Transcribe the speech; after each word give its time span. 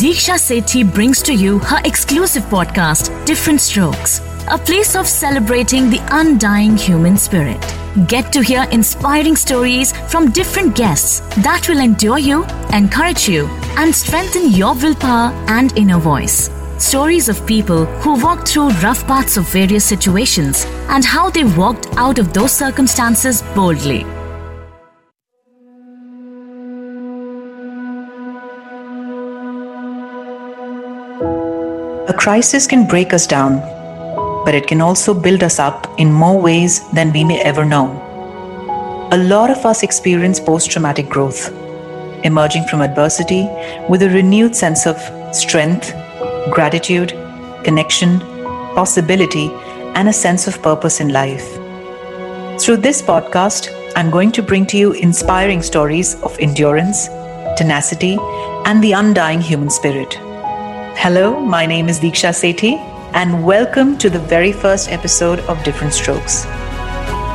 Deeksha 0.00 0.34
Sethi 0.34 0.84
brings 0.84 1.22
to 1.22 1.32
you 1.32 1.58
her 1.60 1.80
exclusive 1.84 2.42
podcast, 2.50 3.08
Different 3.24 3.62
Strokes, 3.62 4.20
a 4.48 4.58
place 4.58 4.94
of 4.94 5.06
celebrating 5.06 5.88
the 5.88 6.00
undying 6.10 6.76
human 6.76 7.16
spirit. 7.16 7.58
Get 8.06 8.30
to 8.34 8.42
hear 8.42 8.66
inspiring 8.72 9.36
stories 9.36 9.94
from 10.10 10.32
different 10.32 10.76
guests 10.76 11.20
that 11.36 11.66
will 11.66 11.78
endure 11.78 12.18
you, 12.18 12.44
encourage 12.74 13.26
you, 13.26 13.46
and 13.78 13.94
strengthen 13.94 14.50
your 14.50 14.74
willpower 14.74 15.32
and 15.48 15.72
inner 15.78 15.98
voice. 15.98 16.50
Stories 16.76 17.30
of 17.30 17.46
people 17.46 17.86
who 18.02 18.22
walked 18.22 18.48
through 18.48 18.68
rough 18.84 19.06
parts 19.06 19.38
of 19.38 19.48
various 19.48 19.86
situations 19.86 20.66
and 20.90 21.06
how 21.06 21.30
they 21.30 21.44
walked 21.44 21.86
out 21.96 22.18
of 22.18 22.34
those 22.34 22.52
circumstances 22.52 23.42
boldly. 23.54 24.04
Crisis 32.26 32.66
can 32.66 32.88
break 32.88 33.12
us 33.12 33.24
down, 33.24 33.60
but 34.44 34.52
it 34.52 34.66
can 34.66 34.80
also 34.80 35.14
build 35.14 35.44
us 35.44 35.60
up 35.60 35.86
in 35.96 36.12
more 36.12 36.42
ways 36.42 36.80
than 36.90 37.12
we 37.12 37.22
may 37.22 37.40
ever 37.42 37.64
know. 37.64 37.86
A 39.12 39.16
lot 39.16 39.48
of 39.48 39.64
us 39.64 39.84
experience 39.84 40.40
post 40.40 40.68
traumatic 40.68 41.08
growth, 41.08 41.52
emerging 42.24 42.64
from 42.64 42.80
adversity 42.80 43.48
with 43.88 44.02
a 44.02 44.10
renewed 44.10 44.56
sense 44.56 44.88
of 44.88 44.96
strength, 45.32 45.92
gratitude, 46.50 47.10
connection, 47.62 48.18
possibility, 48.74 49.48
and 49.94 50.08
a 50.08 50.12
sense 50.12 50.48
of 50.48 50.60
purpose 50.62 50.98
in 50.98 51.10
life. 51.10 51.48
Through 52.60 52.78
this 52.78 53.02
podcast, 53.02 53.70
I'm 53.94 54.10
going 54.10 54.32
to 54.32 54.42
bring 54.42 54.66
to 54.66 54.76
you 54.76 54.94
inspiring 54.94 55.62
stories 55.62 56.20
of 56.22 56.36
endurance, 56.40 57.06
tenacity, 57.56 58.18
and 58.64 58.82
the 58.82 58.94
undying 58.94 59.40
human 59.40 59.70
spirit. 59.70 60.18
Hello, 60.98 61.38
my 61.38 61.66
name 61.66 61.90
is 61.90 62.00
Deeksha 62.00 62.30
Sethi, 62.32 62.78
and 63.12 63.44
welcome 63.44 63.98
to 63.98 64.08
the 64.08 64.18
very 64.18 64.50
first 64.50 64.90
episode 64.90 65.40
of 65.40 65.62
Different 65.62 65.92
Strokes. 65.92 66.46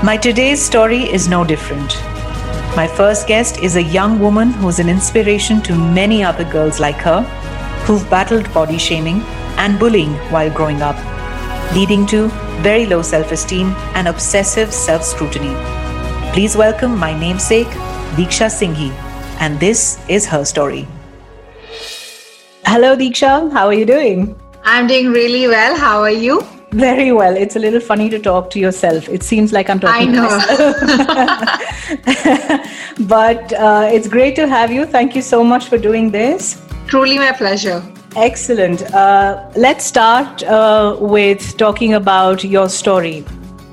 My 0.04 0.18
today's 0.20 0.60
story 0.60 1.04
is 1.04 1.28
no 1.30 1.46
different. 1.46 1.96
My 2.76 2.88
first 2.88 3.28
guest 3.28 3.60
is 3.60 3.76
a 3.76 3.84
young 3.84 4.20
woman 4.20 4.50
who's 4.52 4.80
an 4.80 4.90
inspiration 4.90 5.62
to 5.62 5.76
many 5.76 6.24
other 6.24 6.44
girls 6.44 6.80
like 6.80 6.98
her 6.98 7.22
who've 7.86 8.10
battled 8.10 8.52
body 8.52 8.80
shaming 8.80 9.22
and 9.58 9.78
bullying 9.80 10.14
while 10.32 10.50
growing 10.50 10.82
up, 10.82 10.98
leading 11.76 12.08
to 12.08 12.30
very 12.64 12.88
low 12.88 13.04
self 13.04 13.32
esteem 13.32 13.68
and 13.94 14.08
obsessive 14.08 14.74
self 14.74 15.04
scrutiny. 15.04 15.54
Please 16.34 16.58
welcome 16.58 16.98
my 16.98 17.18
namesake, 17.18 17.78
Deeksha 18.18 18.50
Singhi, 18.50 18.90
and 19.40 19.60
this 19.60 20.00
is 20.10 20.26
her 20.26 20.44
story. 20.44 20.88
Hello, 22.72 22.96
Deeksha. 22.96 23.52
How 23.52 23.68
are 23.68 23.74
you 23.74 23.86
doing? 23.86 24.34
I'm 24.64 24.88
doing 24.88 25.12
really 25.12 25.46
well. 25.46 25.76
How 25.76 26.00
are 26.00 26.10
you? 26.26 26.42
Very 26.72 27.12
well. 27.12 27.36
It's 27.36 27.58
a 27.58 27.60
little 27.60 27.82
funny 27.82 28.08
to 28.10 28.18
talk 28.18 28.50
to 28.52 28.60
yourself. 28.60 29.10
It 29.10 29.24
seems 29.24 29.52
like 29.52 29.70
I'm 29.70 29.78
talking 29.78 30.08
I 30.08 30.12
know. 30.12 30.30
to 30.30 30.36
myself. 31.98 32.68
but 33.10 33.52
uh, 33.52 33.90
it's 33.92 34.08
great 34.08 34.38
to 34.38 34.48
have 34.48 34.72
you. 34.72 34.86
Thank 34.86 35.18
you 35.18 35.22
so 35.22 35.44
much 35.44 35.66
for 35.66 35.78
doing 35.78 36.12
this. 36.12 36.62
Truly 36.88 37.18
my 37.18 37.34
pleasure. 37.34 37.84
Excellent. 38.16 38.84
Uh, 38.94 39.50
let's 39.58 39.84
start 39.84 40.42
uh, 40.44 40.96
with 40.98 41.58
talking 41.58 41.96
about 41.96 42.42
your 42.46 42.70
story. 42.70 43.26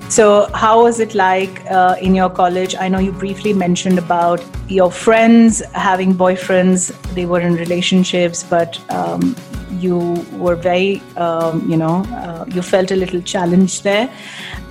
So, 0.08 0.48
how 0.54 0.84
was 0.84 1.00
it 1.00 1.14
like 1.14 1.70
uh, 1.70 1.96
in 2.00 2.14
your 2.14 2.30
college? 2.30 2.74
I 2.74 2.88
know 2.88 2.98
you 2.98 3.12
briefly 3.12 3.52
mentioned 3.52 3.98
about 3.98 4.42
your 4.66 4.90
friends 4.90 5.60
having 5.74 6.14
boyfriends, 6.14 6.92
they 7.14 7.26
were 7.26 7.40
in 7.40 7.56
relationships, 7.56 8.42
but 8.42 8.80
um, 8.90 9.36
you 9.72 9.98
were 10.32 10.56
very, 10.56 11.02
um, 11.18 11.68
you 11.70 11.76
know, 11.76 12.04
uh, 12.06 12.46
you 12.48 12.62
felt 12.62 12.90
a 12.90 12.96
little 12.96 13.20
challenged 13.20 13.84
there. 13.84 14.10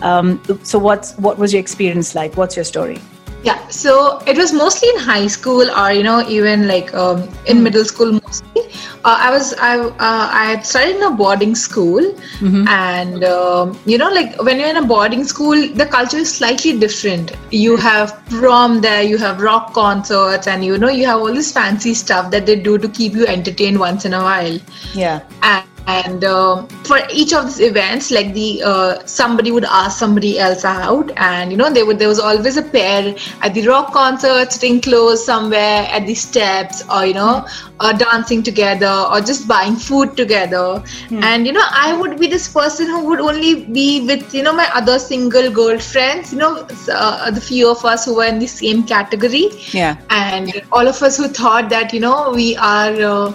Um, 0.01 0.41
so, 0.63 0.79
what's, 0.79 1.15
what 1.19 1.37
was 1.37 1.53
your 1.53 1.59
experience 1.59 2.15
like? 2.15 2.35
What's 2.35 2.55
your 2.55 2.65
story? 2.65 2.99
Yeah, 3.47 3.67
so 3.69 4.19
it 4.27 4.37
was 4.37 4.51
mostly 4.51 4.89
in 4.89 4.99
high 4.99 5.27
school 5.27 5.69
or 5.71 5.91
you 5.91 6.03
know 6.03 6.21
even 6.27 6.67
like 6.67 6.93
um, 6.93 7.29
in 7.45 7.63
middle 7.63 7.85
school 7.85 8.11
mostly. 8.13 8.63
Uh, 9.05 9.17
I 9.25 9.29
was 9.31 9.53
I 9.53 9.77
uh, 9.79 10.27
I 10.39 10.45
had 10.51 10.65
studied 10.65 10.97
in 10.97 11.03
a 11.03 11.11
boarding 11.11 11.55
school, 11.55 12.01
Mm-hmm. 12.39 12.67
and 12.67 13.23
um, 13.23 13.79
you 13.85 13.97
know 13.97 14.09
like 14.09 14.35
when 14.47 14.59
you're 14.59 14.69
in 14.69 14.77
a 14.77 14.85
boarding 14.85 15.23
school, 15.23 15.67
the 15.81 15.85
culture 15.85 16.17
is 16.17 16.33
slightly 16.33 16.77
different. 16.77 17.31
You 17.51 17.77
have 17.77 18.13
prom 18.33 18.81
there, 18.81 19.01
you 19.03 19.17
have 19.17 19.41
rock 19.41 19.73
concerts, 19.73 20.47
and 20.47 20.65
you 20.65 20.77
know 20.77 20.89
you 20.89 21.05
have 21.05 21.19
all 21.19 21.33
this 21.41 21.51
fancy 21.51 21.93
stuff 21.93 22.31
that 22.31 22.45
they 22.45 22.59
do 22.69 22.77
to 22.77 22.89
keep 22.89 23.13
you 23.13 23.25
entertained 23.27 23.79
once 23.79 24.05
in 24.05 24.13
a 24.13 24.23
while. 24.23 24.59
Yeah. 24.93 25.21
and, 25.43 25.65
and 25.87 26.25
um, 26.25 26.67
for 26.83 26.99
each 27.11 27.33
of 27.33 27.45
these 27.45 27.61
events 27.61 28.11
like 28.11 28.33
the 28.33 28.61
uh, 28.63 29.05
somebody 29.05 29.51
would 29.51 29.65
ask 29.65 29.97
somebody 29.97 30.37
else 30.37 30.65
out. 30.65 31.11
And 31.17 31.51
you 31.51 31.57
know 31.57 31.71
there 31.71 31.85
would 31.85 31.97
there 31.97 32.09
was 32.09 32.19
always 32.19 32.57
a 32.57 32.61
pair 32.61 33.15
at 33.41 33.53
the 33.53 33.65
rock 33.67 33.93
concert 33.93 34.51
sitting 34.51 34.81
close 34.81 35.25
somewhere 35.25 35.87
at 35.89 36.05
the 36.05 36.13
steps 36.13 36.83
or 36.89 37.05
you 37.05 37.13
know 37.13 37.45
uh, 37.79 37.93
dancing 37.93 38.43
together 38.43 39.05
or 39.11 39.21
just 39.21 39.47
buying 39.47 39.75
food 39.75 40.17
together. 40.17 40.83
And 41.11 41.47
you 41.47 41.53
know 41.53 41.65
i 41.71 41.95
would 41.97 42.19
be 42.19 42.27
this 42.27 42.47
person 42.51 42.87
who 42.87 43.05
would 43.07 43.19
only 43.21 43.65
be 43.65 44.05
with 44.05 44.33
you 44.33 44.43
know 44.43 44.53
my 44.53 44.69
other 44.73 44.99
single 44.99 45.49
girlfriends 45.49 46.33
you 46.33 46.39
know 46.39 46.67
uh, 46.91 47.31
the 47.31 47.41
few 47.41 47.69
of 47.71 47.83
us 47.85 48.05
who 48.05 48.15
were 48.15 48.25
in 48.25 48.39
the 48.39 48.47
same 48.47 48.83
category. 48.83 49.49
Yeah. 49.71 49.97
and 50.09 50.61
all 50.71 50.87
of 50.87 51.01
us 51.01 51.17
who 51.17 51.27
thought 51.27 51.69
that 51.69 51.93
you 51.93 51.99
know 51.99 52.31
we 52.33 52.55
are 52.57 53.33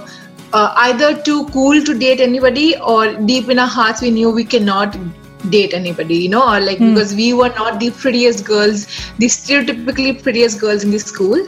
uh, 0.53 0.73
either 0.77 1.15
too 1.23 1.47
cool 1.49 1.83
to 1.83 1.99
date 1.99 2.21
anybody 2.21 2.77
or 2.79 3.15
deep 3.15 3.49
in 3.49 3.59
our 3.59 3.67
hearts 3.67 4.03
we 4.03 4.11
knew 4.11 4.31
we 4.31 4.45
cannot 4.45 4.97
date 5.51 5.75
anybody 5.75 6.15
you 6.15 6.29
know 6.29 6.43
or 6.55 6.61
like 6.61 6.79
because 6.79 7.15
we 7.15 7.33
were 7.33 7.49
not 7.49 7.81
the 7.81 7.91
prettiest 7.91 8.45
girls 8.45 8.87
the 9.19 9.27
stereotypically 9.27 10.23
prettiest 10.23 10.61
girls 10.61 10.85
in 10.85 10.91
the 10.91 10.99
school. 10.99 11.47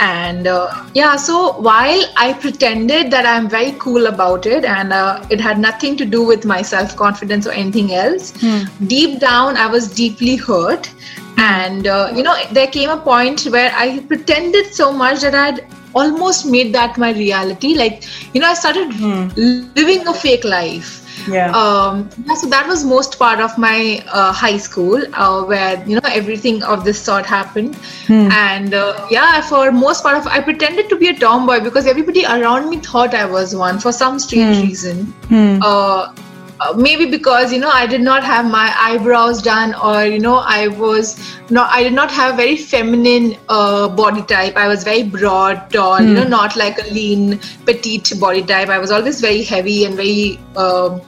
And 0.00 0.46
uh, 0.46 0.84
yeah 0.94 1.16
so 1.16 1.52
while 1.58 2.02
i 2.16 2.32
pretended 2.34 3.10
that 3.10 3.24
i'm 3.26 3.48
very 3.48 3.72
cool 3.78 4.06
about 4.06 4.46
it 4.46 4.64
and 4.64 4.92
uh, 4.92 5.24
it 5.30 5.40
had 5.40 5.58
nothing 5.58 5.96
to 5.96 6.04
do 6.04 6.22
with 6.22 6.44
my 6.44 6.60
self 6.62 6.96
confidence 6.96 7.46
or 7.46 7.52
anything 7.52 7.94
else 7.94 8.32
deep 8.86 9.20
down 9.20 9.56
i 9.56 9.66
was 9.66 9.92
deeply 9.92 10.36
hurt. 10.36 10.90
And 11.36 11.86
uh, 11.86 12.12
you 12.14 12.22
know 12.22 12.36
there 12.52 12.68
came 12.68 12.90
a 12.90 12.96
point 12.96 13.44
where 13.44 13.72
i 13.74 14.00
pretended 14.00 14.72
so 14.74 14.92
much 14.92 15.20
that 15.22 15.34
i'd 15.34 15.66
almost 15.94 16.46
made 16.46 16.74
that 16.74 16.98
my 16.98 17.12
reality. 17.12 17.74
Like 17.74 18.04
you 18.34 18.40
know 18.40 18.48
i 18.48 18.54
started 18.54 18.94
living 19.76 20.06
a 20.06 20.14
fake 20.14 20.44
life. 20.44 21.00
Yeah. 21.28 21.52
um 21.58 22.10
yeah, 22.26 22.34
so 22.34 22.48
that 22.48 22.66
was 22.68 22.84
most 22.84 23.18
part 23.18 23.40
of 23.40 23.56
my 23.56 24.04
uh, 24.12 24.32
high 24.32 24.58
school 24.58 25.00
uh, 25.14 25.42
where 25.44 25.82
you 25.86 25.94
know 25.94 26.10
everything 26.12 26.62
of 26.62 26.84
this 26.84 27.00
sort 27.00 27.24
happened. 27.24 27.78
And 28.32 28.74
uh, 28.74 29.06
yeah 29.10 29.40
for 29.40 29.72
most 29.72 30.02
part 30.02 30.18
of 30.18 30.26
i 30.26 30.40
pretended 30.40 30.90
to 30.90 30.96
be 30.96 31.08
a 31.08 31.14
tomboy 31.18 31.60
because 31.60 31.86
everybody 31.86 32.26
around 32.26 32.68
me 32.68 32.78
thought 32.78 33.14
i 33.14 33.24
was 33.24 33.56
one 33.56 33.78
for 33.78 33.92
some 33.92 34.18
strange 34.18 34.58
reason. 34.66 35.14
Uh, 35.62 36.12
uh, 36.60 36.72
maybe 36.76 37.10
because 37.10 37.52
you 37.52 37.58
know 37.58 37.70
I 37.70 37.86
did 37.86 38.00
not 38.00 38.24
have 38.24 38.44
my 38.46 38.72
eyebrows 38.78 39.42
done, 39.42 39.74
or 39.74 40.04
you 40.04 40.18
know 40.18 40.36
I 40.36 40.68
was 40.68 41.18
not 41.50 41.70
I 41.70 41.82
did 41.82 41.92
not 41.92 42.10
have 42.10 42.34
a 42.34 42.36
very 42.36 42.56
feminine 42.56 43.36
uh, 43.48 43.88
body 43.88 44.22
type. 44.22 44.56
I 44.56 44.68
was 44.68 44.84
very 44.84 45.02
broad, 45.02 45.70
tall, 45.70 46.00
you 46.00 46.14
know, 46.14 46.24
not 46.24 46.56
like 46.56 46.78
a 46.78 46.86
lean, 46.92 47.40
petite 47.66 48.12
body 48.20 48.42
type. 48.42 48.68
I 48.68 48.78
was 48.78 48.90
always 48.90 49.20
very 49.20 49.42
heavy 49.42 49.84
and 49.84 49.94
very 49.94 50.38
um 50.56 51.00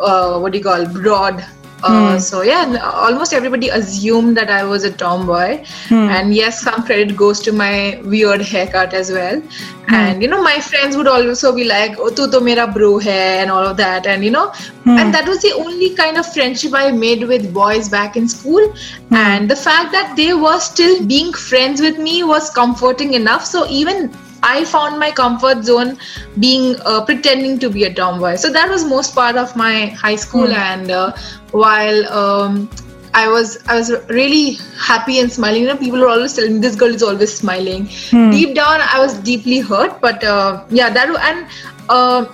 uh, 0.00 0.38
what 0.38 0.52
do 0.52 0.58
you 0.58 0.64
call 0.64 0.86
broad. 0.86 1.44
Uh, 1.82 2.12
hmm. 2.12 2.18
So 2.18 2.42
yeah, 2.42 2.80
almost 2.94 3.32
everybody 3.32 3.68
assumed 3.68 4.36
that 4.36 4.50
I 4.50 4.64
was 4.64 4.84
a 4.84 4.90
tomboy, 4.90 5.64
hmm. 5.88 6.08
and 6.16 6.34
yes, 6.34 6.62
some 6.62 6.84
credit 6.84 7.16
goes 7.16 7.40
to 7.40 7.52
my 7.52 8.00
weird 8.04 8.40
haircut 8.40 8.94
as 8.94 9.10
well. 9.12 9.40
Hmm. 9.40 9.94
And 9.94 10.22
you 10.22 10.28
know, 10.28 10.42
my 10.42 10.58
friends 10.58 10.96
would 10.96 11.06
also 11.06 11.54
be 11.54 11.64
like, 11.64 11.98
"Oh, 11.98 12.08
tu 12.08 12.30
to 12.30 12.40
mera 12.40 12.66
bro 12.66 12.98
hai," 12.98 13.42
and 13.42 13.50
all 13.50 13.66
of 13.66 13.76
that, 13.76 14.06
and 14.06 14.24
you 14.24 14.30
know, 14.30 14.52
and 14.86 15.12
that 15.12 15.28
was 15.28 15.42
the 15.42 15.52
only 15.52 15.94
kind 15.94 16.16
of 16.16 16.32
friendship 16.32 16.72
I 16.74 16.90
made 16.92 17.24
with 17.24 17.52
boys 17.52 17.88
back 17.88 18.16
in 18.16 18.28
school. 18.28 18.72
And 19.10 19.50
the 19.50 19.56
fact 19.56 19.92
that 19.92 20.14
they 20.16 20.32
were 20.32 20.58
still 20.60 21.04
being 21.06 21.32
friends 21.32 21.80
with 21.80 21.98
me 21.98 22.22
was 22.24 22.50
comforting 22.50 23.14
enough. 23.14 23.44
So 23.44 23.66
even 23.68 24.10
I 24.45 24.65
found 24.65 24.99
my 24.99 25.11
comfort 25.11 25.63
zone 25.63 25.97
being 26.39 26.75
uh, 26.83 27.05
pretending 27.05 27.59
to 27.59 27.69
be 27.69 27.83
a 27.83 27.93
tomboy. 27.93 28.35
So 28.35 28.51
that 28.51 28.69
was 28.69 28.83
most 28.83 29.13
part 29.13 29.35
of 29.35 29.55
my 29.55 29.87
high 29.87 30.15
school. 30.15 30.47
And 30.51 30.89
uh, 30.89 31.13
while 31.51 32.11
um, 32.11 32.69
I 33.13 33.27
was 33.27 33.59
I 33.67 33.75
was 33.75 33.91
really 34.09 34.57
happy 34.79 35.19
and 35.19 35.31
smiling, 35.31 35.61
you 35.61 35.67
know, 35.67 35.77
people 35.77 35.99
were 35.99 36.07
always 36.07 36.33
telling 36.33 36.53
me 36.55 36.59
this 36.59 36.75
girl 36.75 36.89
is 36.89 37.03
always 37.03 37.33
smiling. 37.33 37.85
Deep 38.09 38.55
down, 38.55 38.81
I 38.81 38.99
was 38.99 39.13
deeply 39.19 39.59
hurt. 39.59 39.99
But 40.01 40.23
uh, 40.23 40.63
yeah, 40.69 40.89
that 40.89 41.09
and. 41.31 41.47
Uh, 41.89 42.25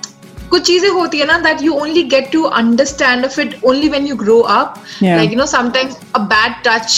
कुछ 0.49 0.65
चीजें 0.65 0.89
होती 0.89 1.19
है 1.19 1.25
ना 1.27 1.37
that 1.43 1.61
you 1.61 1.73
only 1.77 2.03
get 2.03 2.31
to 2.31 2.47
understand 2.47 3.25
of 3.25 3.37
it 3.37 3.55
only 3.71 3.89
when 3.89 4.05
you 4.07 4.15
grow 4.15 4.41
up 4.57 4.77
Yeah. 5.01 5.17
like 5.19 5.29
you 5.29 5.35
know 5.39 5.47
sometimes 5.53 5.97
a 6.15 6.21
bad 6.33 6.53
touch 6.67 6.93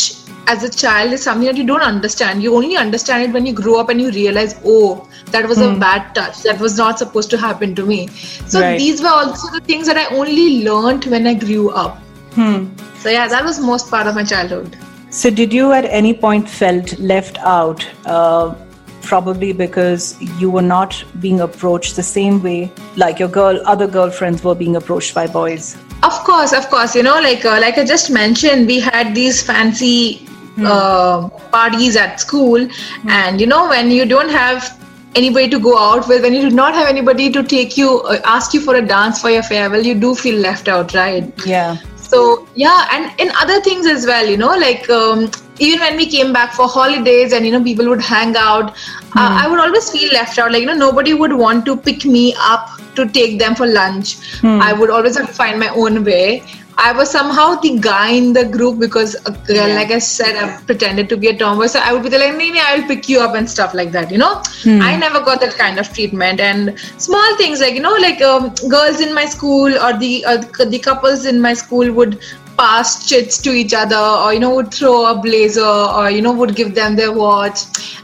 as 0.47 0.63
a 0.63 0.69
child 0.71 1.13
is 1.13 1.23
something 1.23 1.47
that 1.47 1.57
you 1.57 1.65
don't 1.65 1.81
understand. 1.83 2.43
You 2.43 2.55
only 2.55 2.77
understand 2.77 3.23
it 3.25 3.33
when 3.33 3.47
you 3.47 3.53
grow 3.53 3.81
up 3.81 3.89
and 3.89 4.01
you 4.01 4.11
realize, 4.11 4.57
oh, 4.65 5.09
that 5.31 5.49
was 5.49 5.61
a 5.61 5.71
Hmm. 5.73 5.79
bad 5.79 6.15
touch. 6.15 6.43
That 6.43 6.61
was 6.61 6.77
not 6.77 6.99
supposed 6.99 7.31
to 7.31 7.39
happen 7.39 7.75
to 7.77 7.87
me. 7.87 8.09
So 8.49 8.61
Right. 8.61 8.79
these 8.79 9.03
were 9.03 9.09
also 9.09 9.51
the 9.53 9.61
things 9.61 9.87
that 9.87 9.97
I 9.97 10.07
only 10.17 10.65
learned 10.65 11.07
when 11.07 11.27
I 11.27 11.35
grew 11.35 11.71
up. 11.71 11.99
Hmm. 12.35 12.67
So 13.01 13.09
yeah, 13.09 13.29
that 13.29 13.45
was 13.45 13.61
most 13.61 13.91
part 13.91 14.07
of 14.07 14.15
my 14.15 14.25
childhood. 14.25 14.77
So, 15.11 15.31
did 15.31 15.53
you 15.53 15.71
at 15.73 15.85
any 15.85 16.13
point 16.13 16.49
felt 16.49 16.99
left 16.99 17.39
out? 17.39 17.87
Uh, 18.05 18.55
probably 19.03 19.53
because 19.53 20.17
you 20.41 20.51
were 20.51 20.63
not 20.63 21.05
being 21.21 21.41
approached 21.41 21.95
the 21.95 22.03
same 22.03 22.43
way 22.43 22.73
like 22.97 23.19
your 23.19 23.29
girl, 23.29 23.61
other 23.67 23.87
girlfriends 23.87 24.43
were 24.43 24.55
being 24.55 24.77
approached 24.77 25.15
by 25.15 25.27
boys. 25.27 25.77
Of 26.03 26.13
course, 26.25 26.53
of 26.53 26.69
course. 26.71 26.95
You 26.97 27.03
know, 27.03 27.21
like 27.21 27.45
uh, 27.45 27.59
like 27.61 27.79
I 27.79 27.85
just 27.85 28.11
mentioned, 28.11 28.67
we 28.67 28.81
had 28.81 29.15
these 29.15 29.43
fancy 29.43 30.27
uh, 30.63 31.29
parties 31.51 31.97
at 31.97 32.21
school, 32.21 32.69
and 33.09 33.41
you 33.41 33.47
know, 33.47 33.69
when 33.69 33.91
you 33.91 34.05
don't 34.05 34.29
have 34.31 34.81
anybody 35.15 35.49
to 35.49 35.59
go 35.59 35.79
out 35.79 36.09
with, 36.09 36.23
when 36.23 36.35
you 36.35 36.49
do 36.49 36.55
not 36.55 36.75
have 36.75 36.89
anybody 36.89 37.31
to 37.31 37.43
take 37.43 37.77
you, 37.77 38.01
uh, 38.03 38.21
ask 38.25 38.53
you 38.55 38.61
for 38.61 38.77
a 38.77 38.83
dance 38.83 39.21
for 39.21 39.31
your 39.31 39.43
farewell, 39.43 39.83
you 39.83 39.95
do 39.95 40.15
feel 40.15 40.41
left 40.41 40.69
out, 40.69 40.95
right? 40.95 41.33
Yeah. 41.47 41.77
So 41.97 42.47
yeah, 42.55 42.89
and 42.93 43.21
in 43.21 43.33
other 43.41 43.61
things 43.61 43.87
as 43.87 44.07
well, 44.07 44.27
you 44.29 44.37
know, 44.37 44.55
like 44.57 44.89
um, 44.91 45.31
even 45.59 45.81
when 45.81 45.97
we 45.97 46.07
came 46.07 46.33
back 46.33 46.53
for 46.53 46.69
holidays 46.69 47.33
and 47.33 47.45
you 47.45 47.53
know 47.53 47.63
people 47.63 47.89
would 47.89 48.03
hang 48.03 48.37
out, 48.37 48.71
uh, 49.17 49.31
I 49.43 49.49
would 49.49 49.59
always 49.59 49.91
feel 49.91 50.13
left 50.13 50.39
out. 50.39 50.53
Like 50.53 50.61
you 50.61 50.67
know, 50.67 50.75
nobody 50.75 51.15
would 51.15 51.33
want 51.33 51.65
to 51.67 51.77
pick 51.77 52.05
me 52.05 52.35
up 52.39 52.69
to 52.95 53.09
take 53.09 53.39
them 53.41 53.55
for 53.57 53.67
lunch. 53.67 54.17
I 54.45 54.73
would 54.73 54.91
always 54.91 55.17
have 55.17 55.27
to 55.27 55.33
find 55.33 55.59
my 55.59 55.69
own 55.71 56.05
way. 56.05 56.45
I 56.77 56.93
was 56.93 57.11
somehow 57.11 57.55
the 57.57 57.79
guy 57.79 58.11
in 58.11 58.33
the 58.33 58.45
group 58.45 58.79
because, 58.81 59.15
uh, 59.27 59.35
Yeah. 59.49 59.67
like 59.75 59.91
I 59.91 59.99
said, 59.99 60.37
I 60.37 60.61
pretended 60.63 61.09
to 61.11 61.17
be 61.17 61.29
a 61.29 61.37
tomboy. 61.39 61.67
So 61.67 61.81
I 61.81 61.93
would 61.93 62.03
be 62.03 62.11
like, 62.11 62.37
nee, 62.37 62.61
I'll 62.61 62.83
pick 62.83 63.09
you 63.09 63.21
up 63.21 63.35
and 63.35 63.49
stuff 63.49 63.75
like 63.75 63.93
that, 63.93 64.11
you 64.11 64.19
know? 64.19 64.43
I 64.83 64.97
never 64.97 65.21
got 65.21 65.41
that 65.41 65.57
kind 65.57 65.79
of 65.79 65.93
treatment. 65.93 66.41
And 66.41 66.79
small 66.99 67.37
things 67.37 67.61
like, 67.61 67.75
you 67.75 67.81
know, 67.81 67.95
like 67.95 68.21
um, 68.23 68.53
girls 68.69 69.01
in 69.01 69.15
my 69.15 69.25
school 69.27 69.73
or 69.79 69.97
the, 69.99 70.25
uh, 70.25 70.39
the 70.65 70.79
couples 70.79 71.27
in 71.27 71.41
my 71.41 71.55
school 71.55 71.93
would 71.93 72.19
pass 72.57 73.09
chits 73.09 73.39
to 73.39 73.51
each 73.51 73.75
other 73.75 73.97
or, 73.97 74.33
you 74.33 74.41
know, 74.41 74.55
would 74.55 74.73
throw 74.73 75.07
a 75.07 75.15
blazer 75.21 75.65
or, 75.65 76.11
you 76.11 76.23
know, 76.23 76.33
would 76.33 76.55
give 76.55 76.75
them 76.75 76.97
their 76.97 77.13
watch. 77.13 77.61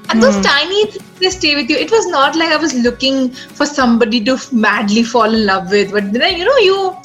And 0.08 0.20
those 0.22 0.40
tiny 0.44 0.86
things, 0.86 1.04
they 1.20 1.30
stay 1.30 1.54
with 1.54 1.70
you. 1.70 1.76
It 1.76 1.90
was 1.90 2.06
not 2.08 2.34
like 2.34 2.48
I 2.50 2.56
was 2.56 2.74
looking 2.74 3.30
for 3.30 3.64
somebody 3.66 4.24
to 4.24 4.36
madly 4.52 5.02
fall 5.04 5.32
in 5.32 5.46
love 5.46 5.70
with, 5.70 5.92
but 5.92 6.12
then, 6.12 6.36
you 6.36 6.44
know, 6.44 6.56
you 6.58 6.96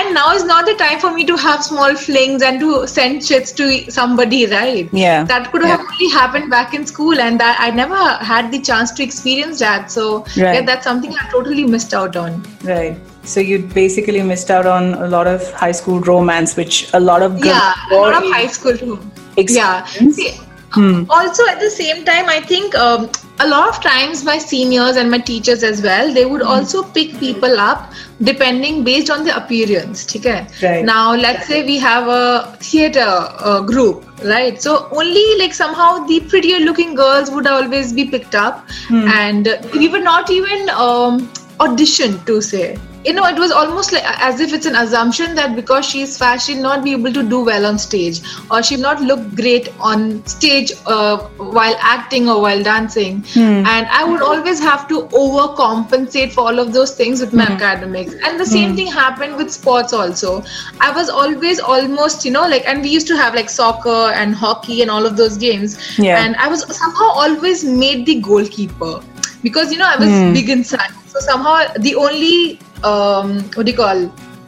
and 0.00 0.14
now 0.14 0.26
is 0.32 0.44
not 0.50 0.66
the 0.70 0.74
time 0.82 0.98
for 1.04 1.12
me 1.14 1.24
to 1.30 1.36
have 1.44 1.62
small 1.68 1.94
flings 2.04 2.42
and 2.48 2.60
to 2.64 2.86
send 2.94 3.20
shits 3.28 3.54
to 3.60 3.68
somebody 3.98 4.40
right 4.54 4.88
Yeah. 4.92 5.24
that 5.34 5.50
could 5.52 5.62
Yeah. 5.62 5.76
have 5.76 5.86
only 5.86 6.08
happened 6.16 6.50
back 6.56 6.74
in 6.80 6.86
school 6.92 7.20
and 7.26 7.40
that 7.44 7.62
i 7.68 7.70
never 7.82 8.02
had 8.32 8.50
the 8.56 8.60
chance 8.70 8.92
to 9.00 9.06
experience 9.08 9.58
that 9.66 9.90
so 9.98 10.08
yeah 10.36 10.60
that's 10.72 10.90
something 10.90 11.14
i 11.24 11.28
totally 11.36 11.64
missed 11.76 11.94
out 12.02 12.16
on 12.24 12.42
Right. 12.72 12.98
So 13.30 13.40
you 13.46 13.56
basically 13.72 14.20
missed 14.28 14.50
out 14.50 14.66
on 14.74 14.86
a 15.06 15.06
lot 15.14 15.26
of 15.30 15.48
high 15.62 15.72
school 15.78 16.00
romance, 16.00 16.54
which 16.56 16.76
a 16.98 17.00
lot 17.00 17.24
of 17.26 17.34
girls 17.40 17.46
yeah 17.46 17.74
a 17.92 17.96
lot 18.02 18.14
of 18.18 18.30
high 18.34 18.46
school 18.54 18.78
too 18.82 18.94
yeah. 19.36 19.84
See, 20.18 20.30
Hmm. 20.74 21.04
also 21.10 21.44
at 21.50 21.58
the 21.60 21.68
same 21.70 22.04
time 22.04 22.28
i 22.28 22.40
think 22.40 22.74
um, 22.76 23.08
a 23.44 23.46
lot 23.48 23.68
of 23.70 23.78
times 23.82 24.24
my 24.24 24.36
seniors 24.38 24.96
and 24.96 25.10
my 25.10 25.18
teachers 25.30 25.62
as 25.68 25.80
well 25.86 26.12
they 26.18 26.22
Hmm. 26.24 26.30
would 26.32 26.42
also 26.42 26.82
pick 26.98 27.18
people 27.22 27.58
up 27.58 27.92
depending 28.28 28.84
based 28.84 29.10
on 29.14 29.24
the 29.28 29.34
appearance 29.36 30.04
okay 30.18 30.46
Right. 30.62 30.84
now 30.84 31.14
let's 31.14 31.46
say 31.48 31.64
we 31.70 31.78
have 31.86 32.06
a 32.16 32.56
theater 32.60 33.08
uh, 33.50 33.60
group 33.72 34.04
right 34.34 34.60
so 34.66 34.76
only 35.02 35.24
like 35.42 35.54
somehow 35.54 35.88
the 36.12 36.20
prettier 36.34 36.60
looking 36.68 36.94
girls 36.94 37.30
would 37.38 37.46
always 37.56 37.92
be 37.92 38.04
picked 38.14 38.34
up 38.44 38.64
Hmm. 38.88 39.08
and 39.16 39.48
uh, 39.48 39.56
we 39.74 39.88
were 39.88 40.04
not 40.12 40.30
even 40.38 40.70
um, 40.86 41.18
auditioned 41.66 42.24
to 42.30 42.40
say 42.52 42.78
you 43.04 43.14
know 43.14 43.24
it 43.24 43.38
was 43.38 43.50
almost 43.50 43.92
like 43.92 44.04
as 44.04 44.40
if 44.40 44.52
it's 44.52 44.66
an 44.66 44.76
assumption 44.76 45.34
that 45.34 45.56
because 45.56 45.86
she's 45.86 46.18
fat 46.18 46.36
she'll 46.36 46.62
not 46.62 46.84
be 46.84 46.92
able 46.92 47.12
to 47.12 47.22
do 47.22 47.42
well 47.42 47.64
on 47.64 47.78
stage 47.78 48.20
or 48.50 48.62
she'll 48.62 48.80
not 48.80 49.00
look 49.00 49.34
great 49.34 49.68
on 49.80 50.24
stage 50.26 50.72
uh, 50.86 51.18
while 51.58 51.76
acting 51.80 52.28
or 52.28 52.40
while 52.42 52.62
dancing. 52.62 53.22
Hmm. 53.32 53.64
And 53.74 53.86
i 54.00 54.04
would 54.04 54.22
always 54.22 54.60
have 54.60 54.86
to 54.88 55.02
overcompensate 55.22 56.32
for 56.32 56.42
all 56.42 56.58
of 56.58 56.72
those 56.72 56.94
things 56.94 57.20
with 57.20 57.32
my 57.32 57.46
hmm. 57.46 57.52
academics. 57.52 58.14
And 58.24 58.38
the 58.38 58.46
same 58.46 58.70
hmm. 58.70 58.76
thing 58.76 58.86
happened 58.88 59.36
with 59.36 59.50
sports 59.50 59.92
also. 59.92 60.44
I 60.80 60.90
was 60.90 61.08
always 61.08 61.60
almost 61.60 62.24
you 62.24 62.30
know 62.30 62.46
like 62.46 62.66
and 62.66 62.82
we 62.82 62.90
used 62.90 63.06
to 63.08 63.16
have 63.16 63.34
like 63.34 63.48
soccer 63.48 64.12
and 64.12 64.34
hockey 64.34 64.82
and 64.82 64.90
all 64.90 65.06
of 65.06 65.16
those 65.16 65.36
games. 65.38 65.78
Yeah. 65.98 66.22
and 66.22 66.36
i 66.36 66.48
was 66.48 66.64
somehow 66.76 67.08
always 67.24 67.64
made 67.64 68.06
the 68.06 68.20
goalkeeper. 68.20 69.00
Because 69.42 69.72
you 69.72 69.78
know 69.78 69.86
i 69.86 69.96
was 69.96 70.08
big 70.34 70.50
in 70.50 70.64
size 70.64 70.92
so 71.06 71.18
somehow 71.20 71.72
the 71.78 71.94
only 71.94 72.60
um, 72.84 73.42
what 73.54 73.66
do 73.66 73.72
you 73.72 73.76
call 73.76 73.96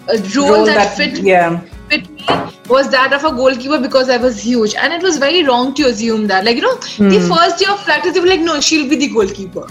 a 0.09 0.17
role, 0.37 0.55
Role 0.57 0.67
that, 0.67 0.75
that- 0.75 0.97
fit 0.97 1.19
yeah. 1.19 1.61
fit 1.89 2.09
me 2.11 2.27
was 2.69 2.89
that 2.91 3.13
of 3.13 3.25
a 3.25 3.31
goalkeeper 3.37 3.79
because 3.81 4.09
I 4.09 4.17
was 4.17 4.41
huge, 4.41 4.75
and 4.75 4.93
it 4.93 5.03
was 5.03 5.19
very 5.19 5.45
wrong 5.45 5.75
to 5.75 5.85
assume 5.85 6.27
that. 6.29 6.45
Like 6.45 6.57
you 6.57 6.63
know, 6.63 6.75
the 6.77 7.21
first 7.29 7.59
day 7.59 7.67
of 7.71 7.85
practice, 7.85 8.15
they 8.15 8.21
were 8.21 8.27
like, 8.27 8.41
"No, 8.41 8.61
she'll 8.61 8.89
be 8.89 8.97
the 8.97 9.09
goalkeeper." 9.09 9.67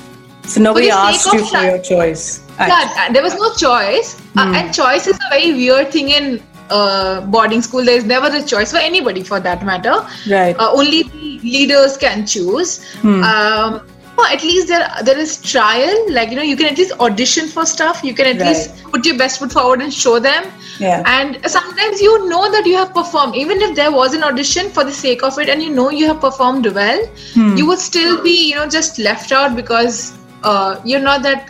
So 0.45 0.61
nobody 0.61 0.89
For 0.89 0.95
the 0.95 1.13
sake 1.13 1.15
asked 1.15 1.33
you 1.33 1.45
for 1.45 1.51
that- 1.53 1.65
your 1.65 1.79
choice. 1.81 2.41
Yeah, 2.59 3.11
there 3.11 3.23
was 3.23 3.33
no 3.35 3.53
choice, 3.53 4.19
uh, 4.37 4.53
and 4.55 4.73
choice 4.73 5.07
is 5.07 5.15
a 5.15 5.29
very 5.29 5.53
weird 5.53 5.91
thing 5.91 6.09
in 6.09 6.41
uh, 6.69 7.21
boarding 7.21 7.61
school. 7.61 7.83
There 7.83 7.97
is 7.97 8.05
never 8.05 8.27
a 8.27 8.43
choice 8.43 8.71
for 8.71 8.77
anybody, 8.77 9.23
for 9.23 9.39
that 9.39 9.65
matter. 9.65 9.95
Right. 10.29 10.55
Uh, 10.57 10.71
only 10.71 11.03
the 11.03 11.39
leaders 11.43 11.97
can 11.97 12.25
choose. 12.25 12.85
Um, 13.03 13.81
at 14.29 14.43
least 14.43 14.67
there 14.67 14.87
there 15.03 15.17
is 15.17 15.37
trial. 15.41 15.95
Like 16.17 16.29
you 16.29 16.35
know, 16.35 16.41
you 16.43 16.55
can 16.55 16.67
at 16.67 16.77
least 16.77 16.93
audition 16.99 17.47
for 17.47 17.65
stuff. 17.65 18.01
You 18.03 18.13
can 18.13 18.27
at 18.27 18.39
Right. 18.41 18.49
least 18.55 18.83
put 18.91 19.05
your 19.05 19.17
best 19.17 19.39
foot 19.39 19.51
forward 19.51 19.81
and 19.81 19.93
show 19.93 20.19
them. 20.19 20.43
Yeah. 20.79 21.03
And 21.05 21.39
sometimes 21.51 22.01
you 22.01 22.27
know 22.29 22.49
that 22.51 22.65
you 22.65 22.75
have 22.75 22.93
performed, 22.93 23.35
even 23.35 23.61
if 23.61 23.75
there 23.75 23.91
was 23.91 24.13
an 24.13 24.23
audition 24.23 24.69
for 24.69 24.83
the 24.83 24.91
sake 24.91 25.23
of 25.23 25.37
it, 25.39 25.49
and 25.49 25.61
you 25.61 25.69
know 25.69 25.89
you 25.89 26.07
have 26.07 26.19
performed 26.19 26.65
well, 26.81 27.05
Hmm. 27.33 27.55
you 27.57 27.65
would 27.67 27.79
still 27.79 28.21
be, 28.23 28.35
you 28.49 28.55
know, 28.55 28.67
just 28.67 28.99
left 28.99 29.31
out 29.31 29.55
because 29.55 30.13
uh, 30.43 30.75
you're 30.83 30.99
not 31.11 31.21
that 31.23 31.49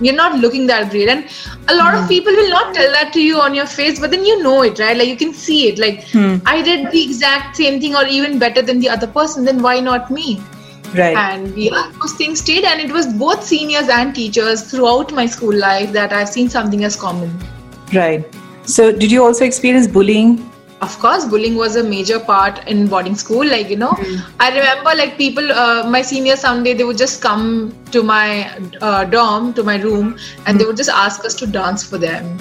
you're 0.00 0.14
not 0.18 0.38
looking 0.42 0.66
that 0.68 0.90
great 0.90 1.08
and 1.14 1.24
a 1.68 1.74
lot 1.78 1.94
Hmm. 1.94 2.02
of 2.02 2.08
people 2.08 2.32
will 2.40 2.48
not 2.52 2.74
tell 2.76 2.90
that 2.92 3.12
to 3.16 3.20
you 3.22 3.40
on 3.46 3.54
your 3.54 3.66
face 3.72 3.98
but 4.04 4.10
then 4.10 4.24
you 4.24 4.36
know 4.42 4.62
it 4.68 4.78
right 4.82 4.96
like 5.00 5.08
you 5.08 5.16
can 5.22 5.34
see 5.40 5.58
it 5.70 5.78
like 5.82 5.98
Hmm. 6.12 6.36
i 6.52 6.62
did 6.68 6.86
the 6.94 7.02
exact 7.08 7.58
same 7.60 7.76
thing 7.82 7.94
or 8.02 8.06
even 8.06 8.38
better 8.44 8.62
than 8.70 8.80
the 8.84 8.88
other 8.94 9.08
person 9.18 9.44
then 9.50 9.60
why 9.66 9.74
not 9.88 10.08
me 10.18 10.24
Right. 10.94 11.16
and 11.16 11.56
yeah, 11.56 11.92
those 12.00 12.14
things 12.14 12.40
stayed 12.40 12.64
and 12.64 12.80
it 12.80 12.92
was 12.92 13.06
both 13.06 13.44
seniors 13.44 13.88
and 13.88 14.14
teachers 14.14 14.62
throughout 14.70 15.12
my 15.12 15.26
school 15.26 15.54
life 15.54 15.92
that 15.92 16.12
i've 16.12 16.28
seen 16.28 16.48
something 16.48 16.84
as 16.84 16.96
common 16.96 17.38
Right. 17.92 18.24
So, 18.66 18.92
did 18.92 19.10
you 19.10 19.24
also 19.24 19.44
experience 19.44 19.88
bullying? 19.88 20.50
of 20.82 20.98
course 20.98 21.26
bullying 21.26 21.56
was 21.56 21.76
a 21.76 21.84
major 21.84 22.18
part 22.18 22.66
in 22.66 22.86
boarding 22.86 23.14
school 23.14 23.46
like 23.46 23.68
you 23.68 23.76
know 23.76 23.94
i 24.40 24.48
remember 24.48 24.94
like 24.94 25.18
people 25.18 25.52
uh, 25.52 25.82
my 25.90 26.00
seniors 26.00 26.40
someday 26.40 26.72
they 26.72 26.84
would 26.84 26.96
just 26.96 27.20
come 27.20 27.74
to 27.90 28.02
my 28.02 28.50
uh, 28.80 29.04
dorm 29.04 29.52
to 29.52 29.62
my 29.62 29.76
room 29.82 30.16
and 30.46 30.58
they 30.58 30.64
would 30.64 30.76
just 30.76 30.88
ask 30.90 31.24
us 31.24 31.34
to 31.34 31.46
dance 31.46 31.84
for 31.84 31.98
them 31.98 32.38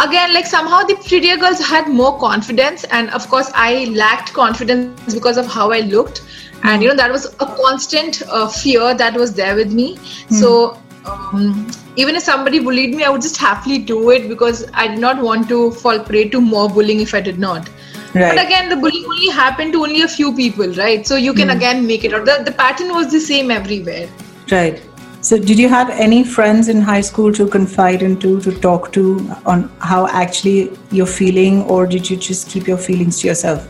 again 0.00 0.32
like 0.32 0.46
somehow 0.46 0.82
the 0.84 0.94
prettier 1.08 1.36
girls 1.36 1.58
had 1.58 1.88
more 1.88 2.16
confidence 2.20 2.84
and 2.84 3.10
of 3.10 3.28
course 3.28 3.50
i 3.54 3.86
lacked 3.86 4.32
confidence 4.32 5.12
because 5.12 5.36
of 5.36 5.46
how 5.46 5.72
i 5.72 5.80
looked 5.80 6.22
and 6.64 6.82
you 6.82 6.88
know 6.88 6.94
that 6.94 7.10
was 7.10 7.26
a 7.40 7.46
constant 7.62 8.22
uh, 8.28 8.48
fear 8.48 8.94
that 8.94 9.14
was 9.14 9.34
there 9.34 9.56
with 9.56 9.72
me 9.72 9.96
so 10.28 10.78
um, 11.06 11.70
even 11.96 12.14
if 12.14 12.22
somebody 12.22 12.58
bullied 12.58 12.94
me 12.94 13.04
i 13.04 13.08
would 13.08 13.22
just 13.22 13.36
happily 13.36 13.78
do 13.78 14.10
it 14.10 14.28
because 14.28 14.64
i 14.74 14.86
did 14.86 14.98
not 14.98 15.22
want 15.22 15.48
to 15.48 15.70
fall 15.72 15.98
prey 15.98 16.28
to 16.28 16.40
more 16.40 16.68
bullying 16.68 17.00
if 17.00 17.14
i 17.14 17.20
did 17.20 17.38
not 17.38 17.70
Right. 18.12 18.34
but 18.34 18.44
again, 18.44 18.68
the 18.68 18.74
bullying 18.74 19.04
only 19.04 19.28
happened 19.28 19.72
to 19.72 19.82
only 19.84 20.02
a 20.02 20.08
few 20.08 20.34
people, 20.34 20.66
right? 20.74 21.06
So 21.06 21.14
you 21.14 21.32
can 21.32 21.50
again 21.50 21.86
make 21.86 22.04
it 22.04 22.12
out. 22.12 22.24
The, 22.24 22.42
the 22.44 22.50
pattern 22.50 22.88
was 22.92 23.12
the 23.12 23.20
same 23.20 23.52
everywhere. 23.52 24.08
Right. 24.50 24.82
So, 25.20 25.38
did 25.38 25.58
you 25.58 25.68
have 25.68 25.90
any 25.90 26.24
friends 26.24 26.68
in 26.68 26.80
high 26.80 27.02
school 27.02 27.32
to 27.34 27.46
confide 27.46 28.02
into, 28.02 28.40
to 28.40 28.52
talk 28.58 28.90
to 28.94 29.30
on 29.46 29.70
how 29.78 30.08
actually 30.08 30.76
you're 30.90 31.06
feeling, 31.06 31.62
or 31.64 31.86
did 31.86 32.10
you 32.10 32.16
just 32.16 32.48
keep 32.48 32.66
your 32.66 32.78
feelings 32.78 33.20
to 33.20 33.28
yourself? 33.28 33.68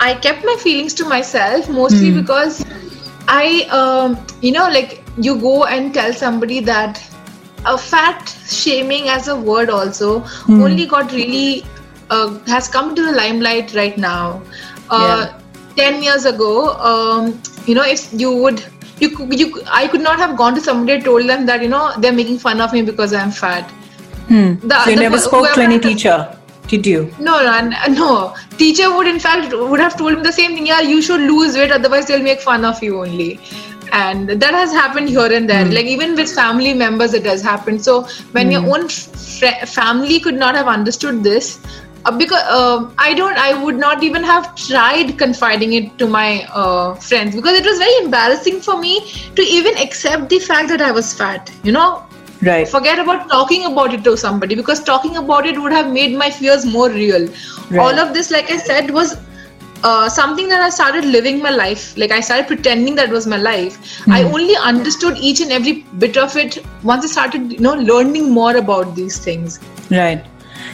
I 0.00 0.14
kept 0.14 0.44
my 0.44 0.56
feelings 0.60 0.94
to 0.94 1.04
myself 1.04 1.68
mostly 1.68 2.10
because 2.22 2.64
I, 3.26 3.66
um, 3.70 4.18
you 4.40 4.52
know, 4.52 4.68
like 4.68 5.02
you 5.16 5.38
go 5.40 5.64
and 5.64 5.92
tell 5.92 6.12
somebody 6.12 6.60
that 6.60 7.02
a 7.66 7.76
fat 7.76 8.34
shaming 8.48 9.08
as 9.08 9.28
a 9.28 9.34
word 9.36 9.68
also 9.70 10.24
only 10.62 10.86
got 10.86 11.12
really 11.12 11.64
uh, 12.10 12.38
has 12.46 12.68
come 12.68 12.94
to 12.94 13.02
the 13.02 13.12
limelight 13.12 13.74
right 13.74 13.98
now. 13.98 14.40
Uh, 14.90 15.32
Ten 15.76 16.02
years 16.02 16.24
ago, 16.24 16.70
um, 16.78 17.40
you 17.66 17.74
know, 17.74 17.84
if 17.84 18.12
you 18.12 18.32
would. 18.34 18.64
You, 19.00 19.10
could- 19.16 19.38
you, 19.38 19.62
I 19.70 19.86
could 19.86 20.00
not 20.00 20.18
have 20.18 20.36
gone 20.36 20.56
to 20.56 20.60
somebody 20.60 20.94
and 20.94 21.04
told 21.04 21.28
them 21.28 21.46
that 21.46 21.62
you 21.62 21.68
know 21.68 21.92
they're 21.98 22.12
making 22.12 22.38
fun 22.40 22.60
of 22.60 22.72
me 22.72 22.82
because 22.82 23.12
I'm 23.12 23.30
fat. 23.30 23.70
The- 24.28 24.82
So, 24.84 24.90
you 24.90 24.96
the- 24.96 25.02
never 25.02 25.18
spoke 25.18 25.52
to 25.54 25.62
any 25.62 25.78
teacher? 25.78 26.36
Did 26.68 26.86
you? 26.86 27.10
No, 27.18 27.42
no, 27.42 27.70
no. 27.88 28.36
Teacher 28.58 28.94
would 28.94 29.06
in 29.06 29.18
fact 29.18 29.52
would 29.52 29.80
have 29.80 29.96
told 29.96 30.16
me 30.18 30.22
the 30.22 30.32
same 30.32 30.54
thing. 30.54 30.66
Yeah, 30.66 30.80
you 30.80 31.00
should 31.00 31.20
lose 31.20 31.56
weight, 31.56 31.70
otherwise 31.72 32.06
they'll 32.06 32.22
make 32.22 32.40
fun 32.40 32.64
of 32.64 32.82
you 32.82 33.00
only. 33.00 33.40
And 33.90 34.28
that 34.28 34.52
has 34.52 34.70
happened 34.70 35.08
here 35.08 35.32
and 35.32 35.48
there. 35.48 35.64
Mm. 35.64 35.74
Like 35.74 35.86
even 35.86 36.14
with 36.14 36.30
family 36.30 36.74
members, 36.74 37.14
it 37.14 37.24
has 37.24 37.42
happened. 37.42 37.82
So 37.82 38.02
when 38.32 38.48
mm. 38.48 38.52
your 38.52 38.74
own 38.74 38.88
fr- 38.88 39.66
family 39.66 40.20
could 40.20 40.34
not 40.34 40.54
have 40.54 40.66
understood 40.68 41.24
this, 41.24 41.58
uh, 42.04 42.16
because 42.16 42.42
uh, 42.42 42.90
I 42.98 43.14
don't, 43.14 43.36
I 43.36 43.62
would 43.62 43.76
not 43.76 44.02
even 44.02 44.22
have 44.24 44.54
tried 44.56 45.18
confiding 45.18 45.72
it 45.72 45.98
to 45.98 46.06
my 46.06 46.46
uh, 46.52 46.94
friends 46.96 47.34
because 47.34 47.58
it 47.58 47.64
was 47.64 47.78
very 47.78 47.96
embarrassing 48.04 48.60
for 48.60 48.78
me 48.78 49.10
to 49.36 49.42
even 49.42 49.76
accept 49.78 50.28
the 50.28 50.38
fact 50.38 50.68
that 50.68 50.80
I 50.80 50.90
was 50.90 51.12
fat. 51.12 51.50
You 51.62 51.72
know, 51.72 52.04
right 52.42 52.68
forget 52.68 52.98
about 52.98 53.28
talking 53.28 53.64
about 53.66 53.92
it 53.92 54.04
to 54.04 54.16
somebody 54.16 54.54
because 54.54 54.82
talking 54.82 55.16
about 55.16 55.46
it 55.46 55.60
would 55.60 55.72
have 55.72 55.90
made 55.92 56.16
my 56.16 56.30
fears 56.30 56.64
more 56.64 56.90
real 56.90 57.26
right. 57.70 57.78
all 57.78 57.98
of 57.98 58.14
this 58.14 58.30
like 58.30 58.50
i 58.50 58.56
said 58.56 58.90
was 58.90 59.16
uh, 59.84 60.08
something 60.08 60.48
that 60.48 60.60
i 60.60 60.68
started 60.68 61.04
living 61.04 61.40
my 61.42 61.50
life 61.50 61.96
like 61.96 62.10
i 62.10 62.20
started 62.20 62.46
pretending 62.46 62.94
that 62.94 63.10
was 63.10 63.26
my 63.26 63.36
life 63.36 63.78
mm. 64.04 64.12
i 64.12 64.22
only 64.22 64.56
understood 64.56 65.16
each 65.18 65.40
and 65.40 65.52
every 65.52 65.84
bit 65.98 66.16
of 66.16 66.36
it 66.36 66.58
once 66.82 67.04
i 67.04 67.08
started 67.08 67.52
you 67.52 67.60
know 67.60 67.74
learning 67.74 68.32
more 68.32 68.56
about 68.56 68.94
these 68.94 69.18
things 69.18 69.60
right 69.90 70.24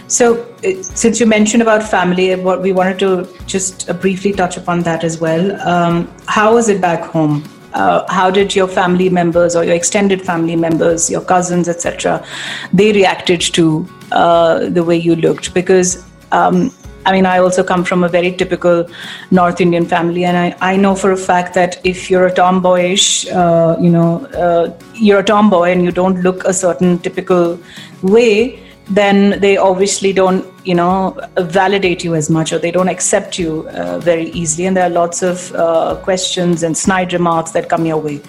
so, 0.07 0.43
uh, 0.65 0.83
since 0.83 1.19
you 1.19 1.27
mentioned 1.27 1.63
about 1.63 1.83
family, 1.83 2.35
what 2.35 2.61
we 2.61 2.73
wanted 2.73 2.99
to 3.01 3.29
just 3.47 3.89
uh, 3.89 3.95
briefly 3.95 4.33
touch 4.33 4.57
upon 4.57 4.83
that 4.83 5.03
as 5.03 5.19
well. 5.19 5.61
Um, 5.67 6.13
how 6.27 6.55
was 6.55 6.69
it 6.69 6.81
back 6.81 7.03
home? 7.05 7.43
Uh, 7.75 8.05
how 8.13 8.31
did 8.31 8.55
your 8.55 8.69
family 8.69 9.09
members 9.11 9.55
or 9.57 9.65
your 9.65 9.75
extended 9.75 10.23
family 10.23 10.57
members, 10.57 11.11
your 11.11 11.21
cousins, 11.21 11.69
etc., 11.69 12.25
they 12.73 12.93
reacted 12.93 13.41
to 13.41 13.87
uh, 14.13 14.69
the 14.71 14.83
way 14.83 14.97
you 14.97 15.17
looked? 15.17 15.53
Because 15.55 16.05
um, 16.33 16.73
I 17.07 17.13
mean, 17.13 17.27
I 17.27 17.39
also 17.39 17.63
come 17.63 17.85
from 17.85 18.03
a 18.03 18.09
very 18.09 18.33
typical 18.33 18.87
North 19.31 19.61
Indian 19.61 19.85
family, 19.85 20.25
and 20.25 20.37
I, 20.37 20.57
I 20.61 20.77
know 20.77 20.95
for 20.95 21.13
a 21.13 21.17
fact 21.17 21.55
that 21.55 21.79
if 21.85 22.11
you're 22.11 22.27
a 22.27 22.33
tomboyish, 22.33 23.27
uh, 23.31 23.77
you 23.79 23.91
know, 23.91 24.25
uh, 24.27 24.73
you're 24.95 25.21
a 25.21 25.25
tomboy 25.25 25.71
and 25.71 25.85
you 25.85 25.91
don't 25.91 26.23
look 26.23 26.45
a 26.45 26.55
certain 26.55 26.99
typical 26.99 27.59
way, 28.03 28.64
then 28.89 29.41
they 29.41 29.57
obviously 29.57 30.13
don't 30.13 30.45
you 30.65 30.75
know 30.75 31.19
validate 31.39 32.05
you 32.05 32.15
as 32.15 32.29
much 32.29 32.53
or 32.53 32.59
they 32.59 32.71
don't 32.71 32.89
accept 32.89 33.39
you 33.39 33.69
uh, 33.69 33.99
very 33.99 34.31
easily. 34.31 34.67
And 34.67 34.77
there 34.77 34.85
are 34.85 34.91
lots 34.91 35.23
of 35.23 35.53
uh, 35.55 35.97
questions 36.03 36.63
and 36.63 36.77
snide 36.77 37.13
remarks 37.13 37.53
that 37.53 37.69
come 37.69 37.87
your 37.87 37.99
way. 37.99 38.21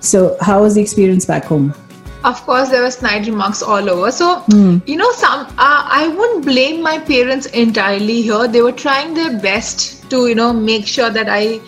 So 0.00 0.36
how 0.40 0.62
was 0.62 0.74
the 0.74 0.82
experience 0.82 1.26
back 1.26 1.44
home? 1.44 1.74
Of 2.24 2.42
course 2.44 2.68
there 2.68 2.82
were 2.82 2.90
snide 2.90 3.26
remarks 3.26 3.62
all 3.62 3.88
over. 3.88 4.10
So 4.12 4.40
mm. 4.48 4.86
you 4.86 4.96
know 4.96 5.10
some 5.12 5.46
uh, 5.58 5.82
i 6.00 6.08
wouldn't 6.08 6.44
blame 6.44 6.82
my 6.82 6.98
parents 6.98 7.46
entirely 7.46 8.22
here. 8.22 8.48
They 8.48 8.62
were 8.62 8.72
trying 8.72 9.14
their 9.14 9.38
best 9.38 10.10
to 10.10 10.26
you 10.26 10.34
know 10.34 10.52
make 10.52 10.86
sure 10.86 11.10
that 11.10 11.28
i 11.28 11.60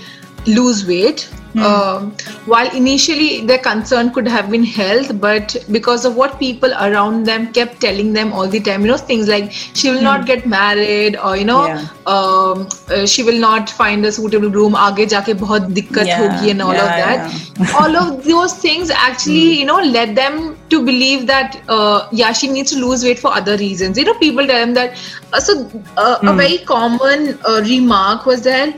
lose 0.47 0.85
weight 0.87 1.29
Mm. 1.54 2.47
While 2.47 2.75
initially 2.75 3.44
their 3.47 3.59
concern 3.59 4.11
could 4.12 4.26
have 4.26 4.50
been 4.50 4.64
health, 4.64 5.21
but 5.21 5.56
because 5.71 6.04
of 6.04 6.16
what 6.16 6.38
people 6.38 6.73
around 6.73 7.25
them 7.25 7.52
kept 7.52 7.80
telling 7.80 8.12
them 8.12 8.32
all 8.32 8.49
the 8.49 8.61
time, 8.61 8.82
you 8.82 8.88
know, 8.88 8.97
things 8.97 9.28
like 9.28 9.52
she 9.52 9.90
will 9.90 9.99
mm. 9.99 10.02
not 10.02 10.21
hmm. 10.21 10.26
get 10.26 10.47
married 10.47 11.16
or 11.16 11.37
you 11.37 11.44
know, 11.44 11.66
yeah. 11.66 11.87
um, 12.06 12.68
uh, 12.88 13.06
she 13.06 13.23
will 13.23 13.38
not 13.38 13.68
find 13.68 14.04
a 14.06 14.12
suitable 14.12 14.50
room. 14.50 14.75
Aage 14.75 15.04
jaake 15.14 15.32
bahut 15.44 15.68
dikkat 15.78 16.06
yeah. 16.06 16.23
hogi 16.23 16.50
and 16.50 16.62
all 16.62 16.75
yeah, 16.75 16.87
of 16.87 17.61
that. 17.61 17.75
all 17.82 17.97
of 17.97 18.25
those 18.25 18.54
things 18.54 18.90
actually, 18.90 19.47
mm. 19.52 19.59
you 19.59 19.66
know, 19.66 19.80
led 19.99 20.16
them 20.16 20.56
to 20.71 20.82
believe 20.85 21.26
that 21.26 21.61
uh, 21.68 22.09
yeah, 22.12 22.32
she 22.32 22.49
needs 22.49 22.73
to 22.73 22.78
lose 22.78 23.04
weight 23.04 23.18
for 23.18 23.32
other 23.42 23.56
reasons. 23.56 23.99
You 23.99 24.04
know, 24.04 24.14
people 24.14 24.47
tell 24.47 24.66
them 24.66 24.75
that. 24.75 24.99
Uh, 25.32 25.40
so 25.40 25.54
uh, 25.97 26.18
a 26.23 26.30
hmm. 26.30 26.37
very 26.37 26.59
common 26.59 27.38
uh, 27.44 27.62
remark 27.64 28.26
was 28.26 28.42
that 28.42 28.75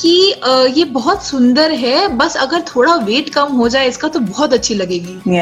कि 0.00 0.10
ये 0.78 0.84
बहुत 0.96 1.24
सुंदर 1.26 1.72
है 1.84 2.08
बस 2.16 2.36
अगर 2.36 2.64
थोड़ा 2.74 2.94
wait 3.10 3.28
कम 3.34 3.52
हो 3.56 3.68
जाए 3.68 3.88
इसका 3.88 4.08
तो 4.08 4.20
बहुत 4.20 4.52
अच्छी 4.54 4.74
लगेगी। 4.74 5.40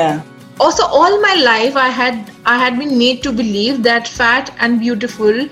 Also 0.61 0.83
all 0.99 1.21
my 1.23 1.37
life 1.37 1.77
I 1.79 1.91
had 1.93 2.25
I 2.47 2.61
had 2.61 2.79
been 2.79 2.97
made 2.99 3.23
to 3.23 3.33
believe 3.41 3.77
that 3.89 4.07
fat 4.09 4.51
and 4.63 4.79
beautiful 4.81 5.49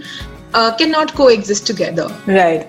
can 0.57 0.91
not 0.91 1.11
coexist 1.31 1.67
together 1.69 2.33
right 2.33 2.69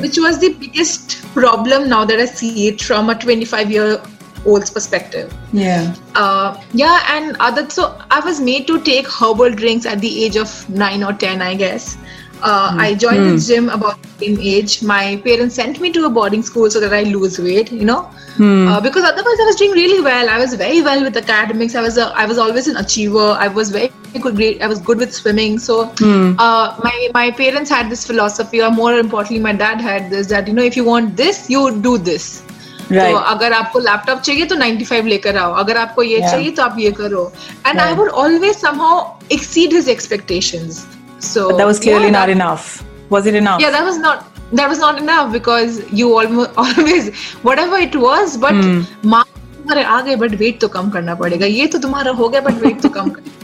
which 0.00 0.18
was 0.18 0.38
the 0.38 0.54
biggest 0.60 1.18
problem 1.34 1.88
now 1.88 2.04
that 2.04 2.20
I 2.20 2.26
see 2.26 2.48
it 2.66 2.82
from 2.82 3.10
a 3.10 3.14
twenty 3.24 3.44
five 3.44 3.72
year 3.72 3.98
old's 4.46 4.70
perspective. 4.70 5.32
Yeah. 5.52 5.94
Uh 6.14 6.58
yeah 6.72 7.08
and 7.14 7.36
other 7.40 7.64
so 7.68 7.88
i 8.10 8.20
was 8.20 8.40
made 8.40 8.66
to 8.68 8.78
take 8.80 9.10
herbal 9.16 9.50
drinks 9.50 9.86
at 9.86 10.00
the 10.00 10.12
age 10.24 10.38
of 10.42 10.54
nine 10.82 11.04
or 11.08 11.12
ten 11.24 11.42
i 11.42 11.54
guess. 11.54 11.96
uh, 12.41 12.71
mm. 12.71 12.79
I 12.79 12.93
joined 12.93 13.19
mm. 13.19 13.35
the 13.35 13.53
gym 13.53 13.69
about 13.69 14.01
the 14.01 14.25
same 14.25 14.39
age. 14.39 14.83
My 14.83 15.21
parents 15.23 15.55
sent 15.55 15.79
me 15.79 15.91
to 15.93 16.05
a 16.05 16.09
boarding 16.09 16.43
school 16.43 16.69
so 16.69 16.79
that 16.79 16.93
I 16.93 17.03
lose 17.03 17.39
weight, 17.39 17.71
you 17.71 17.85
know, 17.85 18.09
mm. 18.37 18.67
uh, 18.67 18.81
because 18.81 19.03
otherwise 19.03 19.39
I 19.39 19.45
was 19.45 19.55
doing 19.55 19.71
really 19.71 20.01
well. 20.01 20.29
I 20.29 20.37
was 20.37 20.53
very 20.53 20.81
well 20.81 21.03
with 21.03 21.17
academics. 21.17 21.75
I 21.75 21.81
was 21.81 21.97
a, 21.97 22.07
I 22.15 22.25
was 22.25 22.37
always 22.37 22.67
an 22.67 22.77
achiever. 22.77 23.35
I 23.39 23.47
was 23.47 23.71
very 23.71 23.91
good. 24.21 24.35
Great. 24.35 24.61
I 24.61 24.67
was 24.67 24.79
good 24.79 24.97
with 24.97 25.13
swimming. 25.13 25.59
So 25.59 25.85
hmm. 25.97 26.35
uh, 26.37 26.79
my 26.83 27.09
my 27.13 27.31
parents 27.31 27.69
had 27.69 27.89
this 27.89 28.05
philosophy, 28.05 28.61
or 28.61 28.71
more 28.71 28.97
importantly, 28.97 29.39
my 29.39 29.53
dad 29.53 29.81
had 29.81 30.09
this 30.09 30.27
that 30.27 30.47
you 30.47 30.53
know 30.53 30.63
if 30.63 30.75
you 30.75 30.83
want 30.83 31.15
this, 31.15 31.49
you 31.49 31.79
do 31.81 31.97
this. 31.97 32.41
Right. 32.87 33.13
तो 33.13 33.17
अगर 33.17 33.53
आपको 33.53 33.79
laptop 33.79 34.19
चाहिए 34.25 34.45
तो 34.45 34.55
95 34.55 35.05
लेकर 35.09 35.37
आओ 35.37 35.53
अगर 35.61 35.77
आपको 35.77 36.03
ये 36.03 36.19
yeah. 36.19 36.31
चाहिए 36.31 36.51
तो 36.51 36.63
आप 36.63 36.75
ये 36.79 36.91
करो 36.99 37.31
and 37.67 37.79
I 37.79 37.93
would 37.99 38.09
always 38.23 38.55
somehow 38.57 38.99
exceed 39.31 39.73
his 39.73 39.89
expectations 39.89 40.85
so 41.19 41.49
but 41.49 41.57
that 41.57 41.67
was 41.67 41.79
clearly 41.79 42.05
yeah, 42.05 42.11
not 42.11 42.27
that, 42.27 42.31
enough. 42.31 42.83
Was 43.09 43.25
it 43.25 43.35
enough? 43.35 43.61
Yeah, 43.61 43.71
that 43.71 43.83
was 43.83 43.97
not 43.97 44.25
that 44.53 44.69
was 44.69 44.79
not 44.79 44.99
enough 44.99 45.31
because 45.31 45.79
you 45.91 46.17
almost 46.17 46.51
always 46.57 47.15
whatever 47.49 47.77
it 47.77 47.95
was, 47.95 48.37
but 48.37 48.53
mm. 48.53 48.85
तुम्हारे 49.65 49.83
आ 49.83 50.01
गए 50.01 50.15
but 50.15 50.33
wait 50.39 50.59
तो 50.61 50.67
कम 50.73 50.89
करना 50.95 51.13
पड़ेगा 51.15 51.45
ये 51.45 51.65
तो 51.67 51.77
तुम्हारा 51.85 52.11
हो 52.17 52.29
गया 52.29 52.41
बट 52.41 52.61
वेट 52.63 52.81
तो 52.81 52.89
कम 52.97 53.09
करना 53.09 53.43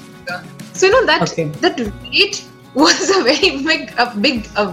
so 0.73 0.85
you 0.87 0.91
know 0.93 1.05
that 1.05 1.23
okay. 1.23 1.45
that 1.63 1.79
weight 2.03 2.43
was 2.73 3.09
a 3.15 3.23
very 3.23 3.49
big 3.65 3.89
a 3.97 4.05
big 4.25 4.47
a, 4.55 4.65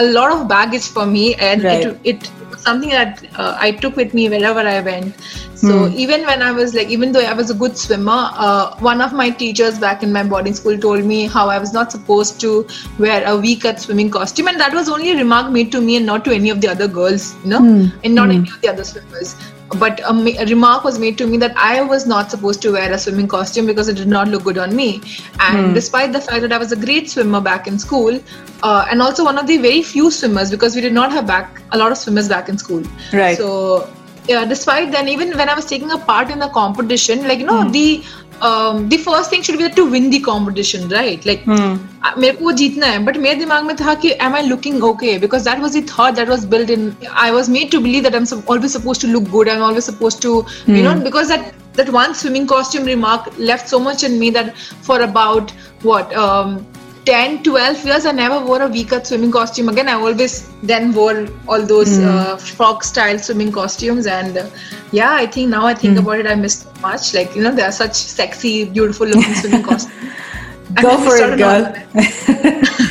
a 0.00 0.02
lot 0.16 0.32
of 0.32 0.48
baggage 0.48 0.88
for 0.96 1.06
me 1.06 1.34
and 1.36 1.64
right. 1.64 1.86
it 1.86 2.10
it 2.12 2.30
something 2.68 2.90
that 2.90 3.24
uh, 3.36 3.56
I 3.58 3.70
took 3.72 3.96
with 3.96 4.14
me 4.14 4.28
wherever 4.28 4.60
I 4.60 4.80
went. 4.80 5.20
So 5.54 5.68
mm. 5.68 5.94
even 5.94 6.24
when 6.26 6.42
I 6.42 6.52
was 6.52 6.74
like, 6.74 6.88
even 6.88 7.12
though 7.12 7.20
I 7.20 7.32
was 7.32 7.50
a 7.50 7.54
good 7.54 7.76
swimmer, 7.76 8.30
uh, 8.46 8.76
one 8.78 9.00
of 9.00 9.12
my 9.12 9.28
teachers 9.30 9.78
back 9.78 10.02
in 10.02 10.12
my 10.12 10.22
boarding 10.22 10.54
school 10.54 10.78
told 10.78 11.04
me 11.04 11.26
how 11.26 11.48
I 11.48 11.58
was 11.58 11.72
not 11.72 11.92
supposed 11.92 12.40
to 12.42 12.66
wear 12.98 13.22
a 13.26 13.36
V-cut 13.38 13.80
swimming 13.80 14.10
costume, 14.10 14.48
and 14.48 14.60
that 14.60 14.72
was 14.72 14.88
only 14.88 15.12
a 15.12 15.16
remark 15.16 15.50
made 15.50 15.72
to 15.72 15.80
me 15.80 15.96
and 15.96 16.06
not 16.06 16.24
to 16.26 16.34
any 16.40 16.50
of 16.50 16.60
the 16.60 16.68
other 16.68 16.88
girls, 16.88 17.34
you 17.44 17.50
know, 17.50 17.60
mm. 17.60 17.92
and 18.04 18.14
not 18.14 18.28
mm. 18.28 18.36
any 18.36 18.50
of 18.50 18.60
the 18.60 18.68
other 18.68 18.84
swimmers 18.84 19.36
but 19.78 20.00
a, 20.00 20.12
a, 20.40 20.46
remark 20.46 20.84
was 20.84 20.98
made 20.98 21.18
to 21.18 21.26
me 21.26 21.36
that 21.38 21.56
I 21.56 21.82
was 21.82 22.06
not 22.06 22.30
supposed 22.30 22.62
to 22.62 22.72
wear 22.72 22.90
a 22.92 22.98
swimming 22.98 23.28
costume 23.28 23.66
because 23.66 23.88
it 23.88 23.96
did 23.96 24.08
not 24.08 24.28
look 24.28 24.44
good 24.44 24.58
on 24.58 24.74
me. 24.74 25.02
And 25.40 25.58
mm. 25.58 25.74
despite 25.74 26.12
the 26.12 26.20
fact 26.20 26.40
that 26.42 26.52
I 26.52 26.58
was 26.58 26.72
a 26.72 26.76
great 26.76 27.10
swimmer 27.10 27.40
back 27.40 27.66
in 27.66 27.78
school, 27.78 28.20
uh, 28.62 28.86
and 28.90 29.02
also 29.02 29.24
one 29.24 29.38
of 29.38 29.46
the 29.46 29.58
very 29.58 29.82
few 29.82 30.10
swimmers 30.10 30.50
because 30.50 30.74
we 30.74 30.80
did 30.80 30.92
not 30.92 31.12
have 31.12 31.26
back 31.26 31.62
a 31.72 31.78
lot 31.78 31.92
of 31.92 31.98
swimmers 31.98 32.28
back 32.28 32.48
in 32.48 32.56
school. 32.56 32.82
Right. 33.12 33.36
So 33.36 33.92
yeah, 34.28 34.44
despite 34.44 34.92
then, 34.92 35.08
even 35.08 35.36
when 35.36 35.48
I 35.48 35.54
was 35.54 35.64
taking 35.64 35.90
a 35.90 35.98
part 35.98 36.30
in 36.30 36.38
the 36.38 36.48
competition, 36.48 37.26
like 37.26 37.38
you 37.38 37.46
know, 37.46 37.64
mm. 37.64 37.72
the 37.72 38.04
um, 38.41 38.89
the 38.89 38.97
first 38.97 39.29
thing 39.29 39.41
should 39.41 39.57
be 39.57 39.69
to 39.69 39.89
win 39.89 40.09
the 40.09 40.19
competition, 40.19 40.89
right? 40.89 41.25
Like 41.25 41.43
hmm. 41.43 41.75
मेरे 42.17 42.35
को 42.37 42.51
जीतना 42.51 42.85
है 42.85 43.05
but 43.05 43.17
मेरे 43.17 43.39
दिमाग 43.39 43.65
में 43.65 43.75
था 43.77 43.93
कि 44.01 44.17
am 44.19 44.33
I 44.33 44.41
looking 44.41 44.83
okay 44.83 45.17
because 45.17 45.45
that 45.45 45.61
was 45.61 45.73
the 45.73 45.81
thought 45.81 46.15
that 46.15 46.27
was 46.27 46.45
built 46.45 46.69
in 46.69 46.95
I 47.25 47.31
was 47.31 47.49
made 47.49 47.71
to 47.71 47.79
believe 47.79 48.03
that 48.03 48.15
I'm 48.15 48.27
always 48.47 48.73
supposed 48.73 49.01
to 49.01 49.07
look 49.07 49.29
good 49.31 49.47
I'm 49.47 49.61
always 49.61 49.85
supposed 49.85 50.21
to 50.23 50.33
mm. 50.43 50.77
you 50.77 50.83
know 50.83 50.93
hmm. 50.93 51.03
because 51.03 51.29
that 51.29 51.53
that 51.73 51.89
one 51.89 52.13
swimming 52.13 52.45
costume 52.47 52.83
remark 52.85 53.31
left 53.37 53.69
so 53.69 53.79
much 53.79 54.03
in 54.03 54.19
me 54.19 54.29
that 54.31 54.57
for 54.89 55.01
about 55.01 55.51
what 55.81 56.13
um, 56.15 56.65
10 57.05 57.43
12 57.43 57.85
years 57.85 58.05
i 58.05 58.11
never 58.11 58.39
wore 58.45 58.61
a 58.61 58.67
v-cut 58.67 59.05
swimming 59.07 59.31
costume 59.31 59.69
again 59.69 59.89
i 59.89 59.93
always 59.93 60.35
then 60.71 60.93
wore 60.93 61.27
all 61.47 61.65
those 61.71 61.97
mm. 61.97 62.05
uh, 62.11 62.37
frog 62.37 62.83
style 62.83 63.19
swimming 63.19 63.51
costumes 63.51 64.07
and 64.07 64.37
uh, 64.37 64.45
yeah 64.91 65.11
i 65.11 65.25
think 65.25 65.49
now 65.49 65.65
i 65.65 65.73
think 65.73 65.97
mm. 65.97 66.01
about 66.01 66.19
it 66.19 66.27
i 66.27 66.35
miss 66.35 66.59
so 66.61 66.66
much 66.80 67.14
like 67.14 67.34
you 67.34 67.42
know 67.42 67.54
there 67.54 67.66
are 67.66 67.72
such 67.72 67.94
sexy 67.94 68.64
beautiful 68.64 69.06
looking 69.06 69.34
swimming 69.34 69.62
costumes 69.70 69.94
go 70.82 70.96
for 70.98 71.16
it 71.16 71.38
girl 71.38 71.72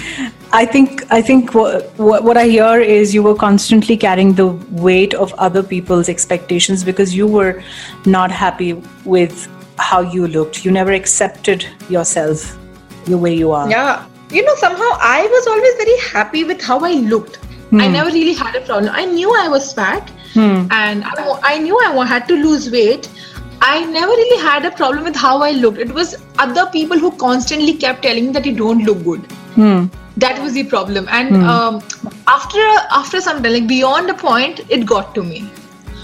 I 0.54 0.66
think 0.66 1.04
I 1.12 1.22
think 1.22 1.54
what, 1.54 1.92
what, 2.00 2.24
what 2.24 2.38
I 2.38 2.48
hear 2.48 2.80
is 2.80 3.14
you 3.14 3.22
were 3.22 3.36
constantly 3.36 3.98
carrying 3.98 4.34
the 4.34 4.48
weight 4.72 5.14
of 5.14 5.34
other 5.34 5.62
people's 5.62 6.08
expectations 6.08 6.86
because 6.86 7.14
you 7.14 7.28
were 7.28 7.62
not 8.06 8.32
happy 8.32 8.74
with 9.04 9.48
how 9.78 10.02
you 10.02 10.28
looked. 10.28 10.64
You 10.64 10.72
never 10.72 10.94
accepted 10.94 11.66
yourself 11.90 12.58
the 13.06 13.18
way 13.18 13.34
you 13.34 13.52
are. 13.52 13.70
Yeah. 13.70 14.06
You 14.32 14.44
know, 14.44 14.56
somehow 14.56 14.90
I 15.02 15.28
was 15.30 15.48
always 15.48 15.74
very 15.76 15.98
happy 16.12 16.44
with 16.44 16.62
how 16.62 16.80
I 16.80 16.94
looked. 16.94 17.38
Hmm. 17.70 17.82
I 17.82 17.88
never 17.88 18.10
really 18.10 18.34
had 18.34 18.56
a 18.56 18.62
problem. 18.62 18.94
I 18.94 19.06
knew 19.06 19.34
I 19.34 19.48
was 19.50 19.74
fat 19.74 20.10
hmm. 20.34 20.68
and 20.72 21.04
I, 21.04 21.40
I 21.44 21.58
knew 21.58 21.78
I 21.80 22.06
had 22.06 22.28
to 22.30 22.36
lose 22.36 22.72
weight. 22.72 23.10
I 23.62 23.86
never 23.86 24.08
really 24.08 24.42
had 24.42 24.66
a 24.66 24.72
problem 24.72 25.04
with 25.04 25.16
how 25.16 25.42
I 25.42 25.52
looked. 25.52 25.78
It 25.80 25.94
was 25.94 26.16
other 26.38 26.68
people 26.72 26.98
who 26.98 27.12
constantly 27.12 27.74
kept 27.74 28.04
telling 28.04 28.28
me 28.28 28.32
that 28.34 28.46
you 28.46 28.56
don't 28.56 28.84
look 28.84 29.04
good. 29.04 29.22
Hmm. 29.56 29.86
That 30.18 30.42
was 30.42 30.54
the 30.54 30.64
problem. 30.64 31.08
And 31.10 31.36
um, 31.44 31.82
after 32.28 32.60
after 32.92 33.22
some 33.22 33.44
time, 33.44 33.54
like 33.54 33.68
beyond 33.68 34.10
a 34.10 34.14
point, 34.14 34.62
it 34.70 34.86
got 34.86 35.14
to 35.16 35.24
me. 35.24 35.50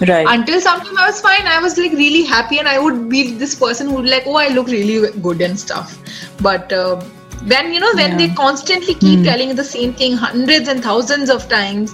Right. 0.01 0.25
Until 0.27 0.59
sometime 0.59 0.97
I 0.97 1.07
was 1.07 1.21
fine. 1.21 1.47
I 1.47 1.59
was 1.59 1.77
like 1.77 1.91
really 1.93 2.23
happy, 2.23 2.59
and 2.59 2.67
I 2.67 2.79
would 2.79 3.09
be 3.09 3.35
this 3.35 3.55
person 3.55 3.87
who 3.87 3.95
would 3.95 4.09
like, 4.09 4.23
oh, 4.27 4.35
I 4.35 4.47
look 4.49 4.67
really 4.67 5.11
good 5.19 5.41
and 5.41 5.59
stuff. 5.59 5.97
But 6.41 6.73
uh, 6.73 7.03
then 7.43 7.73
you 7.73 7.79
know 7.79 7.91
when 7.95 8.17
they 8.17 8.29
constantly 8.29 8.95
keep 8.95 9.23
telling 9.23 9.55
the 9.55 9.63
same 9.63 9.93
thing 9.93 10.13
hundreds 10.13 10.67
and 10.67 10.83
thousands 10.83 11.29
of 11.29 11.47
times, 11.49 11.93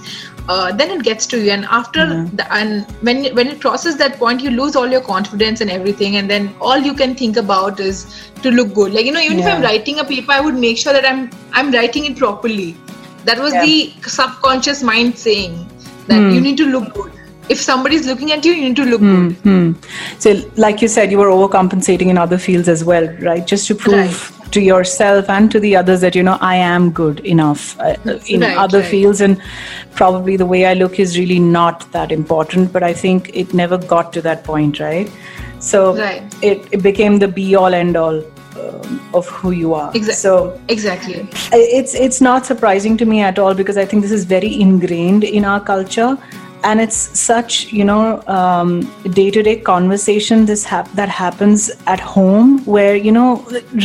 uh, 0.54 0.72
then 0.72 0.92
it 0.92 1.04
gets 1.04 1.28
to 1.32 1.40
you. 1.44 1.52
And 1.52 1.66
after 1.80 2.06
the, 2.40 2.46
and 2.60 2.86
when 3.08 3.24
when 3.40 3.48
it 3.54 3.62
crosses 3.62 3.98
that 3.98 4.18
point, 4.22 4.42
you 4.42 4.52
lose 4.60 4.76
all 4.76 4.88
your 4.98 5.02
confidence 5.10 5.62
and 5.62 5.70
everything, 5.70 6.16
and 6.22 6.30
then 6.36 6.50
all 6.60 6.86
you 6.90 6.94
can 7.02 7.16
think 7.24 7.38
about 7.38 7.80
is 7.80 8.04
to 8.42 8.52
look 8.60 8.74
good. 8.74 8.94
Like 8.94 9.06
you 9.06 9.14
know, 9.18 9.26
even 9.28 9.40
if 9.40 9.46
I'm 9.54 9.62
writing 9.62 10.00
a 10.00 10.08
paper, 10.14 10.32
I 10.32 10.42
would 10.48 10.56
make 10.56 10.82
sure 10.86 10.94
that 11.00 11.10
I'm 11.14 11.30
I'm 11.54 11.72
writing 11.80 12.10
it 12.12 12.18
properly. 12.24 12.70
That 13.30 13.40
was 13.46 13.54
Yeah. 13.54 13.66
the 13.66 13.94
subconscious 14.18 14.84
mind 14.92 15.18
saying 15.28 15.56
that 16.08 16.34
you 16.34 16.42
need 16.50 16.58
to 16.66 16.68
look 16.76 16.94
good. 17.00 17.19
If 17.50 17.60
somebody's 17.60 18.06
looking 18.06 18.32
at 18.32 18.46
you, 18.46 18.54
you 18.54 18.68
need 18.70 18.76
to 18.76 18.86
look 18.86 19.02
good. 19.02 19.34
Hmm. 19.38 19.72
So, 20.20 20.34
like 20.56 20.82
you 20.82 20.88
said, 20.88 21.12
you 21.12 21.18
were 21.18 21.28
overcompensating 21.28 22.10
in 22.10 22.18
other 22.18 22.38
fields 22.38 22.68
as 22.70 22.84
well, 22.84 23.08
right? 23.30 23.46
Just 23.46 23.68
to 23.68 23.76
prove 23.76 24.36
to 24.52 24.62
yourself 24.62 25.30
and 25.30 25.52
to 25.52 25.60
the 25.60 25.76
others 25.76 26.02
that 26.02 26.16
you 26.16 26.24
know 26.24 26.38
I 26.42 26.56
am 26.56 26.92
good 26.92 27.20
enough 27.22 27.80
uh, 27.80 27.96
in 28.28 28.42
Right, 28.42 28.58
other 28.58 28.80
right. 28.80 28.88
fields, 28.88 29.22
and 29.22 29.42
probably 29.96 30.38
the 30.38 30.46
way 30.46 30.66
I 30.66 30.74
look 30.74 31.00
is 31.00 31.18
really 31.18 31.40
not 31.40 31.92
that 31.92 32.12
important. 32.12 32.72
But 32.74 32.84
I 32.84 32.94
think 32.94 33.30
it 33.34 33.54
never 33.54 33.78
got 33.78 34.12
to 34.14 34.22
that 34.22 34.44
point, 34.44 34.80
right? 34.80 35.12
So 35.60 35.96
Right. 35.96 36.24
it, 36.42 36.68
it 36.72 36.82
became 36.84 37.20
the 37.20 37.28
be 37.28 37.56
all 37.56 37.74
end 37.74 37.98
all 37.98 38.24
um, 38.56 39.10
of 39.14 39.28
who 39.28 39.52
you 39.52 39.74
are. 39.74 39.92
Exactly. 39.94 40.14
So 40.14 40.60
Exactly. 40.68 41.28
it's 41.52 41.94
it's 41.96 42.22
not 42.22 42.46
surprising 42.46 42.98
to 42.98 43.06
me 43.06 43.22
at 43.22 43.38
all 43.40 43.54
because 43.54 43.78
I 43.78 43.86
think 43.86 44.02
this 44.04 44.12
is 44.12 44.24
very 44.26 44.60
ingrained 44.62 45.24
in 45.24 45.46
our 45.46 45.60
culture, 45.60 46.18
and 46.69 46.81
it's 46.83 46.99
such 47.21 47.57
you 47.79 47.85
know 47.85 48.03
day 49.17 49.31
to 49.31 49.43
day 49.49 49.55
conversation 49.65 50.45
this 50.51 50.63
hap- 50.65 50.91
that 51.01 51.11
happens 51.17 51.71
at 51.95 52.01
home 52.13 52.55
where 52.77 52.95
you 53.07 53.13
know 53.17 53.27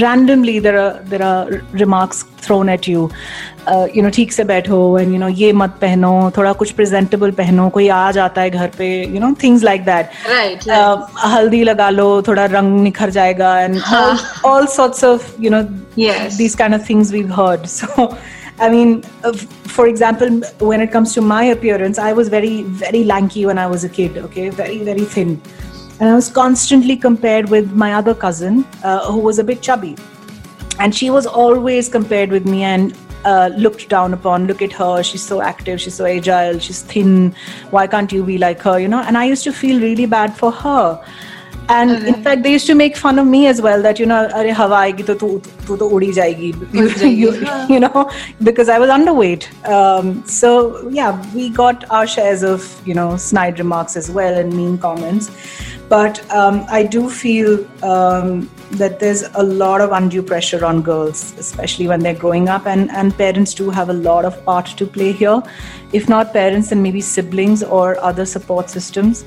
randomly 0.01 0.59
there 0.67 0.79
are 0.83 0.93
there 1.13 1.21
are 1.21 1.61
remarks 1.73 2.23
thrown 2.47 2.69
at 2.69 2.87
you. 2.87 3.09
Uh, 3.71 3.87
you 3.93 4.01
know 4.03 4.09
ठीक 4.15 4.31
से 4.33 4.43
बैठो 4.51 4.77
and 4.99 5.11
you 5.13 5.19
know 5.23 5.27
ये 5.39 5.51
मत 5.53 5.75
पहनो 5.81 6.11
थोड़ा 6.37 6.53
कुछ 6.61 6.71
presentable 6.79 7.35
पहनो 7.41 7.67
कोई 7.79 7.87
आ 7.97 8.11
जाता 8.19 8.41
है 8.41 8.49
घर 8.49 8.67
पे 8.77 8.87
you 9.15 9.19
know 9.25 9.33
things 9.43 9.65
like 9.71 9.85
that 9.89 10.15
Right. 10.29 10.65
right. 10.65 10.71
uh, 10.77 11.27
हल्दी 11.35 11.63
लगा 11.63 11.89
लो 11.89 12.07
थोड़ा 12.27 12.45
रंग 12.57 12.79
निखर 12.83 13.09
जाएगा 13.19 13.53
and 13.65 13.81
all, 13.99 14.17
all 14.53 14.67
sorts 14.79 15.03
of 15.13 15.27
you 15.47 15.53
know 15.55 15.63
Yes. 16.07 16.37
these 16.41 16.55
kind 16.63 16.79
of 16.79 16.85
things 16.91 17.11
we've 17.17 17.35
heard 17.41 17.67
so 17.75 18.09
i 18.58 18.68
mean 18.68 19.02
uh, 19.24 19.32
for 19.76 19.86
example 19.88 20.40
when 20.60 20.80
it 20.80 20.90
comes 20.90 21.12
to 21.14 21.20
my 21.20 21.44
appearance 21.44 21.98
i 21.98 22.12
was 22.12 22.28
very 22.28 22.62
very 22.62 23.04
lanky 23.04 23.46
when 23.46 23.58
i 23.58 23.66
was 23.66 23.84
a 23.84 23.88
kid 23.88 24.18
okay? 24.18 24.48
Very 24.50 24.82
very 24.84 25.04
thin. 25.04 25.40
And 26.00 26.08
i 26.08 26.14
was 26.14 26.28
constantly 26.28 26.96
compared 26.96 27.48
with 27.48 27.72
my 27.72 27.94
other 27.94 28.14
cousin 28.14 28.64
uh, 28.82 29.10
who 29.10 29.18
was 29.18 29.38
a 29.38 29.44
bit 29.44 29.62
chubby. 29.62 29.96
And 30.80 30.94
she 30.94 31.08
was 31.08 31.24
always 31.24 31.88
compared 31.88 32.30
with 32.30 32.46
me 32.46 32.64
and 32.64 32.96
uh, 33.24 33.50
looked 33.56 33.88
down 33.88 34.12
upon. 34.12 34.48
Look 34.48 34.60
at 34.60 34.72
her. 34.72 35.02
She's 35.04 35.22
so 35.22 35.40
active. 35.40 35.80
She's 35.80 35.94
so 35.94 36.04
agile. 36.04 36.58
She's 36.58 36.82
thin. 36.82 37.32
Why 37.70 37.86
can't 37.86 38.10
you 38.10 38.24
be 38.24 38.38
like 38.38 38.60
her 38.62 38.78
you 38.78 38.88
know? 38.88 39.02
And 39.02 39.16
i 39.16 39.24
used 39.24 39.44
to 39.44 39.52
feel 39.52 39.80
really 39.80 40.06
bad 40.06 40.36
for 40.36 40.50
her 40.50 41.04
and 41.68 41.92
okay. 41.92 42.08
in 42.08 42.22
fact, 42.22 42.42
they 42.42 42.52
used 42.52 42.66
to 42.66 42.74
make 42.74 42.96
fun 42.96 43.18
of 43.18 43.26
me 43.26 43.46
as 43.46 43.62
well 43.62 43.80
that, 43.82 43.98
you 43.98 44.06
know, 44.06 44.28
Are 44.34 44.52
Hawaii 44.52 44.92
ki 44.92 45.02
to, 45.04 45.14
tu, 45.14 45.40
tu 45.66 45.76
to 45.76 45.84
udi 45.84 46.12
jayegi. 46.12 46.52
you, 47.16 47.32
you 47.74 47.80
know, 47.80 48.10
because 48.42 48.68
I 48.68 48.78
was 48.78 48.90
underweight. 48.90 49.48
Um, 49.66 50.26
so, 50.26 50.88
yeah, 50.90 51.34
we 51.34 51.48
got 51.48 51.90
our 51.90 52.06
shares 52.06 52.42
of, 52.42 52.80
you 52.86 52.94
know, 52.94 53.16
snide 53.16 53.58
remarks 53.58 53.96
as 53.96 54.10
well 54.10 54.36
and 54.38 54.54
mean 54.54 54.76
comments. 54.78 55.30
But 55.88 56.28
um, 56.30 56.64
I 56.68 56.82
do 56.82 57.08
feel 57.08 57.66
um, 57.84 58.50
that 58.72 59.00
there's 59.00 59.22
a 59.34 59.42
lot 59.42 59.80
of 59.80 59.92
undue 59.92 60.22
pressure 60.22 60.64
on 60.64 60.82
girls, 60.82 61.34
especially 61.38 61.86
when 61.86 62.00
they're 62.00 62.14
growing 62.14 62.48
up. 62.48 62.66
And, 62.66 62.90
and 62.90 63.16
parents 63.16 63.54
do 63.54 63.70
have 63.70 63.90
a 63.90 63.92
lot 63.92 64.24
of 64.24 64.42
part 64.44 64.66
to 64.66 64.86
play 64.86 65.12
here. 65.12 65.42
If 65.92 66.08
not 66.08 66.32
parents, 66.32 66.70
then 66.70 66.82
maybe 66.82 67.00
siblings 67.00 67.62
or 67.62 68.02
other 68.02 68.26
support 68.26 68.70
systems 68.70 69.24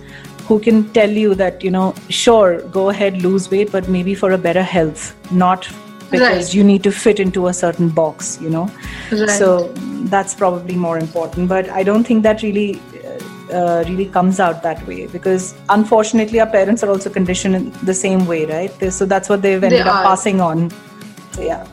who 0.48 0.60
can 0.60 0.90
tell 0.94 1.10
you 1.10 1.36
that 1.36 1.64
you 1.64 1.72
know 1.72 1.94
sure 2.10 2.62
go 2.78 2.90
ahead 2.90 3.22
lose 3.22 3.50
weight 3.52 3.72
but 3.72 3.90
maybe 3.90 4.16
for 4.16 4.32
a 4.32 4.38
better 4.38 4.64
health 4.64 5.16
not 5.32 5.68
because 6.10 6.46
Right. 6.46 6.54
you 6.54 6.64
need 6.64 6.84
to 6.84 6.92
fit 6.92 7.20
into 7.20 7.48
a 7.48 7.54
certain 7.54 7.90
box 7.90 8.38
you 8.42 8.50
know? 8.50 8.70
Right. 9.12 9.30
so 9.30 9.72
that's 10.14 10.34
probably 10.34 10.76
more 10.76 10.98
important 10.98 11.50
but 11.50 11.70
i 11.70 11.84
don't 11.84 12.06
think 12.06 12.24
that 12.24 12.42
really 12.44 12.80
uh, 13.06 13.54
uh, 13.58 13.84
really 13.88 14.06
comes 14.06 14.40
out 14.40 14.64
that 14.64 14.86
way 14.88 15.08
because 15.08 15.54
unfortunately 15.70 16.40
our 16.40 16.48
parents 16.48 16.84
are 16.84 16.90
also 16.90 17.10
conditioned 17.10 17.56
in 17.56 17.72
the 17.84 17.94
same 17.94 18.26
way 18.26 18.46
right? 18.46 18.94
So 18.94 19.06
that's 19.06 19.30
what 19.30 19.42
they've 19.42 19.64
ended 19.64 19.88
up 19.88 20.04
passing 20.04 20.42
on. 20.42 20.70
So 21.32 21.42
yeah. 21.42 21.66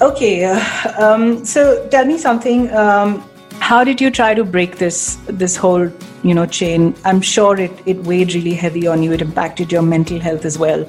Okay 0.00 0.44
uh, 0.44 0.60
um, 0.98 1.44
so 1.44 1.86
tell 1.90 2.04
me 2.04 2.16
something 2.18 2.70
um, 2.74 3.22
how 3.68 3.84
did 3.84 4.00
you 4.00 4.10
try 4.10 4.32
to 4.36 4.44
break 4.52 4.76
this 4.82 4.98
this 5.40 5.54
whole 5.62 5.90
you 6.28 6.34
know 6.36 6.46
chain? 6.58 6.94
I'm 7.04 7.20
sure 7.30 7.60
it 7.64 7.82
it 7.92 7.98
weighed 8.10 8.32
really 8.34 8.54
heavy 8.60 8.86
on 8.92 9.02
you. 9.02 9.12
It 9.16 9.24
impacted 9.24 9.74
your 9.76 9.82
mental 9.88 10.18
health 10.26 10.46
as 10.50 10.58
well 10.62 10.86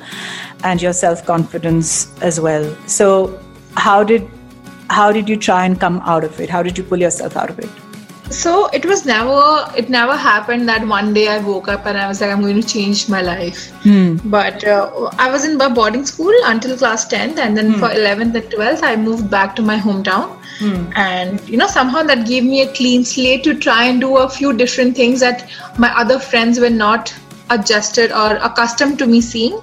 and 0.64 0.82
your 0.82 0.94
self 0.94 1.26
confidence 1.26 1.92
as 2.30 2.40
well. 2.40 2.70
So 2.88 3.10
how 3.76 3.98
did 4.14 4.32
how 4.90 5.12
did 5.12 5.28
you 5.28 5.36
try 5.50 5.66
and 5.66 5.78
come 5.86 6.00
out 6.16 6.24
of 6.24 6.40
it? 6.40 6.50
How 6.58 6.64
did 6.64 6.78
you 6.78 6.86
pull 6.94 7.08
yourself 7.08 7.36
out 7.36 7.50
of 7.50 7.60
it 7.60 7.89
So 8.30 8.68
it 8.68 8.86
was 8.86 9.06
never 9.06 9.72
it 9.76 9.90
never 9.90 10.16
happened 10.16 10.70
that 10.70 10.88
one 10.88 11.14
day 11.14 11.28
I 11.30 11.40
woke 11.40 11.68
up 11.68 11.86
and 11.86 11.98
I 11.98 12.08
was 12.08 12.22
like 12.22 12.32
I'm 12.32 12.42
going 12.42 12.62
to 12.62 12.68
change 12.68 13.10
my 13.10 13.22
life. 13.22 13.70
Hmm. 13.84 14.18
But 14.26 14.64
uh, 14.64 15.10
I 15.18 15.32
was 15.32 15.46
in 15.46 15.60
a 15.60 15.70
boarding 15.70 16.06
school 16.06 16.34
until 16.46 16.78
class 16.78 17.08
10th 17.08 17.38
and 17.38 17.58
then 17.58 17.74
hmm. 17.74 17.80
for 17.80 17.90
11th 17.90 18.36
and 18.36 18.52
12th 18.52 18.84
I 18.84 18.96
moved 18.96 19.30
back 19.30 19.56
to 19.56 19.62
my 19.62 19.78
hometown. 19.78 20.38
Hmm. 20.60 20.92
And 20.96 21.50
you 21.50 21.58
know 21.58 21.68
somehow 21.68 22.04
that 22.04 22.28
gave 22.28 22.44
me 22.44 22.62
a 22.62 22.72
clean 22.74 23.04
slate 23.04 23.44
to 23.46 23.56
try 23.56 23.86
and 23.86 24.00
do 24.00 24.18
a 24.18 24.30
few 24.30 24.54
different 24.54 24.96
things 24.96 25.20
that 25.22 25.50
my 25.78 25.92
other 25.98 26.20
friends 26.20 26.60
were 26.60 26.70
not 26.70 27.14
adjusted 27.50 28.12
or 28.12 28.36
accustomed 28.38 29.00
to 29.00 29.08
me 29.08 29.22
seeing. 29.22 29.60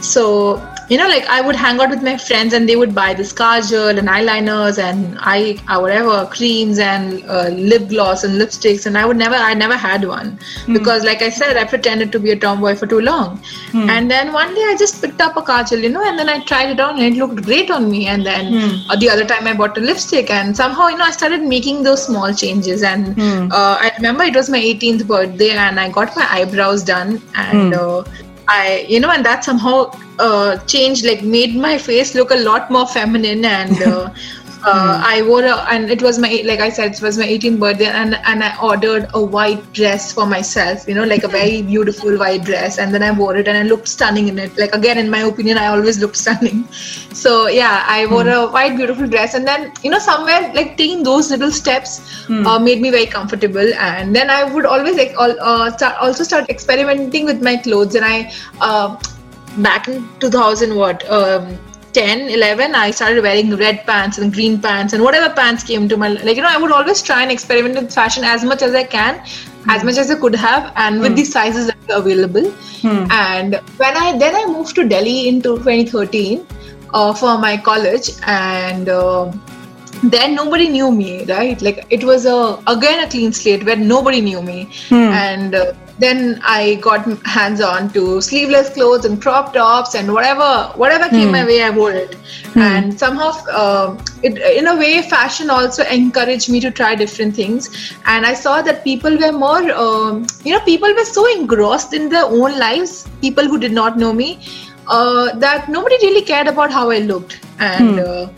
So, 0.00 0.56
you 0.90 0.96
know, 0.98 1.06
like 1.08 1.24
I 1.26 1.40
would 1.40 1.54
hang 1.54 1.80
out 1.80 1.90
with 1.90 2.02
my 2.02 2.16
friends 2.18 2.52
and 2.52 2.68
they 2.68 2.74
would 2.74 2.92
buy 2.94 3.14
this 3.14 3.32
kajal 3.32 3.96
and 3.96 4.08
eyeliners 4.08 4.78
and 4.82 5.16
eye, 5.20 5.56
uh, 5.68 5.78
whatever, 5.78 6.26
creams 6.26 6.80
and 6.80 7.24
uh, 7.26 7.46
lip 7.48 7.88
gloss 7.88 8.24
and 8.24 8.40
lipsticks. 8.40 8.86
And 8.86 8.98
I 8.98 9.04
would 9.06 9.16
never, 9.16 9.36
I 9.36 9.54
never 9.54 9.76
had 9.76 10.04
one 10.04 10.38
because, 10.72 11.04
like 11.04 11.22
I 11.22 11.30
said, 11.30 11.56
I 11.56 11.64
pretended 11.64 12.10
to 12.10 12.18
be 12.18 12.32
a 12.32 12.36
tomboy 12.36 12.74
for 12.74 12.88
too 12.88 13.00
long. 13.00 13.40
And 13.88 14.10
then 14.10 14.32
one 14.32 14.52
day 14.52 14.62
I 14.62 14.74
just 14.76 15.00
picked 15.00 15.20
up 15.20 15.36
a 15.36 15.42
kajal, 15.42 15.80
you 15.80 15.90
know, 15.90 16.02
and 16.04 16.18
then 16.18 16.28
I 16.28 16.40
tried 16.44 16.70
it 16.70 16.80
on 16.80 16.98
and 17.00 17.14
it 17.14 17.18
looked 17.18 17.44
great 17.44 17.70
on 17.70 17.88
me. 17.88 18.06
And 18.08 18.26
then 18.26 18.52
uh, 18.90 18.96
the 18.96 19.08
other 19.08 19.24
time 19.24 19.46
I 19.46 19.54
bought 19.54 19.78
a 19.78 19.80
lipstick 19.80 20.28
and 20.30 20.56
somehow, 20.56 20.88
you 20.88 20.96
know, 20.96 21.04
I 21.04 21.12
started 21.12 21.42
making 21.42 21.84
those 21.84 22.04
small 22.04 22.34
changes. 22.34 22.82
And 22.82 23.16
uh, 23.52 23.78
I 23.80 23.92
remember 23.96 24.24
it 24.24 24.34
was 24.34 24.50
my 24.50 24.58
18th 24.60 25.06
birthday 25.06 25.50
and 25.50 25.78
I 25.78 25.88
got 25.90 26.16
my 26.16 26.26
eyebrows 26.28 26.82
done 26.82 27.22
and. 27.36 27.74
Uh, 27.74 28.02
I, 28.52 28.84
you 28.88 28.98
know, 28.98 29.10
and 29.12 29.24
that 29.24 29.44
somehow 29.44 29.92
uh, 30.20 30.58
changed, 30.66 31.04
like 31.04 31.22
made 31.22 31.56
my 31.56 31.78
face 31.78 32.14
look 32.14 32.30
a 32.30 32.36
lot 32.50 32.70
more 32.70 32.86
feminine. 32.86 33.44
And 33.44 33.82
uh, 33.82 34.10
uh, 34.64 35.02
I 35.04 35.22
wore 35.22 35.44
a, 35.44 35.56
and 35.72 35.90
it 35.90 36.02
was 36.02 36.18
my, 36.18 36.42
like 36.44 36.60
I 36.60 36.68
said, 36.68 36.92
it 36.94 37.00
was 37.00 37.16
my 37.16 37.26
18th 37.26 37.58
birthday, 37.58 37.86
and 37.86 38.14
and 38.32 38.44
I 38.44 38.50
ordered 38.60 39.08
a 39.14 39.22
white 39.22 39.72
dress 39.72 40.12
for 40.12 40.26
myself, 40.26 40.86
you 40.86 40.94
know, 40.94 41.04
like 41.04 41.24
a 41.24 41.28
very 41.28 41.62
beautiful 41.62 42.18
white 42.18 42.44
dress, 42.44 42.78
and 42.78 42.94
then 42.94 43.02
I 43.02 43.10
wore 43.10 43.36
it, 43.36 43.48
and 43.48 43.56
I 43.56 43.62
looked 43.62 43.88
stunning 43.88 44.28
in 44.28 44.38
it. 44.38 44.58
Like 44.58 44.74
again, 44.74 44.98
in 44.98 45.08
my 45.10 45.20
opinion, 45.20 45.56
I 45.58 45.66
always 45.68 46.00
looked 46.00 46.16
stunning. 46.16 46.66
So 47.20 47.48
yeah, 47.48 47.84
I 47.86 48.06
wore 48.06 48.28
a 48.28 48.46
white 48.56 48.76
beautiful 48.76 49.06
dress, 49.06 49.34
and 49.34 49.46
then 49.46 49.72
you 49.82 49.90
know, 49.90 49.98
somewhere 49.98 50.52
like 50.54 50.76
taking 50.76 51.02
those 51.02 51.30
little 51.30 51.50
steps 51.50 51.96
uh, 52.30 52.58
made 52.58 52.80
me 52.80 52.90
very 52.90 53.06
comfortable, 53.06 53.74
and 53.88 54.14
then 54.14 54.30
I 54.30 54.44
would 54.44 54.64
always 54.64 54.96
like 54.96 55.12
al- 55.24 55.40
uh, 55.40 55.70
start, 55.76 55.96
also 56.00 56.24
start 56.24 56.48
experimenting 56.48 57.24
with 57.24 57.42
my 57.42 57.56
clothes, 57.56 57.94
and 57.94 58.04
I. 58.04 58.32
Back 59.56 59.88
in 59.88 60.08
2000 60.20 60.74
what 60.76 61.08
um, 61.10 61.58
10 61.92 62.28
11 62.30 62.74
i 62.74 62.90
started 62.90 63.20
wearing 63.20 63.54
red 63.56 63.84
pants 63.84 64.18
and 64.18 64.32
green 64.32 64.60
pants 64.60 64.92
and 64.92 65.02
whatever 65.02 65.28
pants 65.34 65.64
came 65.64 65.88
to 65.88 65.96
my 65.96 66.08
like 66.08 66.36
you 66.36 66.42
know 66.42 66.48
i 66.48 66.56
would 66.56 66.70
always 66.70 67.02
try 67.02 67.22
and 67.22 67.32
experiment 67.32 67.74
with 67.74 67.92
fashion 67.92 68.22
as 68.22 68.44
much 68.44 68.62
as 68.62 68.74
i 68.74 68.84
can 68.84 69.20
as 69.68 69.82
much 69.82 69.96
as 69.96 70.10
i 70.10 70.14
could 70.14 70.34
have 70.34 70.72
and 70.76 71.00
with 71.00 71.16
the 71.16 71.24
sizes 71.24 71.66
that 71.66 71.76
were 71.88 71.96
available. 71.96 72.52
And 73.10 73.54
when 73.76 73.96
i 73.96 74.16
then 74.16 74.34
i 74.34 74.46
moved 74.46 74.74
to 74.76 74.88
delhi 74.88 75.28
into 75.28 75.56
2013 75.58 76.46
uh, 76.94 77.12
for 77.12 77.38
my 77.38 77.56
college 77.56 78.10
and 78.26 78.88
uh, 78.88 79.30
then 80.02 80.34
nobody 80.34 80.68
knew 80.68 80.90
me 80.90 81.24
right? 81.26 81.60
Like 81.60 81.86
it 81.90 82.04
was 82.04 82.24
a 82.24 82.62
again 82.66 83.04
a 83.06 83.10
clean 83.10 83.32
slate 83.32 83.64
where 83.64 83.76
nobody 83.76 84.20
knew 84.20 84.42
me. 84.42 84.70
And 84.90 85.54
uh, 85.54 85.72
then 86.00 86.40
I 86.42 86.76
got 86.86 87.06
hands 87.26 87.60
on 87.60 87.90
to 87.96 88.20
sleeveless 88.20 88.70
clothes 88.70 89.04
and 89.04 89.20
crop 89.22 89.52
tops 89.54 89.94
and 89.94 90.12
whatever 90.12 90.50
whatever 90.82 91.08
came 91.08 91.28
Hmm. 91.28 91.32
my 91.32 91.44
way, 91.44 91.62
I 91.62 91.70
wore 91.70 91.92
it. 91.92 92.16
And 92.56 92.98
somehow, 92.98 93.30
uh, 93.62 93.96
it 94.22 94.38
in 94.60 94.66
a 94.66 94.76
way, 94.76 95.02
fashion 95.02 95.50
also 95.50 95.84
encouraged 95.84 96.50
me 96.50 96.60
to 96.60 96.70
try 96.70 96.94
different 96.94 97.36
things. 97.36 97.68
And 98.06 98.26
I 98.26 98.34
saw 98.34 98.60
that 98.62 98.82
people 98.84 99.18
were 99.24 99.32
more, 99.32 99.62
um, 99.72 100.26
you 100.44 100.52
know, 100.54 100.60
people 100.60 100.94
were 101.00 101.04
so 101.04 101.26
engrossed 101.36 101.94
in 101.94 102.08
their 102.08 102.24
own 102.24 102.58
lives. 102.58 103.08
People 103.20 103.44
who 103.44 103.58
did 103.58 103.72
not 103.72 103.98
know 103.98 104.12
me, 104.12 104.30
uh, 104.88 105.32
that 105.46 105.68
nobody 105.68 105.96
really 106.02 106.22
cared 106.22 106.48
about 106.48 106.72
how 106.72 106.90
I 106.90 106.98
looked. 106.98 107.40
And 107.58 108.00
uh, 108.00 108.28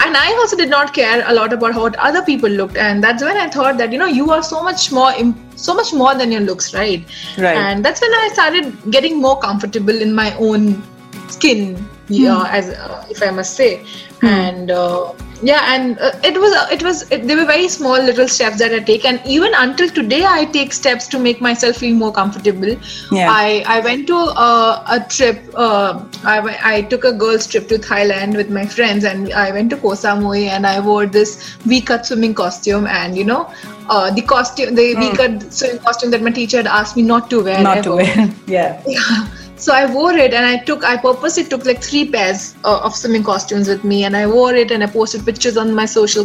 and 0.00 0.16
I 0.16 0.32
also 0.32 0.56
did 0.56 0.70
not 0.70 0.94
care 0.94 1.22
a 1.26 1.34
lot 1.34 1.52
about 1.52 1.74
how 1.74 1.86
other 2.08 2.22
people 2.22 2.48
looked. 2.48 2.76
And 2.76 3.02
that's 3.02 3.22
when 3.22 3.36
I 3.36 3.48
thought 3.48 3.78
that 3.78 3.92
you 3.92 3.98
know 3.98 4.06
you 4.06 4.30
are 4.30 4.42
so 4.42 4.62
much 4.62 4.90
more, 4.90 5.12
so 5.56 5.74
much 5.74 5.92
more 5.92 6.14
than 6.14 6.32
your 6.32 6.40
looks, 6.40 6.74
right? 6.74 7.04
Right. 7.38 7.56
And 7.56 7.84
that's 7.84 8.00
when 8.00 8.12
I 8.14 8.30
started 8.32 8.90
getting 8.90 9.20
more 9.20 9.38
comfortable 9.38 9.94
in 9.94 10.14
my 10.14 10.34
own 10.36 10.82
skin, 11.28 11.88
yeah, 12.08 12.46
as 12.50 12.70
uh, 12.70 13.04
if 13.10 13.22
I 13.22 13.30
must 13.30 13.56
say. 13.56 13.84
And 14.22 14.70
uh, 14.70 15.12
yeah, 15.42 15.74
and 15.74 15.98
uh, 15.98 16.12
it 16.22 16.38
was 16.38 16.52
uh, 16.52 16.66
it 16.70 16.82
was 16.82 17.10
it, 17.10 17.26
they 17.26 17.34
were 17.34 17.44
very 17.44 17.68
small 17.68 18.00
little 18.02 18.28
steps 18.28 18.58
that 18.58 18.72
I 18.74 18.80
take, 18.80 19.04
and 19.04 19.20
even 19.26 19.52
until 19.54 19.88
today, 19.88 20.24
I 20.24 20.44
take 20.44 20.72
steps 20.72 21.08
to 21.08 21.18
make 21.18 21.40
myself 21.40 21.76
feel 21.76 21.94
more 21.94 22.12
comfortable. 22.12 22.76
Yeah. 23.10 23.28
I 23.30 23.64
I 23.66 23.80
went 23.80 24.06
to 24.08 24.16
uh, 24.16 24.84
a 24.88 25.00
trip. 25.08 25.42
Uh, 25.54 26.04
I 26.24 26.58
I 26.74 26.82
took 26.82 27.04
a 27.04 27.12
girls 27.12 27.46
trip 27.46 27.68
to 27.68 27.78
Thailand 27.78 28.36
with 28.36 28.50
my 28.50 28.66
friends, 28.66 29.04
and 29.04 29.32
I 29.32 29.50
went 29.50 29.70
to 29.70 29.76
Koh 29.76 29.96
Samui, 30.04 30.46
and 30.48 30.66
I 30.66 30.78
wore 30.80 31.06
this 31.06 31.54
V-cut 31.64 32.06
swimming 32.06 32.34
costume, 32.34 32.86
and 32.86 33.16
you 33.16 33.24
know. 33.24 33.50
Uh, 33.92 34.08
the 34.08 34.22
costume, 34.22 34.76
the 34.76 34.94
V-cut 34.94 35.52
swimming 35.52 35.80
costume 35.80 36.12
that 36.12 36.22
my 36.22 36.30
teacher 36.30 36.58
had 36.58 36.68
asked 36.68 36.96
me 36.96 37.02
not 37.02 37.28
to 37.28 37.42
wear. 37.42 37.60
Not 37.60 37.82
to 37.82 37.96
wear. 37.96 38.30
yeah. 38.46 38.80
Yeah. 38.86 39.26
So 39.60 39.74
I 39.74 39.84
wore 39.92 40.14
it 40.14 40.32
and 40.32 40.46
I 40.46 40.56
took, 40.56 40.84
I 40.84 40.96
purposely 40.96 41.44
took 41.44 41.66
like 41.66 41.82
three 41.82 42.10
pairs 42.10 42.54
uh, 42.64 42.80
of 42.82 42.96
swimming 42.96 43.22
costumes 43.22 43.68
with 43.68 43.84
me 43.84 44.04
and 44.04 44.16
I 44.16 44.26
wore 44.26 44.54
it 44.54 44.70
and 44.70 44.82
I 44.82 44.86
posted 44.86 45.24
pictures 45.26 45.58
on 45.58 45.74
my 45.74 45.84
social, 45.84 46.24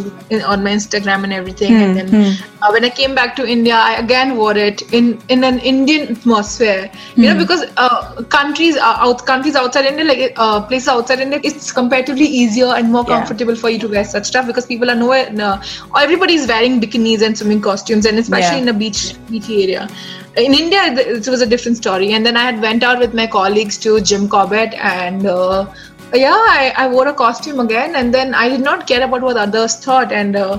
on 0.52 0.64
my 0.64 0.70
Instagram 0.70 1.24
and 1.24 1.34
everything. 1.34 1.82
and 1.82 1.96
then 1.96 2.38
uh, 2.62 2.70
when 2.70 2.82
I 2.82 2.88
came 2.88 3.14
back 3.14 3.36
to 3.36 3.46
India, 3.46 3.74
I 3.74 3.96
again 3.96 4.36
wore 4.38 4.56
it 4.56 4.80
in, 4.94 5.20
in 5.28 5.44
an 5.44 5.58
Indian 5.58 6.16
atmosphere, 6.16 6.90
you 7.14 7.28
know, 7.28 7.36
because 7.38 7.64
uh, 7.76 8.22
countries, 8.30 8.76
uh, 8.78 8.96
out, 9.06 9.26
countries 9.26 9.54
outside 9.54 9.84
India, 9.84 10.06
like 10.06 10.32
uh, 10.36 10.62
places 10.62 10.88
outside 10.88 11.20
India, 11.20 11.38
it's 11.44 11.70
comparatively 11.70 12.24
easier 12.24 12.68
and 12.74 12.90
more 12.90 13.04
Yeah. 13.06 13.16
comfortable 13.18 13.54
for 13.54 13.68
you 13.68 13.78
to 13.80 13.88
wear 13.88 14.04
such 14.04 14.24
stuff 14.28 14.46
because 14.46 14.64
people 14.64 14.90
are 14.90 14.94
nowhere, 14.94 15.30
no, 15.30 15.60
everybody's 16.00 16.48
wearing 16.48 16.80
bikinis 16.80 17.20
and 17.20 17.36
swimming 17.36 17.60
costumes 17.60 18.06
and 18.06 18.18
especially 18.18 18.56
Yeah. 18.56 18.62
in 18.62 18.68
a 18.68 18.72
beach, 18.72 19.14
beachy 19.28 19.62
area 19.64 19.88
in 20.36 20.54
India, 20.54 20.82
it 20.84 21.26
was 21.28 21.40
a 21.40 21.46
different 21.46 21.76
story. 21.76 22.12
And 22.12 22.24
then 22.24 22.36
I 22.36 22.42
had 22.42 22.60
went 22.60 22.82
out 22.82 22.98
with 22.98 23.14
my 23.14 23.26
colleagues 23.26 23.78
to 23.78 24.00
Jim 24.00 24.28
Corbett, 24.28 24.74
and 24.74 25.26
uh, 25.26 25.72
yeah, 26.14 26.34
I, 26.34 26.72
I 26.76 26.88
wore 26.88 27.08
a 27.08 27.14
costume 27.14 27.60
again. 27.60 27.96
And 27.96 28.12
then 28.12 28.34
I 28.34 28.48
did 28.48 28.60
not 28.60 28.86
care 28.86 29.02
about 29.02 29.22
what 29.22 29.36
others 29.36 29.76
thought. 29.76 30.12
And 30.12 30.36
uh, 30.36 30.58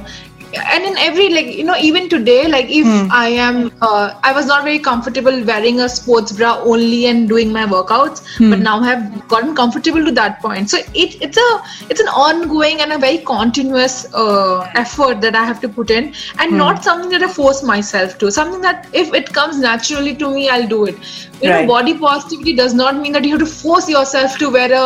and 0.54 0.86
in 0.86 0.98
every 0.98 1.30
like 1.30 1.48
you 1.48 1.64
know 1.64 1.76
even 1.76 2.08
today 2.10 2.48
like 2.48 2.68
if 2.70 2.88
i 3.12 3.28
am 3.28 3.72
uh, 3.82 4.14
i 4.24 4.32
was 4.32 4.46
not 4.46 4.64
very 4.64 4.80
comfortable 4.80 5.44
wearing 5.44 5.82
a 5.82 5.90
sports 5.90 6.32
bra 6.32 6.58
only 6.60 7.06
and 7.08 7.28
doing 7.28 7.52
my 7.52 7.66
workouts 7.66 8.22
but 8.50 8.60
now 8.60 8.80
i 8.80 8.88
have 8.88 9.28
gotten 9.28 9.54
comfortable 9.56 10.04
to 10.06 10.12
that 10.12 10.40
point. 10.42 10.70
So 10.70 10.78
it, 10.78 11.22
it's 11.22 11.38
a 11.38 11.62
it's 11.90 12.00
an 12.00 12.08
ongoing 12.08 12.82
and 12.82 12.94
a 12.94 12.98
very 12.98 13.18
continuous 13.20 14.14
uh, 14.14 14.70
effort 14.76 15.22
that 15.22 15.36
i 15.36 15.44
have 15.44 15.60
to 15.62 15.70
put 15.70 15.92
in 15.92 16.14
and 16.40 16.58
not 16.58 16.84
something 16.84 17.10
that 17.10 17.24
i 17.24 17.28
force 17.28 17.64
myself 17.64 18.18
to. 18.20 18.32
Something 18.32 18.62
that 18.62 18.88
if 18.94 19.14
it 19.14 19.34
comes 19.34 19.58
naturally 19.60 20.16
to 20.16 20.30
me 20.34 20.50
i'll 20.50 20.68
do 20.68 20.86
it 20.86 20.96
you 21.42 21.50
Right. 21.50 21.62
know 21.62 21.68
body 21.74 21.94
positivity 22.04 22.54
does 22.60 22.74
not 22.74 23.00
mean 23.02 23.12
that 23.18 23.26
you 23.30 23.32
have 23.38 23.42
to 23.44 23.50
force 23.54 23.88
yourself 23.94 24.38
to 24.44 24.50
wear 24.56 24.72
a 24.78 24.86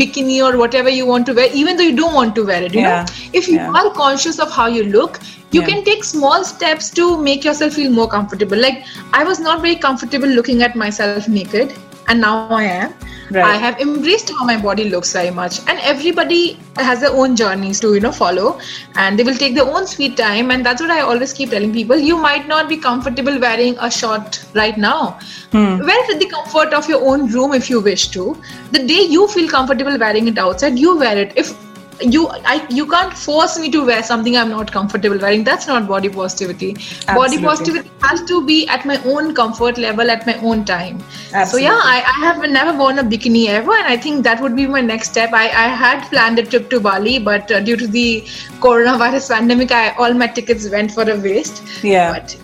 bikini 0.00 0.38
or 0.46 0.56
whatever 0.62 0.90
you 0.96 1.06
want 1.06 1.26
to 1.26 1.34
wear 1.40 1.48
even 1.60 1.76
though 1.76 1.88
you 1.90 1.96
don't 2.00 2.14
want 2.20 2.34
to 2.40 2.44
wear 2.50 2.62
it 2.68 2.74
you 2.74 2.80
Yeah. 2.86 3.04
know 3.04 3.30
if 3.42 3.48
you 3.52 3.58
Yeah. 3.60 3.78
are 3.80 3.90
conscious 4.00 4.40
of 4.46 4.50
how 4.58 4.66
you 4.78 4.84
look 4.96 5.20
you 5.56 5.60
Yeah. 5.60 5.68
can 5.70 5.84
take 5.90 6.04
small 6.10 6.44
steps 6.50 6.90
to 6.98 7.06
make 7.28 7.44
yourself 7.50 7.74
feel 7.80 7.90
more 8.00 8.08
comfortable 8.16 8.62
like 8.66 8.82
i 9.20 9.24
was 9.30 9.40
not 9.48 9.64
very 9.68 9.76
comfortable 9.86 10.34
looking 10.40 10.62
at 10.68 10.76
myself 10.84 11.28
naked 11.38 11.74
and 12.08 12.26
now 12.28 12.34
i 12.60 12.64
am 12.64 12.94
Right. 13.34 13.44
i 13.44 13.56
have 13.56 13.80
embraced 13.80 14.30
how 14.38 14.44
my 14.44 14.56
body 14.60 14.84
looks 14.90 15.12
very 15.12 15.30
much. 15.30 15.60
And 15.66 15.78
everybody 15.80 16.58
has 16.76 17.00
their 17.00 17.12
own 17.12 17.36
journeys 17.36 17.80
to 17.80 17.94
you 17.94 18.00
know 18.00 18.12
follow. 18.12 18.60
And 18.94 19.18
they 19.18 19.24
will 19.24 19.38
take 19.42 19.54
their 19.54 19.64
own 19.64 19.86
sweet 19.86 20.16
time. 20.16 20.50
And 20.50 20.66
that's 20.66 20.80
what 20.80 20.90
i 20.90 21.00
always 21.00 21.32
keep 21.32 21.50
telling 21.50 21.72
people. 21.72 21.96
You 21.96 22.16
might 22.16 22.46
not 22.48 22.68
be 22.68 22.76
comfortable 22.76 23.40
wearing 23.40 23.76
a 23.78 23.90
short 23.90 24.44
right 24.54 24.76
now. 24.76 25.18
Hmm. 25.52 25.78
Wear 25.78 26.04
it 26.04 26.10
in 26.10 26.18
the 26.18 26.30
comfort 26.34 26.74
of 26.74 26.88
your 26.88 27.02
own 27.12 27.28
room 27.32 27.54
if 27.54 27.70
you 27.70 27.80
wish 27.80 28.08
to. 28.08 28.36
The 28.72 28.86
day 28.94 29.02
you 29.16 29.28
feel 29.28 29.48
comfortable 29.48 29.98
wearing 29.98 30.28
it 30.28 30.38
outside 30.38 30.78
you 30.78 30.96
wear 30.96 31.16
it. 31.16 31.32
If 31.36 31.54
you 32.02 32.28
I 32.28 32.66
you 32.70 32.86
can't 32.86 33.16
force 33.16 33.58
me 33.58 33.70
to 33.70 33.84
wear 33.84 34.02
something 34.02 34.36
I'm 34.36 34.50
not 34.50 34.70
comfortable 34.72 35.18
wearing. 35.18 35.44
That's 35.44 35.66
not 35.66 35.88
body 35.88 36.08
positivity. 36.08 36.76
Body 37.06 37.40
positivity 37.40 37.90
has 38.02 38.22
to 38.24 38.44
be 38.44 38.68
at 38.68 38.84
my 38.84 39.00
own 39.04 39.34
comfort 39.34 39.78
level 39.78 40.10
at 40.10 40.26
my 40.26 40.34
own 40.40 40.64
time. 40.64 41.02
So 41.46 41.56
yeah, 41.56 41.80
I, 41.82 42.02
I 42.06 42.24
have 42.24 42.50
never 42.50 42.76
worn 42.76 42.98
a 42.98 43.04
bikini 43.04 43.46
ever, 43.48 43.72
and 43.72 43.86
I 43.86 43.96
think 43.96 44.22
that 44.24 44.40
would 44.40 44.56
be 44.56 44.66
my 44.66 44.80
next 44.80 45.10
step. 45.10 45.32
I, 45.32 45.44
I 45.44 45.68
had 45.82 46.08
planned 46.10 46.38
a 46.38 46.44
trip 46.44 46.70
to 46.70 46.80
Bali, 46.80 47.18
but 47.18 47.50
uh, 47.50 47.60
due 47.60 47.76
to 47.76 47.86
the 47.86 48.22
coronavirus 48.60 49.30
pandemic, 49.36 49.72
I 49.72 49.90
all 49.94 50.14
my 50.14 50.26
tickets 50.26 50.68
went 50.68 50.92
for 50.92 51.10
a 51.10 51.16
waste. 51.16 51.62
Yeah. 51.82 52.12
But 52.12 52.36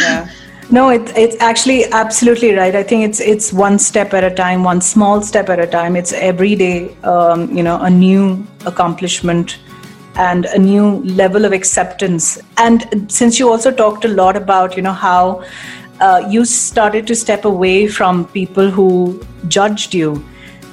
yeah 0.00 0.28
no 0.70 0.88
it, 0.88 1.12
it's 1.16 1.36
actually 1.40 1.84
absolutely 1.92 2.54
right. 2.54 2.74
I 2.74 2.82
think 2.82 3.04
it's 3.04 3.20
it's 3.20 3.52
one 3.52 3.78
step 3.78 4.14
at 4.14 4.24
a 4.24 4.34
time 4.34 4.64
one 4.64 4.80
small 4.80 5.22
step 5.22 5.48
at 5.48 5.58
a 5.58 5.66
time. 5.66 5.96
It's 5.96 6.12
every 6.12 6.54
day 6.54 6.94
um, 7.04 7.54
you 7.56 7.62
know 7.62 7.80
a 7.80 7.90
new 7.90 8.46
accomplishment 8.66 9.58
and 10.16 10.46
a 10.46 10.58
new 10.58 11.02
level 11.04 11.44
of 11.44 11.52
acceptance. 11.52 12.38
And 12.56 13.10
since 13.12 13.38
you 13.38 13.50
also 13.50 13.70
talked 13.70 14.04
a 14.04 14.08
lot 14.08 14.36
about 14.36 14.76
you 14.76 14.82
know 14.82 14.92
how 14.92 15.44
uh, 16.00 16.26
you 16.28 16.44
started 16.44 17.06
to 17.06 17.14
step 17.14 17.44
away 17.44 17.86
from 17.86 18.26
people 18.28 18.70
who 18.70 19.22
judged 19.48 19.94
you 19.94 20.24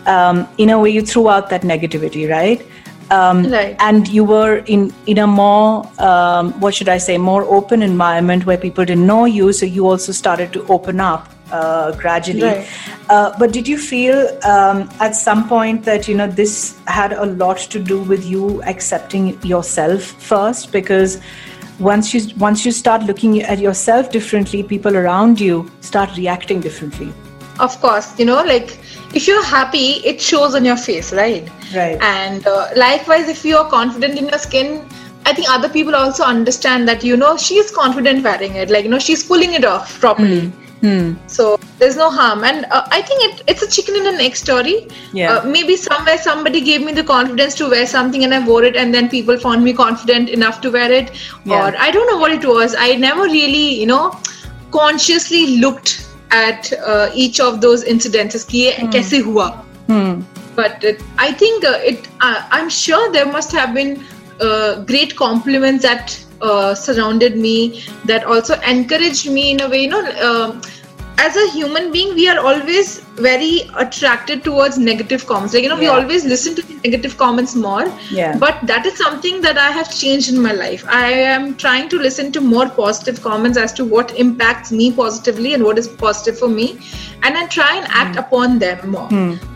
um, 0.05 0.47
in 0.57 0.69
a 0.69 0.79
way 0.79 0.89
you 0.89 1.01
threw 1.01 1.29
out 1.29 1.49
that 1.49 1.61
negativity 1.61 2.29
right 2.29 2.65
um, 3.11 3.51
Right. 3.51 3.75
and 3.79 4.07
you 4.07 4.23
were 4.23 4.57
in 4.65 4.93
in 5.05 5.17
a 5.17 5.27
more 5.27 5.89
um, 5.99 6.51
what 6.59 6.73
should 6.75 6.89
I 6.89 6.97
say 6.97 7.17
more 7.17 7.43
open 7.43 7.81
environment 7.81 8.45
where 8.45 8.57
people 8.57 8.85
didn't 8.85 9.05
know 9.05 9.25
you, 9.25 9.53
so 9.53 9.65
you 9.65 9.87
also 9.87 10.11
started 10.11 10.53
to 10.53 10.65
open 10.67 10.99
up 10.99 11.29
uh, 11.51 11.91
gradually. 11.91 12.43
Right. 12.43 12.67
Uh, 13.09 13.33
but 13.37 13.51
did 13.51 13.67
you 13.67 13.77
feel 13.77 14.27
um, 14.43 14.89
at 14.99 15.15
some 15.15 15.47
point 15.47 15.85
that 15.85 16.07
you 16.07 16.15
know 16.15 16.27
this 16.27 16.77
had 16.87 17.13
a 17.13 17.25
lot 17.25 17.57
to 17.57 17.79
do 17.79 18.01
with 18.01 18.25
you 18.25 18.61
accepting 18.63 19.41
yourself 19.43 20.03
first 20.03 20.71
because 20.71 21.19
once 21.79 22.13
you 22.13 22.21
once 22.37 22.65
you 22.65 22.71
start 22.71 23.03
looking 23.03 23.41
at 23.41 23.59
yourself 23.59 24.11
differently 24.11 24.63
people 24.63 24.95
around 24.95 25.39
you 25.39 25.69
start 25.81 26.15
reacting 26.17 26.61
differently 26.61 27.11
of 27.59 27.79
course 27.81 28.17
you 28.19 28.25
know 28.25 28.43
like 28.43 28.77
if 29.13 29.27
you're 29.27 29.43
happy 29.45 29.87
it 30.11 30.21
shows 30.21 30.55
on 30.55 30.65
your 30.65 30.77
face 30.77 31.13
right 31.13 31.49
Right. 31.75 31.97
and 32.01 32.45
uh, 32.47 32.67
likewise 32.75 33.27
if 33.29 33.43
you're 33.45 33.65
confident 33.69 34.17
in 34.17 34.27
your 34.27 34.37
skin 34.39 34.87
i 35.25 35.33
think 35.33 35.49
other 35.49 35.69
people 35.69 35.95
also 35.95 36.23
understand 36.23 36.87
that 36.87 37.03
you 37.03 37.15
know 37.17 37.35
she's 37.37 37.71
confident 37.71 38.23
wearing 38.23 38.55
it 38.55 38.69
like 38.69 38.83
you 38.85 38.89
know 38.91 38.99
she's 38.99 39.23
pulling 39.23 39.53
it 39.53 39.65
off 39.65 39.99
properly 39.99 40.51
Hmm. 40.83 41.13
so 41.27 41.57
there's 41.79 41.95
no 41.95 42.09
harm 42.09 42.43
and 42.43 42.65
uh, 42.69 42.81
i 42.91 43.01
think 43.01 43.21
it, 43.25 43.43
it's 43.47 43.61
a 43.61 43.67
chicken 43.75 43.95
and 43.99 44.07
an 44.07 44.19
egg 44.19 44.35
story 44.35 44.73
Yeah. 45.13 45.29
uh, 45.35 45.45
maybe 45.45 45.77
somewhere 45.77 46.17
somebody 46.17 46.59
gave 46.59 46.83
me 46.83 46.91
the 46.91 47.05
confidence 47.05 47.55
to 47.59 47.69
wear 47.69 47.85
something 47.87 48.25
and 48.25 48.33
i 48.33 48.39
wore 48.45 48.65
it 48.65 48.75
and 48.75 48.93
then 48.93 49.07
people 49.07 49.39
found 49.45 49.63
me 49.63 49.73
confident 49.73 50.27
enough 50.27 50.59
to 50.65 50.71
wear 50.71 50.91
it 50.91 51.13
Yeah. 51.45 51.55
or 51.69 51.77
i 51.85 51.89
don't 51.89 52.11
know 52.11 52.17
what 52.17 52.33
it 52.33 52.43
was 52.45 52.75
i 52.87 52.89
never 53.05 53.23
really 53.23 53.63
you 53.79 53.85
know 53.85 54.01
consciously 54.71 55.57
looked 55.63 56.02
at 56.33 56.73
uh, 56.73 57.09
each 57.13 57.39
of 57.39 57.61
those 57.61 57.83
incidents 57.95 58.43
ki 58.51 58.63
hmm. 58.71 58.89
kaise 58.95 59.17
hua 59.29 59.47
hmm. 59.87 60.13
but 60.59 60.85
i 61.27 61.31
think 61.43 61.69
uh, 61.71 61.79
it 61.91 62.09
uh, 62.27 62.39
i'm 62.57 62.69
sure 62.81 63.03
there 63.17 63.31
must 63.37 63.57
have 63.61 63.73
been 63.79 63.95
uh, 64.47 64.71
great 64.91 65.15
compliments 65.23 65.83
that 65.89 66.19
uh, 66.41 66.73
surrounded 66.85 67.37
me 67.47 67.57
that 68.11 68.25
also 68.35 68.59
encouraged 68.75 69.29
me 69.39 69.51
in 69.51 69.61
a 69.67 69.69
way 69.75 69.83
you 69.83 69.91
know 69.95 70.05
um, 70.29 70.61
as 71.17 71.35
a 71.35 71.49
human 71.51 71.91
being 71.91 72.15
we 72.15 72.27
are 72.27 72.39
always 72.39 72.99
very 73.15 73.69
attracted 73.77 74.43
towards 74.43 74.77
negative 74.77 75.25
comments. 75.27 75.53
Like 75.53 75.63
you 75.63 75.69
know 75.69 75.77
we 75.77 75.87
always 75.87 76.25
listen 76.25 76.55
to 76.55 76.61
the 76.61 76.75
negative 76.75 77.17
comments 77.17 77.55
more. 77.55 77.85
Yeah. 78.09 78.37
but 78.37 78.59
that 78.63 78.85
is 78.85 78.97
something 78.97 79.41
that 79.41 79.57
i 79.57 79.69
have 79.71 79.93
changed 79.95 80.29
in 80.33 80.41
my 80.41 80.53
life. 80.53 80.83
I 80.87 81.11
am 81.11 81.55
trying 81.55 81.89
to 81.89 81.97
listen 81.97 82.31
to 82.33 82.41
more 82.41 82.67
positive 82.69 83.21
comments 83.21 83.57
as 83.57 83.73
to 83.73 83.85
what 83.85 84.17
impacts 84.17 84.71
me 84.71 84.91
positively 84.91 85.53
and 85.53 85.63
what 85.63 85.77
is 85.77 85.87
positive 85.87 86.39
for 86.39 86.47
me. 86.47 86.79
And 87.23 87.37
i 87.37 87.45
try 87.47 87.75
and 87.77 87.87
act 87.89 88.17
upon 88.17 88.59
them 88.59 88.89
more. 88.89 89.07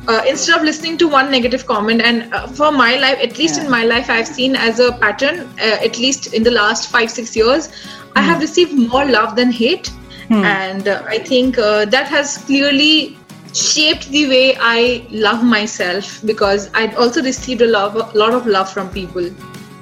Uh, 0.08 0.24
instead 0.28 0.58
of 0.58 0.64
listening 0.64 0.98
to 1.00 1.08
one 1.08 1.30
negative 1.30 1.66
comment 1.66 2.02
and 2.02 2.34
uh, 2.34 2.48
for 2.48 2.72
my 2.72 2.96
life 2.96 3.18
at 3.20 3.38
least 3.38 3.60
in 3.60 3.70
my 3.70 3.84
life 3.84 4.10
i've 4.10 4.28
seen 4.28 4.56
as 4.56 4.80
a 4.80 4.92
pattern 4.94 5.42
uh, 5.60 5.88
at 5.88 5.98
least 5.98 6.34
in 6.34 6.44
the 6.44 6.52
last 6.52 6.90
5 6.90 7.12
6 7.12 7.36
years 7.36 7.68
i 8.16 8.22
have 8.22 8.40
received 8.40 8.74
more 8.74 9.06
love 9.06 9.36
than 9.36 9.52
hate 9.52 9.92
Hmm. 10.28 10.44
And 10.44 10.88
uh, 10.88 11.04
I 11.08 11.20
think 11.20 11.58
uh, 11.58 11.86
that 11.86 12.08
has 12.08 12.38
clearly 12.40 13.18
shaped 13.54 14.10
the 14.10 14.28
way 14.28 14.58
I 14.60 15.06
love 15.10 15.44
myself 15.44 16.22
because 16.26 16.70
I've 16.74 16.98
also 16.98 17.24
received 17.24 17.62
a 17.62 17.68
lot, 17.68 17.96
of, 17.96 18.16
a 18.16 18.18
lot 18.18 18.34
of 18.34 18.46
love 18.46 18.72
from 18.72 18.90
people. 18.90 19.30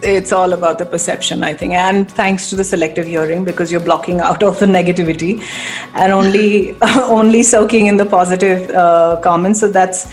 It's 0.02 0.32
all 0.32 0.54
about 0.54 0.78
the 0.78 0.86
perception 0.86 1.44
i 1.44 1.54
think. 1.54 1.74
And 1.74 2.10
thanks 2.12 2.50
to 2.50 2.56
the 2.56 2.64
selective 2.64 3.08
hearing 3.08 3.44
because 3.44 3.72
you're 3.72 3.82
blocking 3.82 4.20
out 4.20 4.44
all 4.44 4.52
the 4.52 4.66
negativity 4.66 5.42
and 5.94 6.12
only 6.14 6.76
only 6.82 7.44
soaking 7.44 7.88
in 7.88 7.98
the 7.98 8.06
positive 8.06 8.70
uh, 8.70 9.20
comments. 9.24 9.60
So 9.62 9.70
that's 9.70 10.08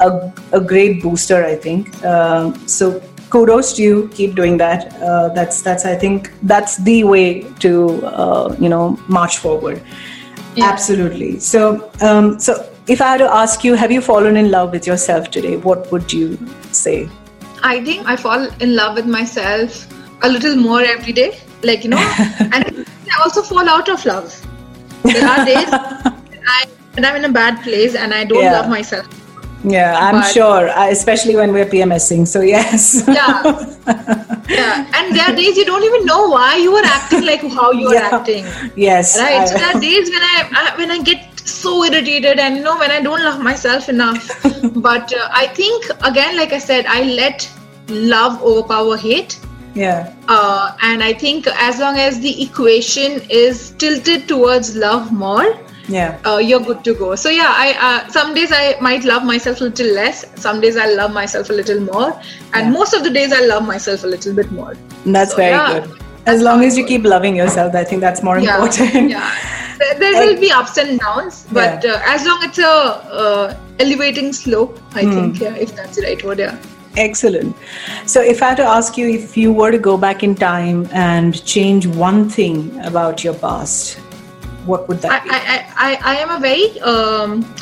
a, 0.00 0.32
a 0.52 0.60
great 0.60 1.02
booster 1.02 1.44
i 1.44 1.56
think. 1.56 2.04
Um, 2.04 2.66
so 2.66 3.00
kudos 3.34 3.72
to 3.76 3.82
you 3.82 4.08
keep 4.18 4.34
doing 4.40 4.56
that 4.58 4.86
uh, 5.02 5.28
that's 5.38 5.62
that's 5.62 5.84
i 5.92 5.94
think 6.04 6.30
that's 6.52 6.76
the 6.88 6.98
way 7.14 7.26
to 7.64 7.72
uh, 8.06 8.54
you 8.58 8.68
know 8.74 8.84
march 9.18 9.38
forward 9.38 9.82
yeah. 10.56 10.70
absolutely 10.72 11.32
so 11.50 11.90
um, 12.08 12.38
so 12.38 12.54
if 12.86 13.00
i 13.00 13.10
had 13.12 13.22
to 13.26 13.30
ask 13.42 13.64
you 13.68 13.74
have 13.82 13.92
you 13.98 14.00
fallen 14.12 14.36
in 14.44 14.50
love 14.50 14.72
with 14.78 14.86
yourself 14.92 15.30
today 15.38 15.56
what 15.68 15.92
would 15.92 16.12
you 16.12 16.38
say 16.84 16.96
I 17.64 17.82
think 17.82 18.06
I 18.06 18.14
fall 18.14 18.46
in 18.60 18.76
love 18.76 18.94
with 18.96 19.06
myself 19.06 19.88
a 20.22 20.28
little 20.28 20.54
more 20.54 20.82
every 20.82 21.14
day. 21.14 21.40
Like, 21.62 21.82
you 21.82 21.88
know, 21.88 21.96
and 22.38 22.86
I 23.10 23.22
also 23.22 23.40
fall 23.40 23.66
out 23.66 23.88
of 23.88 24.04
love. 24.04 24.28
There 25.02 25.26
are 25.26 25.44
days 25.46 25.68
I, 25.72 26.66
when 26.92 27.06
I'm 27.06 27.16
in 27.16 27.24
a 27.24 27.32
bad 27.32 27.62
place 27.62 27.94
and 27.94 28.12
I 28.12 28.24
don't 28.24 28.42
yeah. 28.42 28.52
love 28.52 28.68
myself. 28.68 29.06
Yeah, 29.64 29.98
I'm 29.98 30.20
but, 30.20 30.30
sure, 30.30 30.70
especially 30.76 31.36
when 31.36 31.52
we're 31.52 31.66
PMSing. 31.66 32.28
So, 32.28 32.40
yes. 32.40 33.04
yeah. 33.08 33.70
Yeah. 34.46 34.86
And 34.94 35.16
there 35.16 35.24
are 35.24 35.34
days 35.34 35.56
you 35.56 35.64
don't 35.64 35.82
even 35.82 36.04
know 36.04 36.28
why 36.28 36.56
you 36.56 36.74
are 36.76 36.84
acting 36.84 37.24
like 37.24 37.40
how 37.40 37.72
you 37.72 37.88
are 37.88 37.94
yeah. 37.94 38.10
acting. 38.12 38.44
Yes. 38.76 39.18
Right. 39.18 39.40
I, 39.40 39.44
so, 39.46 39.56
there 39.56 39.74
are 39.74 39.80
days 39.80 40.10
when 40.10 40.20
I, 40.20 40.48
I 40.52 40.76
when 40.76 40.90
I 40.90 41.02
get 41.02 41.34
so 41.44 41.84
irritated 41.84 42.38
and 42.38 42.56
you 42.56 42.62
know 42.62 42.78
when 42.78 42.90
i 42.90 43.00
don't 43.00 43.22
love 43.22 43.40
myself 43.40 43.88
enough 43.88 44.28
but 44.76 45.12
uh, 45.12 45.28
i 45.30 45.46
think 45.46 45.84
again 46.02 46.36
like 46.36 46.52
i 46.52 46.58
said 46.58 46.86
i 46.86 47.02
let 47.02 47.50
love 47.88 48.40
overpower 48.42 48.96
hate 48.96 49.38
yeah 49.74 50.14
uh, 50.28 50.76
and 50.82 51.02
i 51.02 51.12
think 51.12 51.46
as 51.46 51.78
long 51.78 51.98
as 51.98 52.18
the 52.20 52.42
equation 52.42 53.20
is 53.28 53.72
tilted 53.72 54.26
towards 54.26 54.74
love 54.74 55.12
more 55.12 55.58
yeah. 55.88 56.18
Uh, 56.24 56.38
you're 56.38 56.60
good 56.60 56.84
to 56.84 56.94
go. 56.94 57.14
So 57.14 57.28
yeah 57.28 57.52
i 57.56 57.72
uh, 57.88 58.08
some 58.08 58.34
days 58.34 58.52
i 58.52 58.76
might 58.80 59.04
love 59.04 59.24
myself 59.24 59.60
a 59.60 59.64
little 59.64 59.92
less. 59.94 60.24
Some 60.40 60.60
days 60.60 60.76
i 60.76 60.86
love 60.86 61.12
myself 61.12 61.50
a 61.50 61.52
little 61.52 61.80
more. 61.80 62.12
And 62.52 62.66
yeah. 62.66 62.70
most 62.70 62.94
of 62.94 63.04
the 63.04 63.10
days 63.10 63.32
i 63.32 63.40
love 63.40 63.66
myself 63.66 64.04
a 64.04 64.06
little 64.06 64.34
bit 64.34 64.50
more. 64.52 64.74
That's 65.04 65.32
so, 65.32 65.36
very 65.36 65.50
yeah, 65.50 65.86
good. 65.86 66.00
As 66.26 66.40
long 66.40 66.64
as 66.64 66.78
you 66.78 66.86
keep 66.86 67.04
loving 67.04 67.36
yourself 67.36 67.74
i 67.74 67.84
think 67.84 68.00
that's 68.00 68.22
more 68.22 68.38
yeah, 68.38 68.54
important. 68.54 69.10
Yeah. 69.10 69.30
There, 69.78 69.98
there 69.98 70.26
will 70.26 70.40
be 70.40 70.50
ups 70.50 70.78
and 70.78 71.00
downs, 71.00 71.46
but 71.52 71.84
uh, 71.84 72.00
as 72.04 72.24
long 72.26 72.38
it's 72.42 72.58
a 72.58 72.68
uh, 72.68 73.56
elevating 73.78 74.32
slope, 74.32 74.78
I 74.92 75.02
mm. 75.02 75.14
think, 75.14 75.40
yeah, 75.40 75.54
if 75.56 75.74
that's 75.74 75.96
the 75.96 76.02
right 76.02 76.22
word, 76.22 76.38
yeah. 76.38 76.56
Excellent. 76.96 77.56
So, 78.06 78.22
if 78.22 78.40
I 78.40 78.50
had 78.50 78.56
to 78.58 78.62
ask 78.64 78.96
you 78.96 79.08
if 79.08 79.36
you 79.36 79.52
were 79.52 79.72
to 79.72 79.78
go 79.78 79.98
back 79.98 80.22
in 80.22 80.36
time 80.36 80.88
and 80.92 81.44
change 81.44 81.88
one 81.88 82.30
thing 82.30 82.78
about 82.84 83.24
your 83.24 83.34
past, 83.34 83.98
what 84.66 84.88
would 84.88 84.98
that 85.02 85.22
I, 85.22 85.24
be? 85.24 85.30
I, 85.30 85.66
I, 85.76 85.98
I 86.12 86.16
am 86.16 86.30
a 86.30 86.40
very 86.40 86.80
um, 86.80 87.54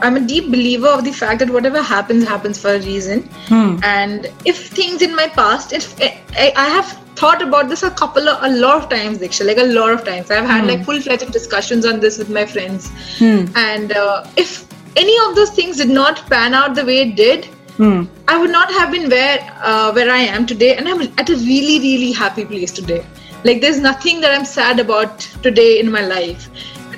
I'm 0.00 0.16
a 0.16 0.20
deep 0.20 0.46
believer 0.46 0.88
of 0.88 1.04
the 1.04 1.12
fact 1.12 1.40
that 1.40 1.50
whatever 1.50 1.82
happens 1.82 2.26
happens 2.26 2.60
for 2.60 2.74
a 2.74 2.78
reason. 2.78 3.22
Hmm. 3.48 3.78
And 3.82 4.32
if 4.44 4.68
things 4.68 5.02
in 5.02 5.14
my 5.14 5.28
past, 5.28 5.72
if 5.72 6.00
I, 6.00 6.52
I 6.56 6.68
have 6.68 6.98
thought 7.18 7.42
about 7.42 7.68
this 7.68 7.82
a 7.82 7.90
couple 7.90 8.28
of 8.28 8.42
a 8.48 8.50
lot 8.64 8.80
of 8.80 8.88
times 8.88 9.18
Deeksha, 9.18 9.44
like 9.44 9.58
a 9.58 9.68
lot 9.78 9.90
of 9.92 10.04
times 10.04 10.30
i've 10.30 10.44
had 10.50 10.64
mm. 10.64 10.68
like 10.68 10.84
full-fledged 10.84 11.32
discussions 11.32 11.84
on 11.84 11.98
this 11.98 12.16
with 12.16 12.30
my 12.30 12.44
friends 12.46 12.90
mm. 13.18 13.56
and 13.56 13.90
uh, 13.92 14.24
if 14.36 14.52
any 14.96 15.16
of 15.26 15.34
those 15.34 15.50
things 15.50 15.78
did 15.78 15.88
not 15.88 16.24
pan 16.30 16.54
out 16.54 16.76
the 16.76 16.84
way 16.84 16.98
it 17.06 17.16
did 17.16 17.48
mm. 17.76 18.06
i 18.28 18.38
would 18.40 18.52
not 18.52 18.70
have 18.70 18.92
been 18.92 19.10
where 19.10 19.38
uh, 19.70 19.90
where 19.92 20.10
i 20.18 20.20
am 20.36 20.46
today 20.46 20.76
and 20.76 20.88
i'm 20.88 21.02
at 21.24 21.28
a 21.28 21.36
really 21.48 21.80
really 21.88 22.12
happy 22.12 22.44
place 22.44 22.70
today 22.80 23.04
like 23.43 23.61
there's 23.61 23.79
nothing 23.79 24.21
that 24.21 24.37
i'm 24.37 24.45
sad 24.45 24.79
about 24.79 25.19
today 25.41 25.79
in 25.79 25.91
my 25.91 26.01
life 26.01 26.49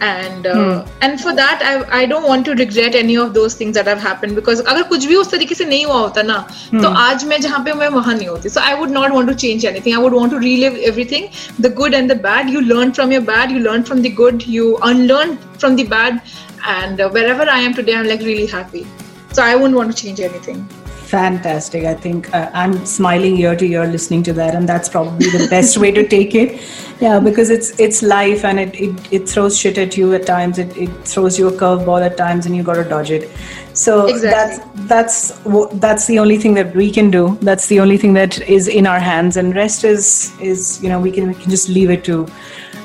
and 0.01 0.47
uh, 0.47 0.83
hmm. 0.83 0.97
and 1.01 1.19
for 1.21 1.33
that 1.33 1.61
I, 1.63 2.01
I 2.01 2.05
don't 2.05 2.27
want 2.27 2.45
to 2.45 2.53
regret 2.53 2.95
any 2.95 3.15
of 3.17 3.33
those 3.33 3.55
things 3.55 3.75
that 3.75 3.87
have 3.87 4.01
happened 4.01 4.35
because 4.35 4.61
अगर 4.61 4.83
कुछ 4.89 5.05
भी 5.05 5.15
उस 5.15 5.31
तरीके 5.31 5.55
से 5.55 5.65
नहीं 5.65 5.85
हुआ 5.85 5.99
होता 5.99 6.21
ना 6.21 6.37
hmm. 6.47 6.81
तो 6.81 6.89
आज 6.89 7.23
मैं 7.25 7.39
जहाँ 7.41 7.63
पे 7.65 7.73
मैं 7.73 7.87
वहाँ 7.95 8.15
नहीं 8.15 8.27
होती 8.27 8.49
so 8.49 8.61
I 8.61 8.73
would 8.79 8.91
not 8.91 9.13
want 9.13 9.29
to 9.29 9.35
change 9.35 9.65
anything 9.65 9.95
I 9.95 10.01
would 10.05 10.13
want 10.13 10.31
to 10.31 10.39
relive 10.39 10.77
everything 10.91 11.29
the 11.59 11.69
good 11.81 11.93
and 11.93 12.09
the 12.09 12.19
bad 12.27 12.49
you 12.49 12.61
learn 12.61 12.93
from 12.93 13.11
your 13.11 13.21
bad 13.21 13.51
you 13.51 13.59
learn 13.59 13.83
from 13.83 14.01
the 14.01 14.09
good 14.21 14.47
you 14.55 14.77
unlearn 14.91 15.37
from 15.57 15.75
the 15.75 15.83
bad 15.83 16.21
and 16.77 17.01
uh, 17.01 17.09
wherever 17.09 17.49
I 17.49 17.59
am 17.59 17.73
today 17.73 17.95
I'm 17.95 18.07
like 18.07 18.21
really 18.31 18.47
happy 18.47 18.85
so 19.31 19.43
I 19.43 19.55
wouldn't 19.55 19.75
want 19.75 19.95
to 19.95 19.97
change 20.03 20.19
anything 20.19 20.67
fantastic. 21.10 21.84
I 21.84 21.94
think 21.94 22.32
uh, 22.34 22.50
i'm 22.54 22.74
smiling 22.86 23.36
ear 23.38 23.54
to 23.56 23.66
ear 23.66 23.86
listening 23.86 24.22
to 24.28 24.32
that 24.34 24.54
and 24.54 24.68
that's 24.68 24.88
probably 24.88 25.30
the 25.30 25.48
best 25.50 25.78
way 25.78 25.90
to 25.90 26.06
take 26.06 26.34
it. 26.34 26.60
Yeah 27.00 27.20
because 27.20 27.50
it's 27.50 27.78
it's 27.78 28.02
life 28.02 28.44
and 28.44 28.60
it, 28.60 28.74
it, 28.80 29.12
it 29.12 29.28
throws 29.28 29.58
shit 29.58 29.78
at 29.78 29.96
you 29.96 30.14
at 30.14 30.26
times. 30.26 30.58
It, 30.58 30.76
it 30.76 30.90
throws 31.04 31.38
you 31.38 31.48
a 31.48 31.52
curveball 31.52 32.04
at 32.10 32.16
times 32.16 32.46
and 32.46 32.56
you 32.56 32.62
got 32.62 32.74
to 32.74 32.84
dodge 32.84 33.10
it. 33.10 33.30
So 33.72 34.06
exactly. 34.06 34.64
that's 34.88 35.32
that's 35.42 35.70
that's 35.80 36.06
the 36.06 36.18
only 36.18 36.38
thing 36.38 36.54
that 36.54 36.74
we 36.74 36.90
can 36.90 37.10
do. 37.10 37.38
That's 37.40 37.66
the 37.66 37.80
only 37.80 37.96
thing 37.96 38.14
that 38.14 38.40
is 38.42 38.68
in 38.68 38.86
our 38.86 39.00
hands 39.00 39.36
and 39.36 39.54
rest 39.54 39.84
is 39.84 40.32
is 40.40 40.82
you 40.82 40.88
know 40.88 41.00
we 41.00 41.12
can 41.12 41.28
we 41.28 41.34
can 41.34 41.50
just 41.50 41.68
leave 41.68 41.90
it 41.90 42.04
to 42.04 42.26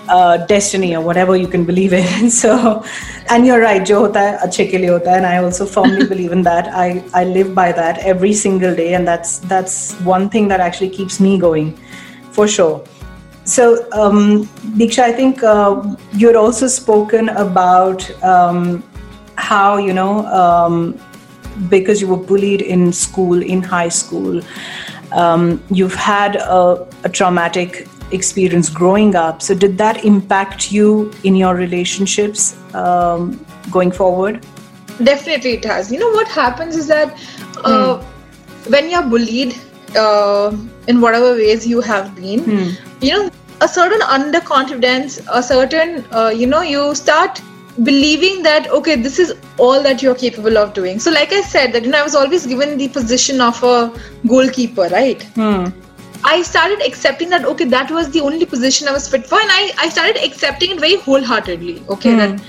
uh, 0.07 0.37
destiny 0.45 0.95
or 0.95 1.01
whatever 1.01 1.35
you 1.35 1.47
can 1.47 1.65
believe 1.65 1.93
in. 1.93 2.29
so, 2.41 2.83
and 3.29 3.45
you're 3.45 3.61
right, 3.61 3.85
jo 3.85 4.01
hota 4.01 4.39
ke 4.47 4.79
liye 4.83 4.89
hota 4.89 5.11
hai, 5.11 5.17
and 5.17 5.25
I 5.25 5.37
also 5.37 5.65
firmly 5.65 6.07
believe 6.13 6.31
in 6.31 6.41
that. 6.43 6.67
I, 6.67 7.03
I 7.13 7.23
live 7.23 7.53
by 7.53 7.71
that 7.71 7.99
every 7.99 8.33
single 8.33 8.75
day, 8.75 8.93
and 8.93 9.07
that's 9.07 9.39
that's 9.39 9.93
one 10.01 10.29
thing 10.29 10.47
that 10.49 10.59
actually 10.59 10.89
keeps 10.89 11.19
me 11.19 11.37
going, 11.37 11.77
for 12.31 12.47
sure. 12.47 12.83
So, 13.45 13.87
um, 13.91 14.45
Deeksha, 14.77 15.03
I 15.03 15.11
think 15.11 15.43
uh, 15.43 15.95
you 16.13 16.27
had 16.27 16.35
also 16.35 16.67
spoken 16.67 17.29
about 17.29 18.09
um, 18.23 18.83
how 19.35 19.77
you 19.77 19.93
know 19.93 20.25
um, 20.27 20.99
because 21.69 22.01
you 22.01 22.07
were 22.07 22.17
bullied 22.17 22.61
in 22.61 22.91
school, 22.91 23.41
in 23.41 23.61
high 23.61 23.89
school. 23.89 24.41
Um, 25.11 25.63
you've 25.69 25.95
had 25.95 26.35
a, 26.37 26.87
a 27.03 27.09
traumatic 27.09 27.87
experience 28.11 28.69
growing 28.69 29.15
up. 29.15 29.41
So, 29.41 29.53
did 29.53 29.77
that 29.77 30.03
impact 30.05 30.71
you 30.71 31.11
in 31.23 31.35
your 31.35 31.55
relationships 31.55 32.55
um, 32.73 33.45
going 33.71 33.91
forward? 33.91 34.45
Definitely, 35.03 35.53
it 35.53 35.65
has. 35.65 35.91
You 35.91 35.99
know, 35.99 36.11
what 36.11 36.27
happens 36.27 36.75
is 36.75 36.87
that 36.87 37.13
uh, 37.63 37.97
hmm. 37.97 38.71
when 38.71 38.89
you're 38.89 39.03
bullied 39.03 39.55
uh, 39.95 40.55
in 40.87 41.01
whatever 41.01 41.33
ways 41.33 41.67
you 41.67 41.81
have 41.81 42.15
been, 42.15 42.43
hmm. 42.43 43.03
you 43.03 43.11
know, 43.11 43.29
a 43.61 43.67
certain 43.67 44.01
underconfidence, 44.01 45.25
a 45.31 45.41
certain, 45.41 46.05
uh, 46.11 46.29
you 46.29 46.47
know, 46.47 46.61
you 46.61 46.93
start 46.95 47.41
believing 47.83 48.41
that 48.41 48.69
okay 48.69 48.95
this 48.95 49.19
is 49.19 49.33
all 49.57 49.83
that 49.83 50.01
you're 50.01 50.15
capable 50.15 50.57
of 50.57 50.73
doing 50.73 50.97
so 50.97 51.11
like 51.11 51.33
i 51.33 51.41
said 51.41 51.73
that 51.73 51.83
you 51.83 51.91
know 51.91 51.99
i 51.99 52.03
was 52.03 52.15
always 52.15 52.45
given 52.45 52.77
the 52.77 52.87
position 52.87 53.41
of 53.41 53.61
a 53.63 53.93
goalkeeper 54.25 54.87
right 54.93 55.23
hmm. 55.35 55.65
I 56.24 56.42
started 56.42 56.82
accepting 56.86 57.30
that 57.30 57.44
okay, 57.44 57.64
that 57.64 57.90
was 57.90 58.10
the 58.10 58.20
only 58.20 58.44
position 58.44 58.88
I 58.88 58.92
was 58.92 59.08
fit 59.08 59.26
for, 59.26 59.40
and 59.40 59.50
I 59.50 59.72
I 59.78 59.88
started 59.88 60.22
accepting 60.22 60.72
it 60.72 60.80
very 60.80 60.96
wholeheartedly. 60.96 61.82
Okay, 61.96 62.12
hmm. 62.12 62.18
that 62.18 62.40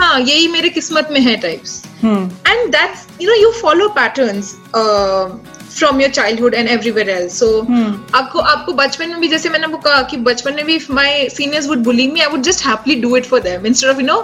हाँ 0.00 0.20
यही 0.20 0.46
मेरे 0.52 0.68
किस्मत 0.68 1.08
में 1.12 1.20
है 1.20 1.40
types. 1.42 1.82
Hmm. 2.00 2.28
And 2.52 2.74
that's 2.74 3.06
you 3.18 3.28
know 3.28 3.38
you 3.42 3.52
follow 3.60 3.88
patterns. 4.00 4.56
Uh, 4.74 5.38
from 5.76 6.00
your 6.00 6.10
childhood 6.16 6.54
and 6.54 6.68
everywhere 6.74 7.08
else. 7.14 7.34
So 7.42 7.48
hmm. 7.70 7.96
आपको 8.20 8.40
आपको 8.52 8.72
बचपन 8.72 9.10
में 9.10 9.20
भी 9.20 9.28
जैसे 9.28 9.48
मैंने 9.54 9.66
आपको 9.66 9.78
कहा 9.86 10.02
कि 10.10 10.16
बचपन 10.28 10.54
में 10.54 10.64
भी 10.66 10.76
if 10.80 10.88
my 10.98 11.10
seniors 11.36 11.68
would 11.72 11.82
bully 11.88 12.08
me, 12.12 12.22
I 12.26 12.28
would 12.34 12.44
just 12.44 12.64
happily 12.68 13.00
do 13.00 13.14
it 13.20 13.26
for 13.32 13.40
them 13.48 13.66
instead 13.72 13.90
of 13.94 14.00
you 14.00 14.06
know 14.06 14.20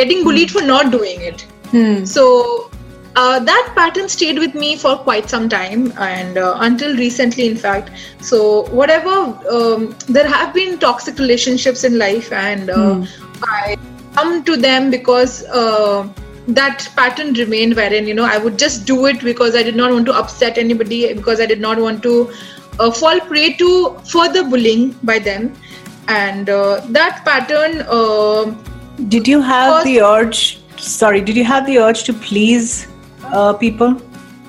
getting 0.00 0.22
bullied 0.28 0.54
for 0.56 0.62
not 0.68 0.92
doing 0.96 1.26
it. 1.30 1.46
Hmm. 1.72 2.04
uh, 3.19 3.39
that 3.39 3.71
pattern 3.75 4.07
stayed 4.07 4.37
with 4.37 4.53
me 4.53 4.75
for 4.77 4.95
quite 4.95 5.27
some 5.27 5.49
time 5.49 5.91
and 5.97 6.37
uh, 6.37 6.55
until 6.59 6.95
recently 6.95 7.47
in 7.47 7.55
fact 7.57 7.89
so 8.21 8.65
whatever 8.79 9.13
um, 9.49 9.95
there 10.07 10.27
have 10.27 10.53
been 10.53 10.77
toxic 10.77 11.17
relationships 11.17 11.83
in 11.83 11.97
life 11.97 12.31
and 12.31 12.69
uh, 12.69 12.75
mm. 12.75 13.07
i 13.43 13.75
come 14.13 14.43
to 14.43 14.55
them 14.55 14.91
because 14.91 15.43
uh, 15.45 16.07
that 16.47 16.87
pattern 16.95 17.33
remained 17.33 17.75
wherein 17.75 18.05
you 18.07 18.13
know 18.13 18.25
i 18.33 18.37
would 18.37 18.59
just 18.63 18.85
do 18.85 19.07
it 19.07 19.19
because 19.29 19.55
i 19.55 19.63
did 19.63 19.75
not 19.75 19.91
want 19.91 20.05
to 20.05 20.13
upset 20.13 20.59
anybody 20.59 20.99
because 21.11 21.41
i 21.41 21.47
did 21.47 21.59
not 21.59 21.81
want 21.85 22.03
to 22.03 22.13
uh, 22.79 22.91
fall 22.91 23.19
prey 23.31 23.53
to 23.53 23.69
further 24.11 24.43
bullying 24.43 24.91
by 25.11 25.17
them 25.17 25.51
and 26.07 26.51
uh, 26.51 26.81
that 26.99 27.25
pattern 27.25 27.81
did 29.15 29.27
you 29.27 29.41
have 29.41 29.83
the 29.89 29.99
urge 30.01 30.59
sorry 30.77 31.19
did 31.31 31.35
you 31.35 31.47
have 31.53 31.65
the 31.65 31.79
urge 31.79 32.03
to 32.03 32.13
please 32.27 32.87
uh, 33.33 33.53
people? 33.53 34.01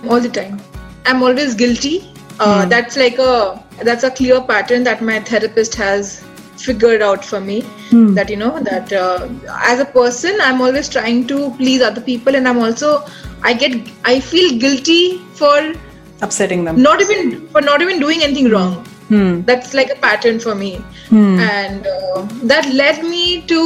All 0.08 0.20
the 0.20 0.28
time. 0.28 0.60
I'm 1.06 1.22
always 1.22 1.54
guilty. 1.54 2.12
Uh, 2.40 2.64
mm. 2.64 2.68
That's 2.70 2.96
like 2.96 3.18
a 3.18 3.62
that's 3.82 4.04
a 4.04 4.10
clear 4.10 4.40
pattern 4.40 4.84
that 4.84 5.02
my 5.02 5.20
therapist 5.20 5.74
has 5.76 6.22
figured 6.56 7.02
out 7.02 7.24
for 7.24 7.40
me 7.40 7.60
Hmm. 7.90 8.14
that 8.14 8.28
you 8.28 8.36
know 8.36 8.58
that 8.60 8.92
uh, 8.92 9.28
as 9.66 9.78
a 9.78 9.84
person 9.84 10.40
i'm 10.46 10.60
always 10.60 10.88
trying 10.88 11.20
to 11.28 11.50
please 11.58 11.80
other 11.80 12.00
people 12.00 12.34
and 12.34 12.48
i'm 12.48 12.58
also 12.58 13.04
i 13.44 13.52
get 13.52 13.76
i 14.04 14.18
feel 14.18 14.58
guilty 14.58 15.18
for 15.34 15.72
Upsetting 16.20 16.64
them. 16.64 16.82
not 16.82 17.00
even 17.00 17.46
for 17.52 17.60
not 17.60 17.80
even 17.80 18.00
doing 18.00 18.22
anything 18.24 18.50
wrong 18.50 18.84
Hmm. 19.08 19.40
that's 19.42 19.72
like 19.72 19.90
a 19.90 19.94
pattern 20.06 20.40
for 20.40 20.54
me 20.56 20.72
Hmm. 21.10 21.38
and 21.38 21.86
uh, 21.86 22.26
that 22.52 22.68
led 22.74 23.02
me 23.04 23.42
to 23.54 23.60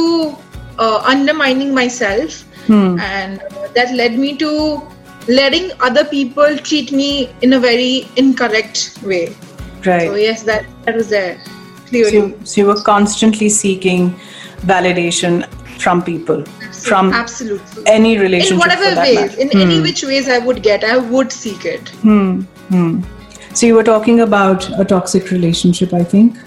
uh, 0.77 0.99
undermining 1.03 1.73
myself 1.73 2.43
Hmm. 2.67 2.99
and 2.99 3.41
uh, 3.41 3.67
that 3.73 3.93
led 3.95 4.17
me 4.19 4.37
to 4.37 4.51
letting 5.27 5.71
other 5.81 6.03
people 6.05 6.57
treat 6.57 6.91
me 6.91 7.29
in 7.41 7.53
a 7.53 7.59
very 7.59 8.07
incorrect 8.17 8.97
way 9.03 9.35
Right. 9.85 10.07
so 10.09 10.15
yes 10.15 10.43
that 10.43 10.65
that 10.85 10.95
was 10.95 11.09
there 11.09 11.37
So 11.45 11.89
clearly 11.89 12.17
you, 12.17 12.39
so 12.43 12.61
you 12.61 12.67
were 12.67 12.81
constantly 12.81 13.49
seeking 13.49 14.13
validation 14.61 15.45
from 15.83 16.01
people, 16.01 16.43
from 16.71 17.11
absolutely 17.13 17.83
any 17.85 18.17
relationship 18.17 18.53
in 18.53 18.59
whatever 18.59 19.01
ways 19.01 19.35
in 19.35 19.49
any 19.65 19.79
which 19.81 20.03
ways 20.03 20.29
i 20.29 20.37
would 20.39 20.61
get 20.63 20.83
i 20.83 20.97
would 20.97 21.31
seek 21.31 21.65
it 21.65 21.89
Hmm. 22.07 22.41
Hmm. 22.69 23.01
So 23.53 23.67
you 23.67 23.75
were 23.75 23.83
talking 23.83 24.21
about 24.21 24.67
a 24.79 24.85
toxic 24.85 25.29
relationship, 25.31 25.93
I 25.93 26.03
think. 26.03 26.37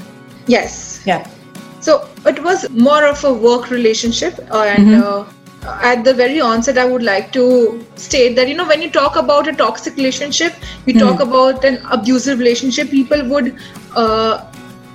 yes 0.53 1.01
Yeah. 1.07 1.27
So 1.81 2.09
it 2.31 2.43
was 2.43 2.69
more 2.71 3.05
of 3.07 3.23
a 3.25 3.33
work 3.33 3.71
relationship, 3.71 4.39
and 4.53 4.95
uh, 5.03 5.25
at 5.67 6.05
the 6.05 6.15
very 6.15 6.41
onset, 6.41 6.79
I 6.79 6.85
would 6.85 7.03
like 7.03 7.33
to 7.33 7.85
state 7.97 8.37
that 8.37 8.49
you 8.49 8.57
know 8.57 8.67
when 8.67 8.83
you 8.83 8.91
talk 8.91 9.17
about 9.17 9.49
a 9.49 9.53
toxic 9.53 9.97
relationship, 9.97 10.55
you 10.87 10.99
talk 10.99 11.21
about 11.21 11.65
an 11.65 11.79
abusive 11.91 12.39
relationship. 12.39 12.91
People 12.91 13.29
would, 13.29 13.57
uh, 13.95 14.45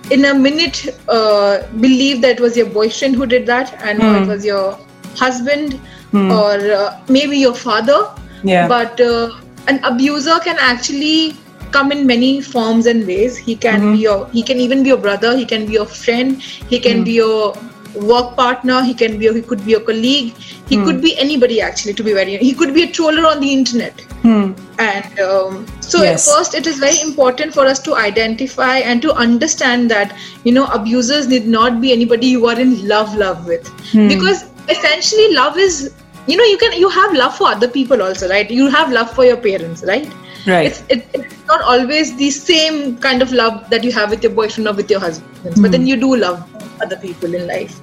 in 0.09 0.25
a 0.25 0.33
minute, 0.33 0.87
uh, 1.07 1.67
believe 1.79 2.21
that 2.21 2.31
it 2.37 2.39
was 2.39 2.57
your 2.57 2.69
boyfriend 2.69 3.15
who 3.15 3.25
did 3.25 3.45
that, 3.45 3.73
and 3.81 4.01
or 4.01 4.15
it 4.21 4.27
was 4.27 4.45
your 4.45 4.77
husband, 5.15 5.79
or 6.13 6.55
uh, 6.71 6.99
maybe 7.07 7.37
your 7.37 7.53
father. 7.53 8.09
Yeah. 8.43 8.67
But 8.67 8.99
uh, 8.99 9.39
an 9.67 9.83
abuser 9.83 10.39
can 10.39 10.57
actually 10.59 11.37
come 11.71 11.91
in 11.91 12.05
many 12.05 12.41
forms 12.41 12.85
and 12.85 13.07
ways. 13.07 13.37
He 13.37 13.55
can 13.55 13.93
be 13.93 13.99
your, 13.99 14.27
he 14.29 14.43
can 14.43 14.57
even 14.59 14.83
be 14.83 14.89
your 14.89 14.97
brother. 14.97 15.37
He 15.37 15.45
can 15.45 15.65
be 15.65 15.73
your 15.73 15.85
friend. 15.85 16.41
He 16.41 16.79
can 16.79 17.03
be 17.03 17.13
your 17.13 17.55
work 17.95 18.35
partner. 18.35 18.83
He 18.83 18.93
can 18.93 19.17
be, 19.17 19.25
your, 19.25 19.33
he 19.33 19.41
could 19.41 19.65
be 19.65 19.73
a 19.73 19.79
colleague. 19.79 20.33
He 20.67 20.77
could 20.77 21.01
be 21.01 21.17
anybody 21.17 21.61
actually. 21.61 21.93
To 21.93 22.03
be 22.03 22.13
very, 22.13 22.37
he 22.37 22.53
could 22.53 22.73
be 22.73 22.83
a 22.83 22.91
troller 22.91 23.27
on 23.27 23.41
the 23.41 23.51
internet. 23.51 23.99
Hmm. 24.21 24.53
And 24.79 25.19
um, 25.19 25.65
so, 25.81 26.03
Yes. 26.03 26.27
at 26.27 26.35
first, 26.35 26.55
it 26.55 26.67
is 26.67 26.79
very 26.79 26.99
important 27.01 27.53
for 27.53 27.65
us 27.65 27.79
to 27.79 27.95
identify 27.95 28.77
and 28.77 29.01
to 29.01 29.13
understand 29.13 29.91
that 29.91 30.15
you 30.43 30.51
know 30.51 30.65
abusers 30.67 31.27
need 31.27 31.47
not 31.47 31.81
be 31.81 31.91
anybody 31.91 32.27
you 32.27 32.47
are 32.47 32.59
in 32.59 32.87
love 32.87 33.15
love 33.15 33.45
with, 33.47 33.69
because 33.93 34.45
essentially, 34.69 35.33
love 35.33 35.57
is 35.57 35.93
you 36.27 36.37
know 36.37 36.43
you 36.43 36.57
can 36.57 36.73
you 36.79 36.89
have 36.89 37.13
love 37.13 37.35
for 37.35 37.47
other 37.47 37.67
people 37.67 38.01
also, 38.01 38.29
right? 38.29 38.49
You 38.49 38.69
have 38.69 38.91
love 38.91 39.11
for 39.11 39.25
your 39.25 39.37
parents, 39.37 39.83
right? 39.85 40.11
Right. 40.47 40.67
It's, 40.67 40.83
it, 40.89 41.07
it's 41.13 41.47
not 41.47 41.61
always 41.61 42.15
the 42.17 42.31
same 42.31 42.97
kind 42.97 43.21
of 43.21 43.31
love 43.31 43.69
that 43.69 43.83
you 43.83 43.91
have 43.91 44.09
with 44.09 44.23
your 44.23 44.31
boyfriend 44.31 44.67
or 44.67 44.73
with 44.73 44.89
your 44.89 44.99
husband, 44.99 45.61
but 45.61 45.71
then 45.71 45.85
you 45.85 45.97
do 45.97 46.15
love 46.15 46.50
other 46.81 46.97
people 46.97 47.33
in 47.33 47.47
life. 47.47 47.79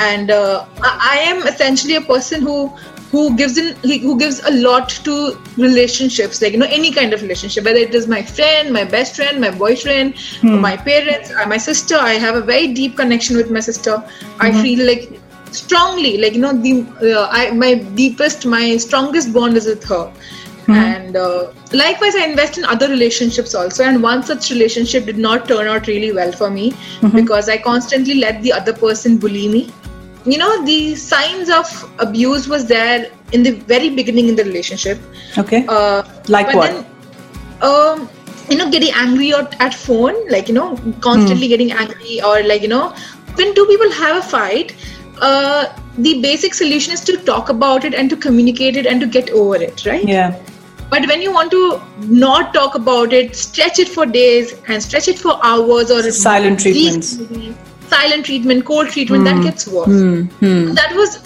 And 0.00 0.30
uh, 0.30 0.66
I, 0.80 0.92
I 1.12 1.16
am 1.30 1.46
essentially 1.46 1.96
a 1.96 2.00
person 2.00 2.42
who 2.42 2.68
who 3.10 3.34
gives 3.36 3.56
in 3.56 3.74
who 4.00 4.18
gives 4.18 4.40
a 4.44 4.50
lot 4.50 4.90
to 5.04 5.38
relationships, 5.56 6.42
like 6.42 6.52
you 6.52 6.58
know 6.58 6.66
any 6.68 6.92
kind 6.92 7.12
of 7.12 7.22
relationship, 7.22 7.64
whether 7.64 7.78
it 7.78 7.94
is 7.94 8.06
my 8.06 8.22
friend, 8.22 8.72
my 8.72 8.84
best 8.84 9.16
friend, 9.16 9.40
my 9.40 9.50
boyfriend, 9.50 10.14
or 10.44 10.58
my 10.58 10.76
parents, 10.76 11.30
or 11.30 11.46
my 11.46 11.56
sister. 11.56 11.96
I 11.96 12.14
have 12.14 12.36
a 12.36 12.42
very 12.42 12.74
deep 12.74 12.96
connection 12.96 13.36
with 13.36 13.50
my 13.50 13.60
sister. 13.60 14.02
I 14.40 14.52
feel 14.62 14.86
like 14.86 15.20
strongly 15.52 16.18
like 16.18 16.34
you 16.34 16.40
know 16.40 16.52
the 16.52 16.86
uh, 17.02 17.28
I, 17.30 17.50
my 17.52 17.74
deepest 17.74 18.44
my 18.44 18.76
strongest 18.76 19.32
bond 19.32 19.56
is 19.56 19.66
with 19.66 19.84
her 19.84 20.12
and 20.68 21.16
uh, 21.16 21.50
likewise 21.72 22.14
i 22.16 22.24
invest 22.24 22.58
in 22.58 22.64
other 22.64 22.88
relationships 22.88 23.54
also 23.54 23.84
and 23.84 24.02
one 24.02 24.22
such 24.22 24.50
relationship 24.50 25.06
did 25.06 25.18
not 25.18 25.46
turn 25.48 25.66
out 25.66 25.86
really 25.86 26.12
well 26.12 26.32
for 26.32 26.50
me 26.50 26.72
because 27.14 27.48
i 27.48 27.56
constantly 27.56 28.14
let 28.14 28.42
the 28.42 28.52
other 28.52 28.72
person 28.72 29.16
bully 29.18 29.48
me 29.48 29.62
you 30.26 30.36
know 30.38 30.50
the 30.64 30.94
signs 30.94 31.48
of 31.48 31.72
abuse 32.00 32.48
was 32.48 32.66
there 32.66 33.10
in 33.32 33.42
the 33.42 33.52
very 33.72 33.88
beginning 33.90 34.28
in 34.28 34.36
the 34.36 34.44
relationship 34.44 34.98
Okay. 35.38 35.64
uh, 35.68 36.02
Like 36.28 36.52
what? 36.54 36.70
then, 36.70 36.84
um, 37.62 38.08
you 38.50 38.56
know, 38.56 38.70
getting 38.70 38.92
angry 38.94 39.34
at, 39.34 39.60
at 39.60 39.74
phone, 39.74 40.14
like 40.30 40.48
you 40.48 40.54
know, 40.54 40.76
constantly 41.00 41.46
Hmm. 41.46 41.50
getting 41.50 41.72
angry, 41.72 42.20
or 42.22 42.42
like 42.42 42.62
you 42.62 42.68
know, 42.68 42.94
when 43.34 43.54
two 43.54 43.66
people 43.66 43.90
have 43.92 44.16
a 44.16 44.22
fight, 44.22 44.74
uh, 45.20 45.66
the 45.98 46.20
basic 46.22 46.54
solution 46.54 46.94
is 46.94 47.00
to 47.02 47.16
talk 47.18 47.50
about 47.50 47.84
it 47.84 47.94
and 47.94 48.08
to 48.10 48.16
communicate 48.16 48.76
it 48.76 48.86
and 48.86 49.00
to 49.02 49.06
get 49.06 49.30
over 49.30 49.56
it, 49.56 49.84
right? 49.84 50.06
yeah. 50.08 50.34
But 50.90 51.06
when 51.06 51.20
you 51.22 51.32
want 51.32 51.50
to 51.50 51.80
not 52.00 52.54
talk 52.54 52.74
about 52.74 53.12
it, 53.12 53.36
stretch 53.36 53.78
it 53.78 53.88
for 53.88 54.06
days 54.06 54.54
and 54.68 54.82
stretch 54.82 55.08
it 55.08 55.18
for 55.18 55.38
hours 55.44 55.90
or 55.90 56.02
Silent 56.10 56.60
treatments. 56.60 57.18
silent 57.90 58.24
treatment, 58.26 58.64
cold 58.64 58.88
treatment, 58.88 59.24
that 59.24 59.42
gets 59.42 59.66
worse 59.66 59.86
Hmm. 59.86 60.22
Hmm. 60.44 60.74
that 60.74 60.94
was 60.94 61.18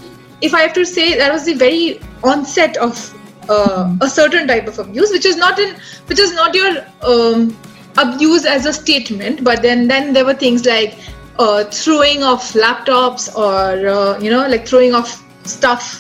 if 0.49 0.55
i 0.59 0.61
have 0.63 0.73
to 0.77 0.85
say 0.91 1.07
that 1.19 1.33
was 1.33 1.45
the 1.49 1.55
very 1.55 2.01
onset 2.33 2.77
of 2.77 3.01
uh, 3.49 3.97
a 4.01 4.09
certain 4.09 4.47
type 4.47 4.69
of 4.73 4.79
abuse 4.85 5.11
which 5.17 5.27
is 5.31 5.37
not 5.37 5.59
in 5.65 5.75
which 6.07 6.21
is 6.25 6.33
not 6.35 6.55
your 6.55 6.71
um, 7.03 7.57
abuse 8.05 8.45
as 8.55 8.67
a 8.67 8.73
statement 8.73 9.43
but 9.49 9.63
then 9.63 9.87
then 9.89 10.13
there 10.13 10.25
were 10.25 10.35
things 10.45 10.65
like 10.67 10.95
uh, 11.39 11.65
throwing 11.65 12.23
of 12.23 12.41
laptops 12.65 13.29
or 13.37 13.89
uh, 13.97 14.19
you 14.21 14.31
know 14.31 14.47
like 14.55 14.67
throwing 14.67 14.95
of 14.95 15.13
stuff 15.45 15.91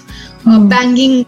uh, 0.46 0.58
banging 0.76 1.26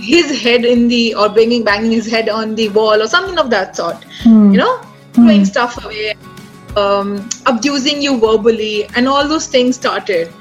his 0.00 0.40
head 0.42 0.64
in 0.64 0.88
the 0.88 1.14
or 1.14 1.28
banging 1.28 1.64
banging 1.64 1.92
his 1.92 2.10
head 2.10 2.28
on 2.28 2.54
the 2.54 2.68
wall 2.70 3.02
or 3.02 3.06
something 3.06 3.38
of 3.38 3.50
that 3.50 3.76
sort. 3.76 4.04
You 4.24 4.58
know? 4.58 4.80
Throwing 5.12 5.44
stuff 5.44 5.84
away 5.84 6.14
um, 6.76 7.28
abusing 7.46 8.00
you 8.00 8.18
verbally 8.20 8.86
and 8.94 9.08
all 9.08 9.26
those 9.26 9.46
things 9.46 9.76
started. 9.76 10.32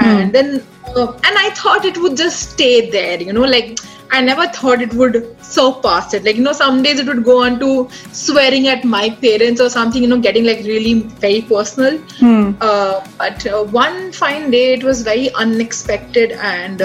And 0.00 0.32
then 0.34 0.62
uh, 0.94 1.12
and 1.12 1.38
i 1.38 1.50
thought 1.50 1.84
it 1.84 1.96
would 1.98 2.16
just 2.16 2.50
stay 2.50 2.90
there 2.90 3.20
you 3.20 3.32
know 3.32 3.42
like 3.42 3.78
i 4.12 4.20
never 4.20 4.46
thought 4.48 4.80
it 4.80 4.92
would 4.94 5.36
surpass 5.42 6.14
it. 6.14 6.24
Like 6.24 6.36
you 6.36 6.42
know 6.42 6.52
some 6.52 6.82
days 6.82 6.98
it 6.98 7.06
would 7.06 7.24
go 7.24 7.42
on 7.42 7.58
to 7.60 7.88
swearing 8.12 8.68
at 8.68 8.84
my 8.84 9.10
parents 9.10 9.60
or 9.60 9.68
something 9.68 10.02
you 10.02 10.08
know 10.08 10.20
getting 10.20 10.44
like 10.44 10.64
really 10.64 10.94
very 11.24 11.42
personal. 11.42 11.98
Hmm. 12.18 12.52
uh, 12.60 13.06
but 13.18 13.46
uh, 13.46 13.64
one 13.64 14.12
fine 14.12 14.50
day 14.50 14.74
it 14.74 14.84
was 14.84 15.02
very 15.02 15.32
unexpected 15.34 16.32
and 16.32 16.82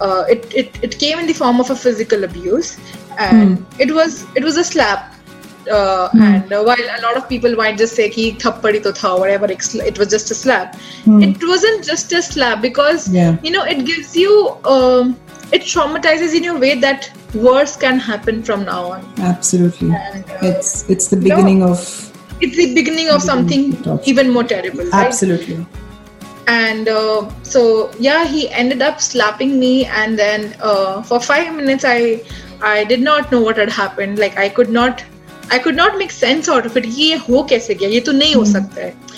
uh, 0.00 0.24
it, 0.28 0.52
it 0.54 0.78
it 0.82 0.98
came 0.98 1.18
in 1.18 1.26
the 1.26 1.32
form 1.32 1.60
of 1.60 1.70
a 1.70 1.76
physical 1.76 2.24
abuse 2.24 2.76
and 3.18 3.64
it 3.78 3.92
was 3.94 4.24
it 4.34 4.44
was 4.44 4.56
a 4.56 4.64
slap 4.64 5.14
uh, 5.70 6.08
and 6.14 6.52
uh, 6.52 6.62
while 6.62 6.86
a 6.98 7.00
lot 7.02 7.16
of 7.16 7.28
people 7.28 7.54
might 7.54 7.78
just 7.78 7.94
say 7.96 8.08
ki 8.10 8.32
thappadi 8.44 8.82
to 8.86 8.92
tha 8.92 9.16
whatever 9.16 9.50
it 9.50 9.98
was 9.98 10.08
just 10.16 10.30
a 10.30 10.34
slap 10.34 10.76
it 11.06 11.46
wasn't 11.52 11.84
just 11.84 12.12
a 12.12 12.22
slap 12.22 12.60
because 12.60 13.08
Yeah. 13.18 13.36
you 13.42 13.50
know 13.50 13.64
it 13.74 13.84
gives 13.86 14.16
you 14.16 14.32
um, 14.64 15.16
it 15.52 15.62
traumatizes 15.62 16.34
in 16.34 16.44
a 16.46 16.58
way 16.58 16.74
that 16.86 17.10
worse 17.34 17.76
can 17.76 17.98
happen 17.98 18.42
from 18.42 18.64
now 18.64 18.82
on 18.92 19.06
Absolutely. 19.18 19.90
And, 19.90 20.24
uh, 20.30 20.38
It's 20.50 20.88
it's 20.88 21.08
the 21.08 21.16
beginning 21.16 21.62
of 21.62 21.80
it's 22.40 22.56
the 22.56 22.74
beginning 22.74 23.08
of 23.08 23.22
something 23.22 23.72
Toxic. 23.82 24.08
even 24.08 24.30
more 24.30 24.44
terrible 24.44 24.84
right? 24.84 25.06
and 26.46 26.88
uh, 26.88 27.30
so 27.42 27.90
yeah 27.98 28.24
he 28.26 28.50
ended 28.50 28.82
up 28.82 29.00
slapping 29.00 29.58
me 29.58 29.86
and 29.86 30.18
then 30.18 30.54
uh, 30.60 31.02
for 31.02 31.20
five 31.20 31.54
minutes 31.54 31.84
i 31.84 32.22
i 32.62 32.84
did 32.84 33.00
not 33.00 33.30
know 33.32 33.40
what 33.40 33.56
had 33.56 33.70
happened. 33.70 34.18
Like 34.18 34.36
i 34.36 34.48
could 34.48 34.70
not 34.70 35.04
i 35.50 35.58
could 35.58 35.76
not 35.76 35.98
make 35.98 36.10
sense 36.10 36.48
out 36.48 36.66
of 36.66 36.76
it. 36.76 36.84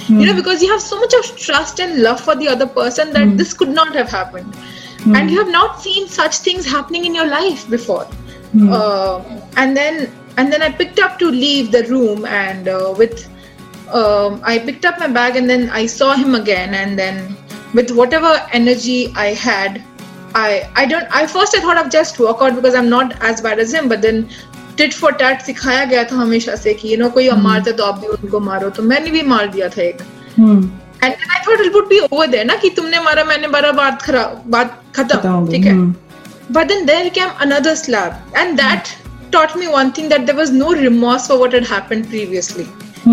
Hmm. 0.06 0.20
you 0.20 0.26
know 0.26 0.32
hmm. 0.32 0.38
because 0.38 0.62
you 0.62 0.70
have 0.70 0.80
so 0.80 0.98
much 1.00 1.14
of 1.14 1.36
trust 1.36 1.80
and 1.80 2.02
love 2.02 2.20
for 2.20 2.36
the 2.36 2.48
other 2.48 2.66
person 2.66 3.12
that 3.12 3.28
mm. 3.28 3.36
this 3.36 3.52
could 3.52 3.68
not 3.68 3.94
have 3.94 4.08
happened. 4.08 4.52
Mm. 4.98 5.16
and 5.16 5.30
you 5.30 5.38
have 5.38 5.50
not 5.50 5.80
seen 5.80 6.08
such 6.08 6.38
things 6.38 6.64
happening 6.64 7.04
in 7.04 7.14
your 7.14 7.26
life 7.26 7.68
before. 7.70 8.06
Mm. 8.54 8.72
uh, 8.72 9.20
and 9.56 9.76
then 9.76 10.10
and 10.36 10.52
then 10.52 10.62
i 10.62 10.70
picked 10.70 10.98
up 10.98 11.18
to 11.18 11.30
leave 11.30 11.72
the 11.72 11.84
room 11.84 12.24
and 12.24 12.68
uh, 12.68 12.94
with 12.96 13.28
um, 13.99 14.41
I 14.43 14.57
picked 14.59 14.85
up 14.85 14.99
my 14.99 15.07
bag 15.07 15.35
and 15.35 15.49
then 15.49 15.69
I 15.69 15.85
saw 15.85 16.13
him 16.13 16.35
again 16.35 16.73
and 16.73 16.97
then 16.97 17.35
with 17.73 17.91
whatever 17.91 18.33
energy 18.51 18.99
I 19.15 19.27
had 19.33 19.81
I 20.35 20.69
I 20.75 20.85
don't 20.85 21.07
I 21.19 21.25
first 21.27 21.55
I 21.57 21.61
thought 21.61 21.79
of 21.83 21.91
just 21.97 22.19
walk 22.19 22.41
out 22.41 22.55
because 22.55 22.75
I'm 22.81 22.89
not 22.89 23.15
as 23.31 23.41
bad 23.41 23.59
as 23.59 23.73
him 23.73 23.89
but 23.93 24.01
then 24.01 24.21
tit 24.77 24.93
for 24.99 25.11
tat 25.23 25.41
सिखाया 25.47 25.85
गया 25.93 26.03
था 26.11 26.15
हमेशा 26.21 26.55
से 26.65 26.73
कि 26.81 26.91
you 26.91 26.97
know 27.01 27.09
कोई 27.17 27.29
मारता 27.47 27.71
तो 27.79 27.83
आप 27.85 27.99
भी 27.99 28.07
उनको 28.17 28.39
मारो 28.51 28.69
तो 28.77 28.83
मैंने 28.91 29.11
भी 29.11 29.21
मार 29.33 29.47
दिया 29.57 29.69
था 29.77 29.81
एक 29.81 30.01
Hmm. 30.35 30.59
and 31.05 31.13
then 31.21 31.31
I 31.35 31.39
thought 31.45 31.61
it 31.61 31.73
would 31.73 31.89
be 31.89 31.99
over 32.09 32.25
there 32.33 32.45
ना 32.45 32.55
कि 32.61 32.69
तुमने 32.75 32.99
मारा 33.03 33.23
मैंने 33.31 33.47
मारा 33.55 33.71
बात 33.79 34.01
खराब 34.01 34.43
बात 34.53 34.81
खत्म 34.95 35.15
खत्म 35.17 35.29
हो 35.29 35.45
गई, 35.45 35.51
ठीक 35.57 35.65
है 35.65 35.71
हम्म। 35.71 35.95
but 36.57 36.69
then 36.71 36.85
there 36.89 37.09
came 37.17 37.33
another 37.45 37.73
slap, 37.81 38.37
and 38.41 38.59
that 38.59 38.93
taught 39.33 39.55
me 39.61 39.67
one 39.73 39.91
thing 39.97 40.07
that 40.13 40.25
there 40.29 40.37
was 40.39 40.53
no 40.61 40.69
remorse 40.79 41.27
for 41.31 41.37
what 41.41 41.57
had 41.57 41.67
happened 41.73 42.07
previously. 42.13 42.65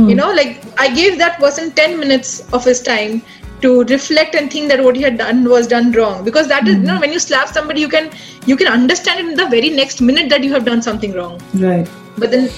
you 0.10 0.16
know 0.16 0.32
like 0.34 0.62
i 0.80 0.88
gave 0.94 1.18
that 1.18 1.40
person 1.40 1.72
10 1.72 2.00
minutes 2.00 2.52
of 2.52 2.66
his 2.66 2.82
time 2.82 3.22
to 3.64 3.72
reflect 3.92 4.36
and 4.36 4.52
think 4.52 4.70
that 4.72 4.84
what 4.86 4.98
he 5.00 5.02
had 5.02 5.18
done 5.18 5.44
was 5.50 5.68
done 5.74 5.92
wrong. 5.94 6.24
Because 6.24 6.48
that 6.54 6.68
is 6.68 6.76
you 6.76 6.88
know 6.92 7.00
when 7.00 7.14
you 7.14 7.20
slap 7.26 7.54
somebody 7.58 7.82
you 7.86 7.92
can 7.96 8.12
you 8.46 8.58
can 8.62 8.68
understand 8.68 9.22
it 9.22 9.32
in 9.32 9.38
the 9.42 9.48
very 9.56 9.70
next 9.82 10.02
minute 10.10 10.30
that 10.34 10.44
you 10.44 10.52
have 10.54 10.66
done 10.66 10.82
something 10.90 11.14
wrong. 11.20 11.42
Right. 11.68 11.88
but 12.18 12.32
then 12.32 12.50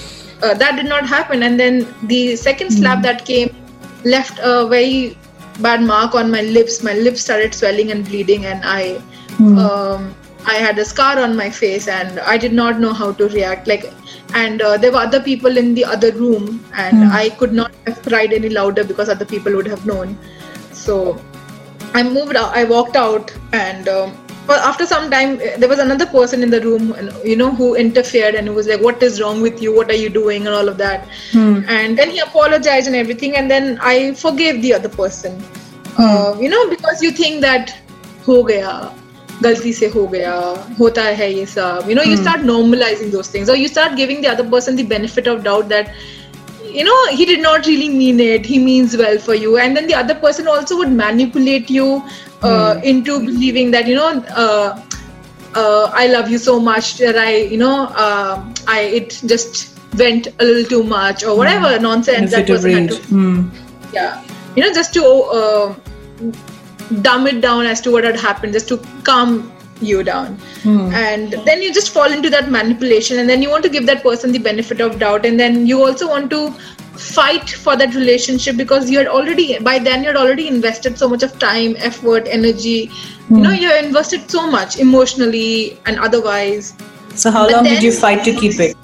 uh, 0.42 0.54
that 0.62 0.76
did 0.76 0.86
not 0.86 1.06
happen. 1.06 1.44
And 1.44 1.60
then 1.60 1.86
the 2.14 2.36
second 2.36 2.72
slap 2.72 3.02
that 3.04 3.24
came 3.24 3.54
left 4.04 4.38
a 4.42 4.66
very 4.68 5.16
bad 5.60 5.82
mark 5.82 6.14
on 6.14 6.30
my 6.30 6.42
lips. 6.42 6.82
My 6.82 6.92
lips 6.92 7.22
started 7.22 7.54
swelling 7.54 7.92
and 7.92 8.04
bleeding 8.04 8.44
and 8.46 8.64
i 8.64 9.00
um, 9.38 10.14
I 10.46 10.54
had 10.54 10.78
a 10.78 10.84
scar 10.84 11.18
on 11.18 11.36
my 11.36 11.50
face 11.50 11.88
and 11.88 12.20
I 12.20 12.38
did 12.38 12.52
not 12.52 12.78
know 12.78 12.92
how 12.92 13.12
to 13.12 13.28
react. 13.28 13.66
Like, 13.66 13.92
and 14.34 14.62
uh, 14.62 14.76
there 14.76 14.92
were 14.92 14.98
other 14.98 15.20
people 15.20 15.56
in 15.56 15.74
the 15.74 15.84
other 15.84 16.12
room, 16.12 16.64
and 16.74 16.98
mm. 16.98 17.10
I 17.10 17.30
could 17.30 17.52
not 17.52 17.72
have 17.86 18.02
cried 18.02 18.32
any 18.32 18.48
louder 18.48 18.84
because 18.84 19.08
other 19.08 19.24
people 19.24 19.54
would 19.56 19.66
have 19.66 19.86
known. 19.86 20.16
So 20.72 21.20
I 21.94 22.02
moved 22.02 22.36
out, 22.36 22.56
I 22.56 22.64
walked 22.64 22.96
out, 22.96 23.34
and 23.52 23.88
um, 23.88 24.16
after 24.48 24.86
some 24.86 25.10
time, 25.10 25.34
uh, 25.36 25.56
there 25.58 25.68
was 25.68 25.78
another 25.78 26.06
person 26.06 26.42
in 26.42 26.50
the 26.50 26.60
room, 26.60 26.94
you 27.24 27.36
know, 27.36 27.50
who 27.50 27.74
interfered 27.74 28.34
and 28.34 28.46
who 28.46 28.54
was 28.54 28.68
like, 28.68 28.80
What 28.80 29.02
is 29.02 29.20
wrong 29.20 29.40
with 29.40 29.62
you? 29.62 29.74
What 29.74 29.90
are 29.90 29.96
you 29.96 30.10
doing? 30.10 30.46
and 30.46 30.54
all 30.54 30.68
of 30.68 30.76
that. 30.78 31.08
Mm. 31.32 31.66
And 31.68 31.98
then 31.98 32.10
he 32.10 32.20
apologized 32.20 32.86
and 32.86 32.96
everything, 32.96 33.36
and 33.36 33.50
then 33.50 33.78
I 33.80 34.14
forgave 34.14 34.62
the 34.62 34.74
other 34.74 34.88
person. 34.88 35.40
Mm. 35.40 35.98
Uh, 35.98 36.40
you 36.40 36.48
know, 36.48 36.68
because 36.68 37.02
you 37.02 37.10
think 37.10 37.40
that, 37.40 37.76
ho 38.24 38.42
gaya, 38.44 38.92
गलती 39.43 39.71
से 39.73 39.87
हो 39.95 40.05
गया 40.07 40.33
होता 40.79 41.03
है 41.19 41.31
ये 41.33 41.45
सब 41.51 41.87
you 41.89 41.95
know 41.99 42.03
you 42.07 42.17
start 42.23 42.41
normalizing 42.49 43.11
those 43.13 43.29
things 43.35 43.49
or 43.49 43.55
you 43.61 43.67
start 43.75 43.95
giving 43.99 44.21
the 44.25 44.29
other 44.33 44.43
person 44.55 44.75
the 44.79 44.83
benefit 44.91 45.29
of 45.31 45.43
doubt 45.47 45.69
that 45.69 45.89
you 46.79 46.83
know 46.87 46.97
he 47.19 47.25
did 47.29 47.41
not 47.45 47.65
really 47.69 47.87
mean 47.93 48.19
it 48.25 48.45
he 48.45 48.59
means 48.65 48.95
well 49.01 49.17
for 49.23 49.33
you 49.45 49.57
and 49.63 49.75
then 49.79 49.87
the 49.87 49.95
other 50.01 50.15
person 50.25 50.47
also 50.47 50.77
would 50.81 50.91
manipulate 50.99 51.69
you 51.77 51.87
uh, 52.43 52.79
into 52.83 53.19
believing 53.25 53.71
that 53.71 53.87
you 53.87 53.95
know 53.95 54.11
uh, 54.43 54.79
uh, 55.55 55.91
i 56.03 56.05
love 56.13 56.29
you 56.35 56.37
so 56.37 56.59
much 56.69 56.93
that 56.99 57.17
i 57.17 57.35
you 57.55 57.57
know 57.57 57.75
uh, 58.05 58.35
i 58.67 58.79
it 59.01 59.19
just 59.33 59.67
went 60.03 60.27
a 60.39 60.45
little 60.51 60.69
too 60.75 60.83
much 60.83 61.23
or 61.23 61.35
whatever 61.41 61.71
In 61.73 61.79
a 61.79 61.83
nonsense 61.89 62.31
that 62.31 62.45
fit 62.45 62.55
of 62.55 62.61
person 62.61 62.71
had 62.77 62.91
rage. 62.91 62.99
to 63.01 63.15
Hmm. 63.15 63.41
yeah 63.93 64.23
you 64.55 64.63
know 64.63 64.71
just 64.81 64.93
to 64.99 65.03
uh, 65.39 65.73
dumb 67.02 67.26
it 67.26 67.40
down 67.40 67.66
as 67.66 67.80
to 67.82 67.90
what 67.90 68.04
had 68.04 68.16
happened 68.16 68.52
just 68.52 68.68
to 68.68 68.78
calm 69.04 69.52
you 69.80 70.02
down. 70.02 70.38
And 70.64 71.32
then 71.44 71.60
you 71.62 71.72
just 71.72 71.90
fall 71.90 72.10
into 72.10 72.30
that 72.30 72.50
manipulation 72.50 73.18
and 73.18 73.28
then 73.28 73.42
you 73.42 73.50
want 73.50 73.62
to 73.64 73.68
give 73.68 73.86
that 73.86 74.02
person 74.02 74.32
the 74.32 74.38
benefit 74.38 74.80
of 74.80 74.98
doubt 74.98 75.26
and 75.26 75.38
then 75.38 75.66
you 75.66 75.82
also 75.84 76.08
want 76.08 76.30
to 76.30 76.50
fight 76.96 77.50
for 77.50 77.76
that 77.76 77.94
relationship 77.94 78.56
because 78.56 78.88
you 78.90 78.96
had 78.96 79.06
already 79.06 79.58
by 79.58 79.78
then 79.78 80.00
you 80.02 80.06
had 80.08 80.16
already 80.16 80.48
invested 80.48 80.96
so 80.96 81.06
much 81.06 81.22
of 81.22 81.38
time 81.38 81.76
effort 81.78 82.26
energy. 82.26 82.90
You 83.28 83.36
know 83.38 83.52
you 83.52 83.74
invested 83.76 84.30
so 84.30 84.50
much 84.50 84.78
emotionally 84.78 85.78
and 85.84 85.98
otherwise. 85.98 86.74
So 87.14 87.30
how 87.30 87.44
But 87.46 87.52
long 87.52 87.64
did 87.64 87.82
you 87.82 87.92
fight 87.92 88.24
to 88.24 88.32
keep 88.32 88.58
it? 88.60 88.76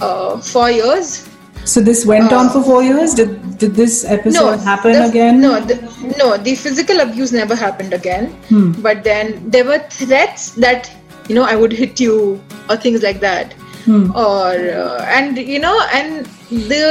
uh, 0.00 0.38
four 0.38 0.70
years 0.70 1.28
So 1.72 1.80
this 1.80 2.06
went 2.06 2.32
on 2.32 2.46
Uh, 2.46 2.52
for 2.54 2.62
four 2.70 2.82
years. 2.88 3.14
Did 3.20 3.32
did 3.62 3.74
this 3.82 3.94
episode 4.16 4.60
happen 4.70 4.92
the- 4.98 5.06
again? 5.10 5.40
No, 5.44 5.52
the, 5.70 5.76
no, 6.22 6.28
the 6.48 6.54
physical 6.64 7.00
abuse 7.04 7.32
never 7.36 7.56
happened 7.62 7.92
again. 7.98 8.28
Hmm. 8.50 8.66
But 8.88 9.02
then 9.08 9.32
there 9.56 9.64
were 9.70 9.80
threats 10.00 10.50
that 10.66 10.90
you 11.28 11.34
know 11.38 11.46
I 11.54 11.56
would 11.62 11.72
hit 11.82 11.98
you 12.06 12.18
or 12.70 12.76
things 12.86 13.02
like 13.08 13.20
that, 13.28 13.54
Hmm. 13.86 14.04
or 14.26 14.52
uh, 14.82 15.02
and 15.18 15.42
you 15.54 15.58
know 15.66 15.74
and 16.00 16.28
the 16.74 16.84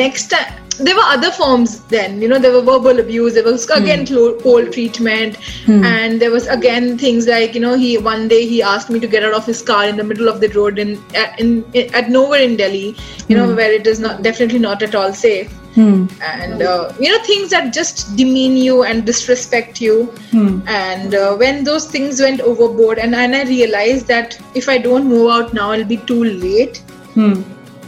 next 0.00 0.34
time 0.34 0.50
there 0.86 0.96
were 0.96 1.08
other 1.14 1.30
forms 1.30 1.80
then 1.94 2.20
you 2.22 2.28
know 2.28 2.38
there 2.38 2.52
were 2.52 2.62
verbal 2.62 3.00
abuse 3.00 3.34
there 3.34 3.44
was 3.44 3.68
again 3.70 4.04
clo- 4.06 4.34
cold 4.40 4.72
treatment 4.72 5.36
and 5.84 6.20
there 6.20 6.30
was 6.30 6.46
again 6.48 6.98
things 6.98 7.26
like 7.26 7.54
you 7.54 7.60
know 7.60 7.74
he 7.74 7.96
one 7.98 8.28
day 8.28 8.46
he 8.46 8.62
asked 8.62 8.90
me 8.90 9.00
to 9.00 9.06
get 9.06 9.24
out 9.24 9.34
of 9.40 9.46
his 9.46 9.62
car 9.62 9.86
in 9.88 9.96
the 9.96 10.04
middle 10.04 10.28
of 10.28 10.40
the 10.40 10.48
road 10.48 10.78
in 10.78 11.02
at, 11.14 11.38
in, 11.40 11.64
at 11.94 12.10
nowhere 12.10 12.40
in 12.40 12.56
delhi 12.56 12.96
you 13.28 13.36
know 13.36 13.54
where 13.54 13.72
it 13.72 13.86
is 13.86 14.00
not 14.00 14.22
definitely 14.22 14.58
not 14.58 14.82
at 14.82 14.94
all 14.94 15.12
safe. 15.12 15.50
Hmm. 15.74 16.06
and 16.20 16.62
uh, 16.62 16.92
you 17.00 17.10
know 17.10 17.18
things 17.24 17.48
that 17.48 17.72
just 17.72 18.14
demean 18.14 18.58
you 18.58 18.82
and 18.82 19.06
disrespect 19.06 19.80
you. 19.80 20.04
Hmm. 20.30 20.60
and 20.66 21.14
uh, 21.14 21.34
when 21.36 21.64
those 21.64 21.86
things 21.86 22.20
went 22.20 22.42
overboard 22.42 22.98
and, 22.98 23.14
and 23.14 23.34
i 23.34 23.44
realized 23.44 24.06
that 24.08 24.38
if 24.54 24.68
i 24.68 24.76
don't 24.76 25.06
move 25.06 25.30
out 25.30 25.54
now 25.54 25.72
it'll 25.72 25.86
be 25.86 25.96
too 25.96 26.24
late 26.24 26.82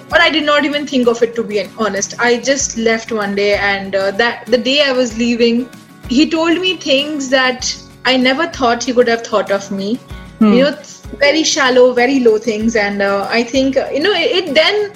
Hmm. 0.04 0.10
but 0.10 0.20
i 0.20 0.30
did 0.30 0.44
not 0.44 0.64
even 0.64 0.86
think 0.86 1.08
of 1.08 1.22
it 1.22 1.34
to 1.34 1.44
be 1.44 1.64
honest. 1.78 2.14
I 2.18 2.40
just 2.40 2.76
left 2.76 3.12
one 3.12 3.34
day 3.34 3.54
and 3.54 3.94
uh, 3.94 4.10
that 4.12 4.46
the 4.46 4.58
day 4.58 4.82
i 4.82 4.92
was 4.92 5.16
leaving 5.18 5.68
he 6.08 6.28
told 6.30 6.60
me 6.60 6.76
things 6.76 7.28
that 7.30 7.76
i 8.04 8.16
never 8.16 8.46
thought 8.46 8.84
he 8.84 8.92
could 8.92 9.08
have 9.08 9.26
thought 9.26 9.50
of 9.50 9.70
me. 9.70 9.98
You 10.40 10.62
know 10.64 10.76
very 11.18 11.42
shallow 11.44 11.92
very 11.92 12.20
low 12.20 12.38
things. 12.38 12.76
And 12.76 13.02
uh, 13.02 13.26
i 13.30 13.42
think 13.42 13.76
uh, 13.76 13.88
you 13.92 14.00
know 14.00 14.12
it, 14.12 14.48
it 14.48 14.54
then 14.54 14.92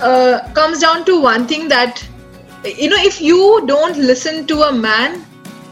uh, 0.00 0.52
comes 0.54 0.80
down 0.80 1.04
to 1.06 1.20
one 1.20 1.46
thing 1.46 1.68
that 1.68 2.06
you 2.64 2.88
know 2.88 2.96
if 2.98 3.20
you 3.20 3.64
don't 3.66 3.96
listen 3.96 4.46
to 4.46 4.62
a 4.62 4.72
man 4.72 5.24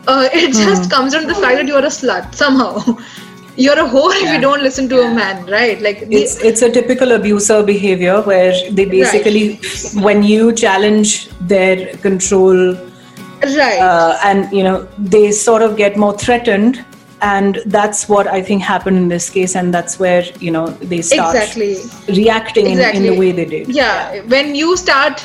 uh, 0.06 0.28
it 0.32 0.52
just 0.52 0.90
comes 0.90 1.12
down 1.12 1.22
to 1.22 1.28
the 1.28 1.34
fact 1.34 1.56
that 1.56 1.66
you're 1.66 1.78
a 1.78 1.94
slut 2.00 2.34
somehow 2.34 2.96
you're 3.56 3.78
a 3.78 3.88
whore 3.88 4.10
if 4.14 4.32
you 4.32 4.40
don't 4.40 4.62
listen 4.62 4.88
to 4.88 5.00
a 5.00 5.14
man 5.14 5.46
right? 5.46 5.80
Like 5.80 6.08
the- 6.08 6.16
It's 6.16 6.42
it's 6.42 6.62
a 6.62 6.70
typical 6.70 7.12
abuser 7.12 7.62
behavior 7.62 8.20
where 8.22 8.52
they 8.70 8.84
basically, 8.84 9.60
when 10.02 10.22
you 10.22 10.52
challenge 10.52 11.28
their 11.40 11.96
control, 11.98 12.74
right. 13.42 13.78
uh, 13.80 14.18
and 14.24 14.50
you 14.52 14.62
know 14.62 14.88
they 14.98 15.30
sort 15.32 15.62
of 15.62 15.76
get 15.76 15.96
more 15.96 16.16
threatened, 16.16 16.84
and 17.20 17.60
that's 17.66 18.08
what 18.08 18.26
I 18.26 18.42
think 18.42 18.62
happened 18.62 18.96
in 18.96 19.08
this 19.08 19.30
case, 19.30 19.54
and 19.54 19.72
that's 19.72 19.98
where 19.98 20.24
you 20.40 20.50
know 20.50 20.68
they 20.68 21.02
start 21.02 21.36
exactly. 21.36 21.76
reacting 22.08 22.66
in, 22.66 22.78
in 22.80 23.02
the 23.02 23.16
way 23.18 23.32
they 23.32 23.44
did. 23.44 23.68
yeah. 23.68 24.20
When 24.22 24.54
you 24.54 24.76
start 24.76 25.24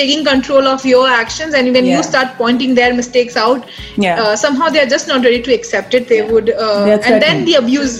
taking 0.00 0.24
control 0.30 0.68
of 0.74 0.86
your 0.92 1.06
actions 1.08 1.54
and 1.60 1.72
when 1.78 1.86
Yeah. 1.90 1.96
you 1.98 2.02
start 2.12 2.36
pointing 2.44 2.74
their 2.80 2.94
mistakes 3.02 3.36
out 3.46 3.68
Yeah. 4.06 4.22
uh, 4.22 4.36
somehow 4.46 4.70
they're 4.78 4.92
just 4.96 5.08
not 5.14 5.24
ready 5.30 5.42
to 5.50 5.54
accept 5.60 5.94
it 6.00 6.08
they 6.14 6.22
would 6.32 6.50
uh, 6.50 6.98
and 7.10 7.22
then 7.28 7.44
the 7.50 7.54
abuse 7.62 7.94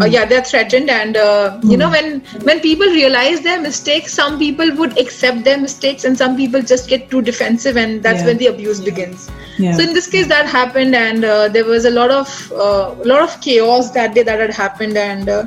uh, 0.00 0.06
yeah 0.12 0.24
they're 0.28 0.44
threatened 0.50 0.90
and 0.96 1.16
uh, 1.22 1.58
you 1.72 1.76
know 1.80 1.88
when 1.94 2.06
when 2.50 2.60
people 2.66 2.86
realize 2.98 3.42
their 3.46 3.60
mistakes 3.64 4.14
some 4.20 4.38
people 4.42 4.70
would 4.82 4.94
accept 5.02 5.42
their 5.48 5.58
mistakes 5.64 6.04
and 6.10 6.16
some 6.22 6.36
people 6.38 6.62
just 6.72 6.88
get 6.92 7.10
too 7.10 7.20
defensive 7.30 7.76
and 7.82 8.02
that's 8.08 8.22
Yeah. 8.22 8.28
when 8.30 8.38
the 8.44 8.48
abuse 8.52 8.80
begins 8.90 9.26
Yeah. 9.64 9.74
so 9.76 9.82
in 9.88 9.92
this 9.98 10.08
case 10.14 10.30
that 10.34 10.46
happened 10.54 10.94
and 11.02 11.26
uh, 11.32 11.48
there 11.56 11.66
was 11.74 11.84
a 11.84 11.94
lot 12.00 12.10
of 12.20 12.32
uh, 12.52 12.86
a 13.04 13.08
lot 13.14 13.22
of 13.28 13.36
chaos 13.48 13.90
that 13.98 14.14
day 14.20 14.24
that 14.30 14.44
had 14.46 14.54
happened 14.62 14.96
and 15.06 15.28
uh, 15.38 15.42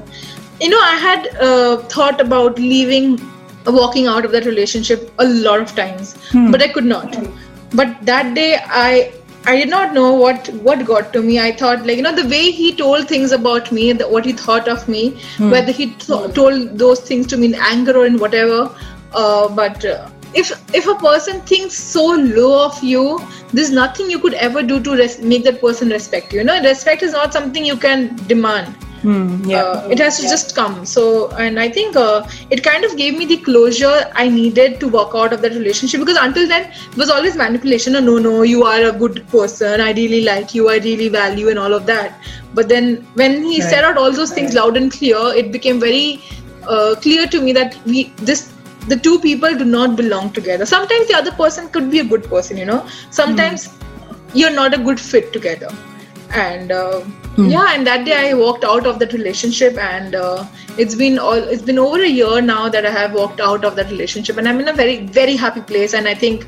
you 0.65 0.69
know 0.75 0.83
i 0.89 0.95
had 1.07 1.25
uh, 1.47 1.77
thought 1.95 2.21
about 2.27 2.59
leaving 2.73 3.09
walking 3.67 4.07
out 4.07 4.25
of 4.25 4.31
that 4.31 4.45
relationship 4.45 5.11
a 5.19 5.25
lot 5.25 5.59
of 5.59 5.75
times 5.75 6.15
but 6.51 6.61
i 6.61 6.67
could 6.67 6.85
not. 6.85 7.17
But 7.73 7.93
that 8.05 8.33
day 8.35 8.57
i 8.69 9.11
i 9.47 9.55
did 9.55 9.69
not 9.69 9.93
know 9.93 10.13
what 10.13 10.47
what 10.67 10.83
got 10.85 11.11
to 11.13 11.21
me. 11.21 11.39
I 11.39 11.51
thought 11.51 11.85
like 11.85 11.97
you 11.97 12.03
know 12.03 12.15
the 12.15 12.27
way 12.27 12.51
he 12.51 12.75
told 12.75 13.07
things 13.07 13.31
about 13.31 13.71
me 13.71 13.91
the, 13.93 14.07
what 14.07 14.25
he 14.25 14.33
thought 14.33 14.67
of 14.67 14.87
me 14.87 15.01
whether 15.55 15.71
he 15.71 15.87
th- 15.87 16.33
told 16.33 16.77
those 16.83 17.01
things 17.01 17.27
to 17.27 17.37
me 17.37 17.47
in 17.47 17.55
anger 17.55 17.97
or 17.97 18.05
in 18.05 18.17
whatever 18.19 18.59
uh, 19.13 19.47
but 19.49 19.83
uh, 19.85 20.09
if 20.35 20.51
if 20.81 20.87
a 20.87 20.95
person 20.95 21.41
thinks 21.51 21.75
so 21.77 22.05
low 22.37 22.65
of 22.65 22.81
you 22.83 23.03
there's 23.53 23.71
nothing 23.71 24.09
you 24.09 24.19
could 24.19 24.33
ever 24.35 24.63
do 24.63 24.79
to 24.87 24.95
res- 24.95 25.21
make 25.21 25.43
that 25.45 25.61
person 25.61 25.89
respect 25.89 26.33
you. 26.33 26.39
You 26.39 26.45
know 26.45 26.61
respect 26.63 27.03
is 27.03 27.13
not 27.13 27.33
something 27.33 27.65
you 27.65 27.77
can 27.77 28.15
demand. 28.27 28.75
Hmm, 29.01 29.43
yeah. 29.49 29.63
uh, 29.63 29.87
it 29.91 29.99
has 29.99 30.17
to 30.19 30.23
just 30.27 30.55
come. 30.55 30.85
So 30.85 31.29
and 31.45 31.59
i 31.59 31.67
think 31.69 31.95
uh, 31.95 32.27
it 32.49 32.63
kind 32.63 32.85
of 32.89 32.95
gave 33.01 33.17
me 33.19 33.25
the 33.31 33.37
closure 33.47 33.95
i 34.23 34.27
needed 34.29 34.79
to 34.83 34.87
walk 34.95 35.15
out 35.21 35.33
of 35.37 35.41
that 35.45 35.53
relationship 35.59 36.01
because 36.05 36.17
until 36.23 36.47
then 36.53 36.69
it 36.91 36.97
was 36.97 37.09
always 37.09 37.35
manipulation. 37.35 37.95
Oh, 37.95 37.99
no 38.07 38.17
no 38.27 38.41
you 38.43 38.63
are 38.63 38.81
a 38.89 38.91
good 39.03 39.21
person. 39.35 39.79
I 39.81 39.91
really 40.01 40.21
like 40.29 40.55
you. 40.55 40.69
I 40.69 40.77
really 40.89 41.09
value 41.09 41.49
and 41.49 41.59
all 41.59 41.73
of 41.73 41.85
that. 41.87 42.19
But 42.53 42.69
then 42.69 42.91
when 43.23 43.43
he 43.43 43.61
Right. 43.61 43.69
said 43.69 43.83
out 43.91 43.97
all 43.97 44.11
those 44.21 44.33
things 44.39 44.53
loud 44.55 44.77
and 44.77 44.91
clear 44.91 45.23
it 45.43 45.51
became 45.51 45.79
very 45.79 46.21
uh, 46.67 46.95
clear 47.01 47.27
to 47.27 47.41
me 47.41 47.53
that 47.53 47.77
we 47.85 48.05
this 48.31 48.51
the 48.87 48.95
two 48.95 49.19
people 49.19 49.55
do 49.55 49.65
not 49.65 49.95
belong 49.95 50.31
together. 50.31 50.65
Sometimes 50.65 51.07
the 51.07 51.15
other 51.15 51.31
person 51.31 51.69
could 51.69 51.89
be 51.91 51.99
a 51.99 52.03
good 52.03 52.23
person 52.23 52.57
you 52.57 52.65
know. 52.65 52.87
Sometimes 53.09 53.69
you're 54.33 54.51
not 54.51 54.73
a 54.73 54.77
good 54.77 54.99
fit 54.99 55.31
together. 55.33 55.69
And 56.31 56.71
uh, 56.71 57.03
yeah 57.37 57.73
and 57.73 57.85
that 57.85 58.05
day 58.05 58.29
i 58.29 58.33
walked 58.33 58.63
out 58.63 58.85
of 58.85 58.99
that 58.99 59.11
relationship 59.13 59.77
and 59.77 60.15
uh, 60.15 60.45
it's 60.77 60.95
been 60.95 61.19
all 61.19 61.33
it's 61.33 61.61
been 61.61 61.77
over 61.77 62.01
a 62.01 62.07
year 62.07 62.41
now 62.41 62.69
that 62.69 62.85
i 62.85 62.89
have 62.89 63.13
walked 63.13 63.39
out 63.39 63.65
of 63.65 63.75
that 63.75 63.89
relationship 63.91 64.37
and 64.37 64.47
i'm 64.47 64.59
in 64.59 64.69
a 64.69 64.73
very 64.73 65.05
very 65.07 65.35
happy 65.35 65.61
place 65.61 65.93
and 65.93 66.07
i 66.07 66.13
think 66.13 66.45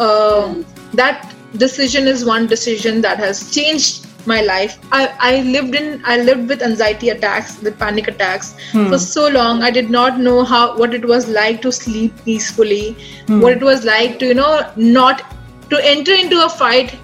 um 0.00 0.64
that 0.94 1.34
decision 1.56 2.06
is 2.06 2.24
one 2.24 2.46
decision 2.46 3.00
that 3.02 3.18
has 3.18 3.50
changed 3.54 4.06
my 4.32 4.40
life. 4.48 4.78
I, 4.92 5.02
I 5.30 5.42
lived 5.42 5.74
in 5.74 6.02
I 6.04 6.16
lived 6.30 6.48
with 6.54 6.62
anxiety 6.70 7.10
attacks, 7.16 7.60
with 7.68 7.78
panic 7.84 8.08
attacks 8.14 8.54
hmm. 8.72 8.88
for 8.88 8.98
so 8.98 9.28
long. 9.28 9.62
I 9.62 9.70
did 9.70 9.90
not 9.98 10.18
know 10.28 10.38
how 10.54 10.64
what 10.78 10.94
it 11.02 11.06
was 11.12 11.28
like 11.28 11.62
to 11.68 11.72
sleep 11.82 12.24
peacefully, 12.24 12.96
hmm. 13.26 13.40
what 13.40 13.52
it 13.58 13.62
was 13.70 13.84
like 13.92 14.18
to 14.24 14.32
you 14.32 14.40
know 14.40 14.50
not 14.76 15.24
to 15.70 15.84
enter 15.94 16.18
into 16.24 16.44
a 16.44 16.48
fight 16.48 16.98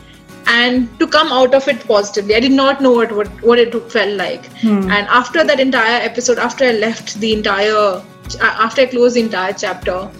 and 0.46 0.98
to 1.00 1.06
come 1.06 1.32
out 1.32 1.54
of 1.54 1.66
it 1.68 1.86
positively. 1.86 2.34
I 2.34 2.40
did 2.40 2.52
not 2.52 2.80
know 2.80 2.92
what 2.92 3.12
what, 3.12 3.28
what 3.42 3.58
it 3.58 3.74
felt 3.92 4.16
like. 4.16 4.46
Hmm. 4.58 4.90
And 4.90 5.14
after 5.22 5.44
that 5.44 5.60
entire 5.60 6.02
episode, 6.10 6.38
after 6.38 6.64
I 6.64 6.72
left 6.72 7.18
the 7.20 7.32
entire 7.32 8.02
after 8.42 8.82
I 8.82 8.86
closed 8.86 9.16
the 9.16 9.20
entire 9.20 9.52
chapter, 9.52 10.10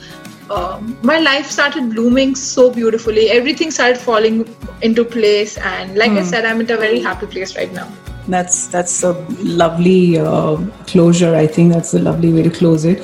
um, 0.51 0.97
my 1.03 1.18
life 1.18 1.47
started 1.51 1.90
blooming 1.94 2.34
so 2.34 2.70
beautifully. 2.70 3.30
Everything 3.30 3.70
started 3.70 3.99
falling 3.99 4.44
into 4.82 5.05
place, 5.05 5.57
and 5.59 5.97
like 5.97 6.12
I 6.12 6.22
said, 6.22 6.44
I'm 6.44 6.61
at 6.61 6.70
a 6.70 6.76
very 6.76 7.01
happy 7.01 7.26
place 7.26 7.57
right 7.57 7.72
now. 7.72 7.90
That's 8.28 8.66
that's 8.66 9.03
a 9.05 9.12
lovely 9.42 10.18
uh, 10.18 10.57
closure. 10.86 11.34
I 11.34 11.47
think 11.47 11.72
that's 11.72 11.94
a 11.94 11.99
lovely 11.99 12.32
way 12.32 12.42
to 12.42 12.51
close 12.51 12.84
it. 12.84 13.01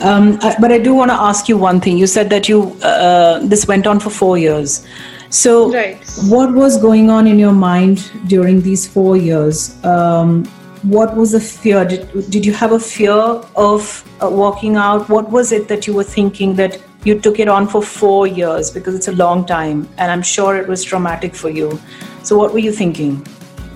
Um, 0.00 0.38
I, 0.42 0.56
but 0.60 0.72
I 0.72 0.78
do 0.78 0.94
want 0.94 1.10
to 1.10 1.14
ask 1.14 1.48
you 1.48 1.56
one 1.58 1.80
thing. 1.80 1.98
You 1.98 2.06
said 2.06 2.30
that 2.30 2.48
you 2.48 2.72
uh, 2.82 3.40
this 3.40 3.66
went 3.66 3.86
on 3.86 4.00
for 4.00 4.10
four 4.10 4.38
years. 4.38 4.86
So, 5.28 5.72
Right. 5.72 5.96
what 6.28 6.52
was 6.52 6.76
going 6.76 7.08
on 7.08 7.26
in 7.26 7.38
your 7.38 7.52
mind 7.52 8.10
during 8.26 8.60
these 8.60 8.86
four 8.86 9.16
years? 9.16 9.82
Um, 9.82 10.44
what 10.82 11.16
was 11.16 11.32
the 11.32 11.40
fear? 11.40 11.84
Did, 11.84 12.30
did 12.30 12.44
you 12.44 12.52
have 12.52 12.72
a 12.72 12.80
fear 12.80 13.12
of 13.12 14.04
uh, 14.22 14.28
walking 14.28 14.76
out? 14.76 15.08
What 15.08 15.30
was 15.30 15.52
it 15.52 15.68
that 15.68 15.86
you 15.86 15.94
were 15.94 16.04
thinking 16.04 16.54
that 16.56 16.80
you 17.04 17.20
took 17.20 17.38
it 17.38 17.48
on 17.48 17.66
for 17.66 17.82
four 17.82 18.26
years 18.26 18.70
because 18.70 18.94
it's 18.94 19.08
a 19.08 19.12
long 19.12 19.44
time, 19.44 19.88
and 19.98 20.10
I'm 20.10 20.22
sure 20.22 20.56
it 20.56 20.68
was 20.68 20.84
traumatic 20.84 21.34
for 21.34 21.50
you. 21.50 21.80
So, 22.22 22.36
what 22.36 22.52
were 22.52 22.58
you 22.60 22.72
thinking? 22.72 23.26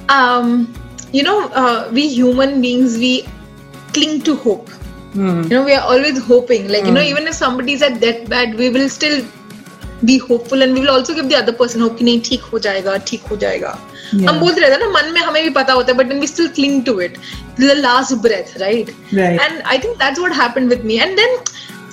um, 0.09 0.72
you 1.12 1.22
know, 1.22 1.48
uh, 1.48 1.90
we 1.92 2.09
human 2.09 2.61
beings, 2.61 2.98
we 2.98 3.26
cling 3.92 4.22
to 4.22 4.36
hope. 4.36 4.68
You 5.44 5.48
know, 5.48 5.64
we 5.64 5.72
are 5.72 5.80
always 5.80 6.22
hoping. 6.22 6.68
Like, 6.68 6.84
you 6.84 6.92
know, 6.92 7.00
even 7.00 7.26
if 7.26 7.34
somebody's 7.34 7.80
at 7.80 8.00
deathbed, 8.00 8.54
we 8.57 8.68
will 8.68 8.88
still 8.88 9.24
be 10.09 10.16
hopeful 10.22 10.62
and 10.66 10.74
we 10.78 10.80
will 10.84 10.90
also 10.94 11.14
give 11.18 11.28
the 11.32 11.36
other 11.42 11.52
person 11.61 11.80
hope 11.86 11.96
कि 11.98 12.04
नहीं 12.04 12.20
ठीक 12.30 12.42
हो 12.52 12.59
जाएगा 12.66 12.96
ठीक 13.11 13.22
हो 13.30 13.36
जाएगा 13.44 13.76
Yeah. 14.14 14.28
हम 14.28 14.38
बोलते 14.40 14.61
रहते 14.61 14.72
हैं 14.74 14.80
ना 14.80 14.88
मन 14.96 15.12
में 15.14 15.20
हमें 15.20 15.42
भी 15.44 15.50
पता 15.54 15.72
होता 15.72 15.92
है 15.92 15.98
but 16.00 16.09
then 16.11 16.20
we 16.24 16.26
still 16.32 16.48
cling 16.59 16.74
to 16.88 16.92
it 17.07 17.16
the 17.62 17.74
last 17.78 18.12
breath 18.26 18.52
right 18.64 18.92
Right. 19.20 19.40
and 19.46 19.62
I 19.74 19.78
think 19.84 19.96
that's 20.02 20.20
what 20.24 20.36
happened 20.40 20.74
with 20.74 20.84
me 20.90 20.98
and 21.07 21.18
then 21.22 21.34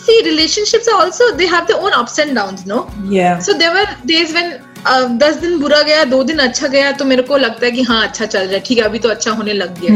see 0.03 0.17
relationships 0.27 0.91
are 0.93 0.99
also 1.05 1.29
they 1.39 1.47
have 1.55 1.65
their 1.71 1.79
own 1.87 1.97
ups 2.01 2.19
and 2.25 2.35
downs 2.41 2.65
no 2.73 2.77
Yeah. 3.15 3.39
So 3.47 3.53
there were 3.63 3.95
days 4.13 4.33
when 4.33 5.17
दस 5.23 5.35
दिन 5.45 5.59
बुरा 5.59 5.81
गया 5.89 6.03
दो 6.13 6.23
दिन 6.29 6.39
अच्छा 6.47 6.67
गया 6.77 6.91
तो 7.01 7.05
मेरे 7.13 7.23
को 7.31 7.37
लगता 7.47 7.65
है 7.65 7.71
कि 7.71 7.83
हाँ 7.89 8.01
अच्छा 8.07 8.25
चल 8.25 8.39
रहा 8.39 8.53
है 8.53 8.59
ठीक 8.67 8.77
है 8.77 8.83
अभी 8.91 8.99
तो 9.05 9.09
अच्छा 9.09 9.31
होने 9.41 9.53
लग 9.63 9.79
गया 9.81 9.93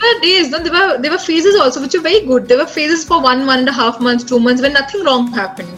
There 0.00 0.10
were 0.14 0.20
days, 0.22 0.50
no, 0.50 0.58
there 0.64 0.72
were 0.72 0.98
there 1.04 1.12
were 1.12 1.22
phases 1.22 1.56
also 1.62 1.80
which 1.84 1.94
were 1.96 2.02
very 2.02 2.18
good. 2.26 2.44
There 2.50 2.58
were 2.58 2.66
phases 2.74 3.00
for 3.06 3.16
one, 3.22 3.40
one 3.46 3.62
and 3.64 3.70
a 3.70 3.72
half 3.78 3.96
months, 4.08 4.26
two 4.32 4.38
months 4.44 4.62
when 4.64 4.72
nothing 4.78 5.02
wrong 5.08 5.24
happened. 5.38 5.72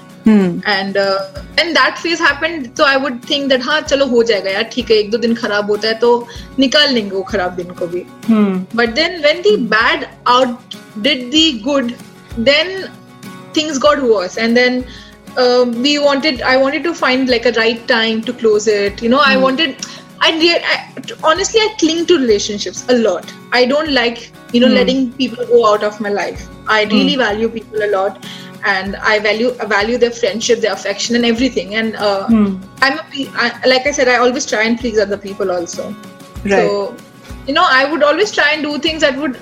And 0.67 0.97
uh, 0.97 1.19
and 1.59 1.77
that 1.77 1.99
phase 1.99 2.19
happened, 2.19 2.71
so 2.77 2.85
I 2.85 2.97
would 2.97 3.23
think 3.23 3.49
that 3.49 3.63
हाँ 3.63 3.81
चलो 3.81 4.07
हो 4.07 4.23
जाएगा 4.31 4.51
यार 4.51 4.63
ठीक 4.75 4.91
है 4.91 4.97
एक 4.97 5.11
दो 5.11 5.19
दिन 5.19 5.35
खराब 5.35 5.71
होता 5.71 5.89
है 5.89 5.95
तो 5.99 6.11
निकाल 6.59 6.93
लेंगे 6.95 7.11
वो 7.11 7.23
खराब 7.33 7.57
दिन 7.57 7.71
को 7.81 7.87
भी. 7.95 8.05
But 8.75 8.95
then 8.95 9.21
when 9.23 9.43
the 9.43 9.57
bad 9.77 10.09
outdid 10.27 11.31
the 11.37 11.61
good, 11.69 11.95
then 12.37 12.91
things 13.53 13.79
got 13.79 14.03
worse 14.03 14.37
and 14.37 14.57
then 14.57 14.85
um, 15.37 15.83
we 15.83 15.99
wanted 15.99 16.43
i 16.43 16.57
wanted 16.57 16.83
to 16.85 16.95
find 16.95 17.29
like 17.29 17.47
a 17.47 17.53
right 17.53 17.87
time 17.89 18.21
to 18.23 18.33
close 18.33 18.67
it 18.67 19.03
you 19.03 19.09
know 19.09 19.23
i 19.25 19.37
wanted 19.37 19.77
I, 20.21 20.31
I 20.33 21.03
honestly 21.25 21.61
i 21.61 21.75
cling 21.79 22.07
to 22.07 22.19
relationships 22.19 22.85
a 22.89 22.95
lot 22.95 23.33
i 23.53 23.65
don't 23.65 23.91
like 23.93 24.33
you 24.53 24.61
know 24.61 24.69
mm. 24.69 24.75
letting 24.75 25.13
people 25.13 25.47
go 25.47 25.67
out 25.67 25.83
of 25.83 26.01
my 26.01 26.11
life 26.11 26.49
i 26.69 26.85
really 26.85 27.17
value 27.17 27.49
people 27.49 27.83
a 27.83 27.91
lot 27.91 28.25
and 28.74 28.96
i 29.14 29.16
value 29.26 29.50
I 29.64 29.66
value 29.72 29.98
their 30.04 30.12
friendship 30.20 30.62
their 30.62 30.74
affection 30.74 31.16
and 31.18 31.26
everything 31.32 31.76
and 31.82 31.96
uh, 31.96 32.28
i'm 32.86 33.00
a, 33.00 33.04
pe- 33.12 33.30
I, 33.46 33.50
like 33.74 33.86
i 33.92 33.92
said 33.98 34.08
i 34.14 34.16
always 34.28 34.46
try 34.54 34.64
and 34.70 34.80
please 34.86 35.00
other 35.08 35.18
people 35.28 35.52
also 35.58 35.90
Right. 36.46 36.70
so 36.70 36.96
you 37.48 37.54
know 37.60 37.68
i 37.82 37.84
would 37.92 38.04
always 38.08 38.32
try 38.40 38.48
and 38.56 38.64
do 38.70 38.74
things 38.88 39.02
that 39.08 39.16
would 39.26 39.38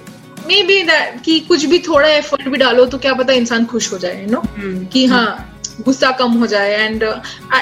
maybe 0.51 0.75
that 0.91 1.21
कि 1.25 1.39
कुछ 1.47 1.65
भी 1.71 1.79
थोड़ा 1.87 2.07
effort 2.17 2.47
भी 2.53 2.57
डालो 2.65 2.85
तो 2.93 2.97
क्या 3.05 3.13
पता 3.23 3.33
इंसान 3.41 3.65
खुश 3.73 3.91
हो 3.93 3.97
जाए 4.05 4.21
यू 4.23 4.29
नो 4.31 4.41
कि 4.93 5.05
हाँ 5.13 5.25
गुस्सा 5.85 6.09
कम 6.17 6.31
हो 6.39 6.47
जाए 6.47 6.73
and 6.87 7.03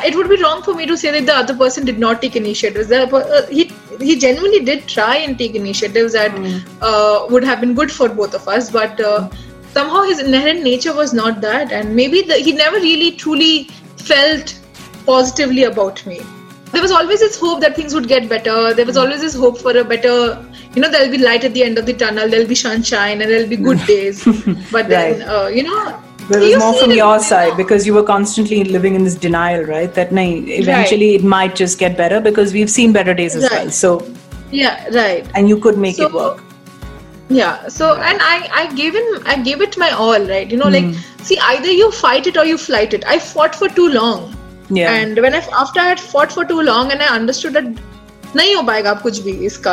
it 0.06 0.16
would 0.16 0.28
be 0.30 0.36
wrong 0.42 0.64
for 0.66 0.76
me 0.76 0.86
to 0.86 0.96
say 1.04 1.12
that 1.12 1.26
the 1.26 1.30
other 1.44 1.56
person 1.62 1.86
did 1.86 2.00
not 2.00 2.22
take 2.22 2.38
initiatives 2.38 2.90
he 3.60 3.64
he 4.08 4.16
genuinely 4.26 4.60
did 4.72 4.84
try 4.96 5.16
and 5.28 5.38
take 5.44 5.56
initiatives 5.62 6.14
that 6.20 6.38
uh, 6.88 7.18
would 7.32 7.44
have 7.52 7.60
been 7.64 7.74
good 7.80 7.92
for 8.00 8.08
both 8.20 8.38
of 8.42 8.48
us 8.58 8.70
but 8.78 9.02
uh, 9.10 9.20
somehow 9.77 10.03
his 10.11 10.21
inherent 10.27 10.63
nature 10.71 10.95
was 11.03 11.13
not 11.23 11.41
that 11.41 11.73
and 11.81 11.95
maybe 12.01 12.23
the, 12.23 12.37
he 12.49 12.53
never 12.53 12.77
really 12.77 13.11
truly 13.25 13.65
felt 14.13 14.59
positively 15.11 15.65
about 15.65 16.05
me 16.07 16.21
there 16.73 16.83
was 16.83 16.91
always 16.99 17.21
this 17.21 17.39
hope 17.41 17.61
that 17.65 17.77
things 17.77 17.95
would 17.95 18.09
get 18.09 18.29
better 18.29 18.57
there 18.79 18.87
was 18.87 18.97
always 19.03 19.21
this 19.27 19.35
hope 19.45 19.59
for 19.67 19.77
a 19.83 19.85
better 19.93 20.17
you 20.75 20.83
know 20.83 20.91
there'll 20.95 21.11
be 21.11 21.19
light 21.27 21.45
at 21.49 21.55
the 21.55 21.63
end 21.69 21.79
of 21.83 21.87
the 21.91 21.95
tunnel 22.03 22.29
there'll 22.29 22.51
be 22.55 22.59
sunshine 22.63 23.21
and 23.23 23.31
there'll 23.31 23.53
be 23.55 23.57
good 23.69 23.81
days 23.93 24.25
but 24.73 24.89
then 24.89 25.21
Right. 25.21 25.29
uh, 25.37 25.47
you 25.59 25.63
know 25.69 25.79
There 26.29 26.41
was 26.43 26.51
you 26.53 26.59
more 26.61 26.75
from 26.79 26.93
your 26.93 27.19
side 27.25 27.57
because 27.57 27.85
you 27.89 27.93
were 27.97 28.03
constantly 28.07 28.57
living 28.77 28.97
in 29.01 29.05
this 29.09 29.15
denial, 29.25 29.61
right? 29.67 29.93
That 29.99 30.15
nahi, 30.19 30.31
eventually 30.63 31.11
it 31.19 31.27
might 31.33 31.55
just 31.61 31.79
get 31.83 31.95
better 32.01 32.19
because 32.25 32.55
we've 32.57 32.73
seen 32.77 32.97
better 32.97 33.15
days 33.21 33.37
as 33.41 33.45
Right. 33.45 33.53
well. 33.59 33.71
So, 33.83 33.93
yeah 34.63 34.89
right 34.97 35.31
and 35.41 35.53
you 35.53 35.59
could 35.67 35.79
make 35.85 36.01
it 36.07 36.17
work 36.21 36.43
yeah 37.30 37.68
so 37.68 37.94
and 38.10 38.20
i 38.22 38.38
i 38.62 38.66
gave 38.82 38.96
in 39.02 39.06
i 39.26 39.36
gave 39.50 39.62
it 39.68 39.78
my 39.78 39.90
all 40.06 40.26
right 40.34 40.52
you 40.52 40.58
know 40.58 40.72
like 40.78 40.90
see 41.30 41.38
either 41.52 41.72
you 41.82 41.92
fight 42.00 42.28
it 42.34 42.38
or 42.38 42.46
you 42.46 42.58
flight 42.58 42.94
it 43.00 43.06
i 43.06 43.18
fought 43.32 43.56
for 43.64 43.70
too 43.82 43.90
long 44.02 44.30
Yeah. 44.76 44.92
and 44.98 45.18
when 45.24 45.34
i 45.38 45.40
after 45.62 45.80
i 45.84 45.88
had 45.88 46.02
fought 46.10 46.32
for 46.36 46.44
too 46.50 46.62
long 46.68 46.92
and 46.96 47.02
i 47.08 47.08
understood 47.22 47.58
that 47.60 47.72
नहीं 48.36 48.54
हो 48.56 48.62
पाएगा 48.68 48.92
अब 48.92 49.02
कुछ 49.06 49.18
भी 49.24 49.32
इसका 49.46 49.72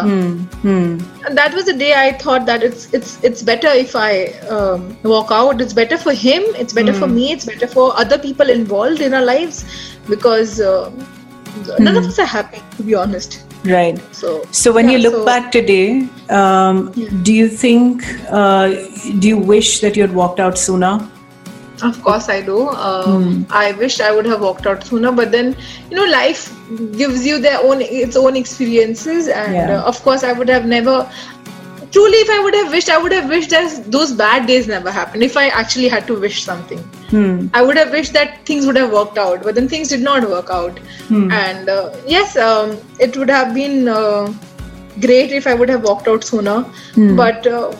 and 1.28 1.40
that 1.40 1.52
was 1.58 1.66
the 1.68 1.74
day 1.82 1.90
i 1.98 2.06
thought 2.22 2.46
that 2.48 2.64
it's 2.68 2.86
it's 2.98 3.12
it's 3.28 3.44
better 3.50 3.74
if 3.82 3.92
i 4.00 4.08
um, 4.56 4.86
walk 5.12 5.30
out 5.36 5.60
it's 5.66 5.76
better 5.80 5.98
for 6.06 6.14
him 6.22 6.48
it's 6.64 6.76
better 6.78 6.94
for 7.02 7.08
me 7.12 7.26
it's 7.34 7.46
better 7.50 7.68
for 7.74 7.84
other 8.04 8.18
people 8.24 8.50
involved 8.54 9.04
in 9.08 9.14
our 9.20 9.24
lives 9.28 9.60
because 10.08 10.56
uh, 10.70 10.90
none 11.78 11.96
of 12.02 12.10
us 12.12 12.18
are 12.26 12.28
happy 12.32 12.62
to 12.76 12.88
be 12.90 12.96
honest 13.04 13.38
right. 13.65 13.99
so 14.13 14.43
So, 14.51 14.71
when 14.71 14.89
you 14.89 14.97
look 14.99 15.13
so- 15.13 15.25
back 15.25 15.51
today, 15.51 16.07
um, 16.29 16.91
do 17.23 17.33
you 17.33 17.47
think, 17.47 18.03
uh, 18.29 18.69
do 19.19 19.27
you 19.27 19.37
wish 19.37 19.79
that 19.81 19.95
you 19.95 20.01
had 20.03 20.13
walked 20.13 20.39
out 20.39 20.57
sooner? 20.57 20.93
Of 21.81 22.01
course, 22.03 22.29
I 22.29 22.41
do. 22.41 22.69
Um, 22.69 23.45
I 23.49 23.71
wish 23.73 23.99
I 23.99 24.11
would 24.15 24.25
have 24.25 24.41
walked 24.41 24.67
out 24.67 24.85
sooner, 24.85 25.11
but 25.11 25.31
then 25.31 25.55
you 25.89 25.97
know, 25.97 26.05
life 26.05 26.53
gives 26.97 27.25
you 27.25 27.39
their 27.39 27.59
own 27.59 27.81
its 27.81 28.15
own 28.15 28.35
experiences, 28.37 29.27
and 29.27 29.53
Yeah. 29.53 29.79
uh, 29.79 29.81
of 29.93 30.01
course, 30.03 30.23
I 30.23 30.31
would 30.33 30.47
have 30.49 30.65
never. 30.65 31.09
Truly, 31.93 32.19
if 32.25 32.29
I 32.29 32.39
would 32.39 32.55
have 32.55 32.71
wished, 32.71 32.89
I 32.89 32.97
would 32.97 33.11
have 33.11 33.29
wished 33.29 33.51
that 33.51 33.91
those 33.91 34.11
bad 34.11 34.47
days 34.47 34.67
never 34.67 34.91
happened. 34.91 35.23
If 35.23 35.37
I 35.37 35.49
actually 35.49 35.89
had 35.95 36.07
to 36.07 36.19
wish 36.19 36.43
something, 36.43 36.79
hmm. 37.11 37.47
I 37.53 37.61
would 37.61 37.77
have 37.77 37.91
wished 37.91 38.13
that 38.13 38.39
things 38.47 38.65
would 38.65 38.77
have 38.77 38.91
worked 38.91 39.19
out, 39.19 39.43
but 39.43 39.53
then 39.53 39.69
things 39.73 39.89
did 39.89 40.01
not 40.01 40.27
work 40.27 40.49
out. 40.49 40.79
hmm. 41.09 41.31
And 41.31 41.69
uh, 41.69 41.91
yes, 42.07 42.35
um, 42.35 42.75
it 42.99 43.15
would 43.15 43.29
have 43.29 43.53
been 43.53 43.87
uh, 43.87 44.33
great 45.05 45.37
if 45.41 45.45
I 45.45 45.53
would 45.53 45.69
have 45.69 45.83
walked 45.83 46.07
out 46.07 46.29
sooner, 46.33 46.61
hmm. 46.99 47.15
but. 47.23 47.55
Uh, 47.55 47.73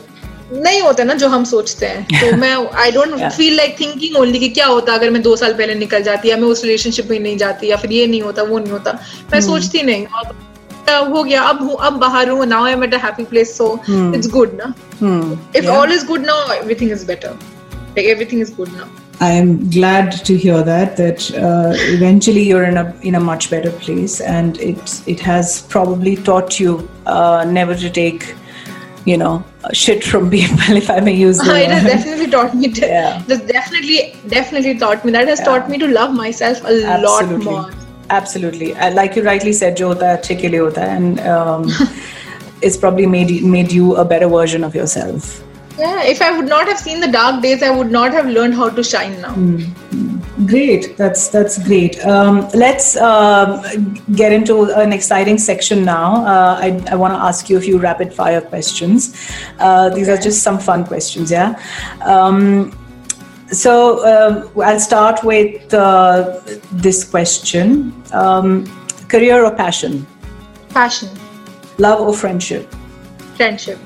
नहीं 0.53 0.81
होता 0.81 1.03
ना 1.03 1.13
जो 1.21 1.27
हम 1.27 1.43
सोचते 1.49 1.85
हैं 1.85 2.19
तो 2.19 2.35
मैं 2.37 2.51
I 2.81 2.91
don't 2.91 3.13
feel 3.37 3.55
like 3.57 3.75
thinking 3.79 4.17
only 4.17 4.39
कि 4.39 4.49
क्या 4.57 4.65
होता 4.65 4.93
अगर 4.93 5.09
मैं 5.09 5.21
दो 5.21 5.35
साल 5.35 5.53
पहले 5.53 5.75
निकल 5.75 6.03
जाती 6.03 6.29
या 6.29 6.37
मैं 6.37 6.47
उस 6.47 6.63
रिलेशनशिप 6.63 7.09
में 7.09 7.19
नहीं 7.19 7.37
जाती 7.37 7.69
या 7.69 7.77
फिर 7.83 7.91
ये 7.91 8.05
नहीं 8.07 8.21
होता 8.21 8.43
वो 8.43 8.59
नहीं 8.59 8.71
होता 8.71 8.91
मैं 8.91 9.39
hmm. 9.39 9.47
सोचती 9.47 9.83
नहीं 9.83 10.05
और 10.05 10.23
uh, 10.23 10.52
हो 10.90 11.22
गया 11.22 11.42
अब 11.48 11.62
हूँ 11.62 11.76
अब 11.86 11.96
बाहर 12.00 12.28
हूँ 12.28 12.46
now 12.46 12.64
I 12.66 12.72
am 12.72 12.84
at 12.84 12.94
a 12.94 12.98
happy 13.02 13.24
place 13.32 13.56
so 13.56 13.72
it's 14.14 14.30
good 14.38 14.58
ना 14.62 14.72
Hmm. 15.00 15.26
If 15.56 15.64
Yeah. 15.64 15.68
All 15.76 15.92
is 15.92 16.04
good 16.06 16.24
now 16.26 16.52
everything 16.52 16.92
is 16.92 17.04
better 17.06 17.28
like 17.28 18.06
everything 18.08 18.40
is 18.42 18.54
good 18.56 18.68
now 18.76 18.86
I 19.26 19.28
am 19.36 19.48
glad 19.74 20.12
to 20.26 20.34
hear 20.42 20.56
that 20.66 20.90
that 20.98 21.22
uh, 21.46 21.70
eventually 21.94 22.42
you're 22.48 22.66
in 22.72 22.76
a 22.82 22.84
in 23.10 23.16
a 23.20 23.22
much 23.28 23.46
better 23.54 23.70
place, 23.78 24.12
and 24.34 24.60
it 24.66 24.92
it 25.14 25.22
has 25.28 25.54
probably 25.72 26.12
taught 26.28 26.58
you 26.64 26.74
uh, 27.14 27.40
never 27.56 27.76
to 27.80 27.90
take, 27.96 28.26
you 29.12 29.16
know, 29.22 29.32
shit 29.80 30.06
from 30.10 30.28
people, 30.36 30.78
if 30.82 30.92
I 30.96 30.98
may 31.08 31.14
use 31.22 31.40
the 31.48 31.56
it 31.64 31.74
has 31.74 31.82
word. 31.88 31.90
definitely 31.94 32.28
taught 32.36 32.54
me 32.60 32.70
to, 32.78 32.86
Yeah. 32.92 33.10
it 33.24 33.34
has 33.36 33.42
definitely 33.50 33.98
definitely 34.36 34.76
taught 34.84 35.08
me 35.08 35.16
that 35.18 35.32
has 35.34 35.42
taught 35.50 35.74
me 35.74 35.82
to 35.84 35.90
love 35.98 36.14
myself 36.20 36.62
a 36.74 36.78
lot 36.84 36.94
Absolutely. 36.94 37.56
more 37.56 37.66
Absolutely. 38.12 38.74
Uh, 38.74 38.92
like 38.94 39.16
you 39.16 39.22
rightly 39.22 39.52
said, 39.52 39.76
jo 39.76 39.88
hota 39.88 40.06
hai, 40.06 40.16
अच्छे 40.16 40.34
के 40.42 40.48
लिए 40.48 40.60
होता 40.60 40.84
है, 40.84 40.96
and 40.96 41.20
um, 41.20 41.66
it's 42.62 42.76
probably 42.84 43.06
made 43.06 43.30
you- 43.30 43.46
made 43.56 43.72
you 43.80 43.94
a 43.96 44.04
better 44.14 44.28
version 44.38 44.64
of 44.70 44.74
yourself. 44.82 45.36
yeah 45.80 45.98
if 46.10 46.20
i 46.26 46.28
would 46.36 46.48
not 46.50 46.68
have 46.70 46.78
seen 46.84 47.02
the 47.02 47.08
dark 47.16 47.36
days 47.42 47.60
i 47.66 47.68
would 47.74 47.90
not 47.96 48.14
have 48.18 48.30
learned 48.36 48.54
how 48.60 48.66
to 48.78 48.82
shine 48.92 49.12
now 49.24 49.34
Great, 50.48 50.84
that's 50.96 51.22
that's 51.34 51.58
great. 51.66 51.94
Um, 52.14 52.36
let's 52.62 52.88
uh, 52.96 53.76
get 54.20 54.32
into 54.36 54.56
an 54.82 54.92
exciting 54.96 55.38
section 55.44 55.80
now. 55.84 56.24
Uh, 56.32 56.58
I, 56.66 56.68
I 56.92 56.94
want 57.00 57.14
to 57.14 57.18
ask 57.28 57.50
you 57.50 57.56
a 57.58 57.60
few 57.60 57.78
rapid 57.84 58.14
fire 58.18 58.40
questions. 58.40 59.08
Uh, 59.58 59.88
these 59.96 60.08
are 60.08 60.16
just 60.26 60.44
some 60.44 60.60
fun 60.68 60.84
questions, 60.92 61.32
yeah. 61.36 61.58
Um, 62.14 62.70
so 63.53 64.03
uh, 64.03 64.61
I'll 64.61 64.79
start 64.79 65.23
with 65.23 65.73
uh, 65.73 66.39
this 66.71 67.03
question: 67.03 67.93
um, 68.11 68.65
career 69.07 69.45
or 69.45 69.55
passion? 69.55 70.05
Passion. 70.69 71.09
Love 71.77 72.01
or 72.01 72.13
friendship? 72.13 72.73
Friendship. 73.35 73.79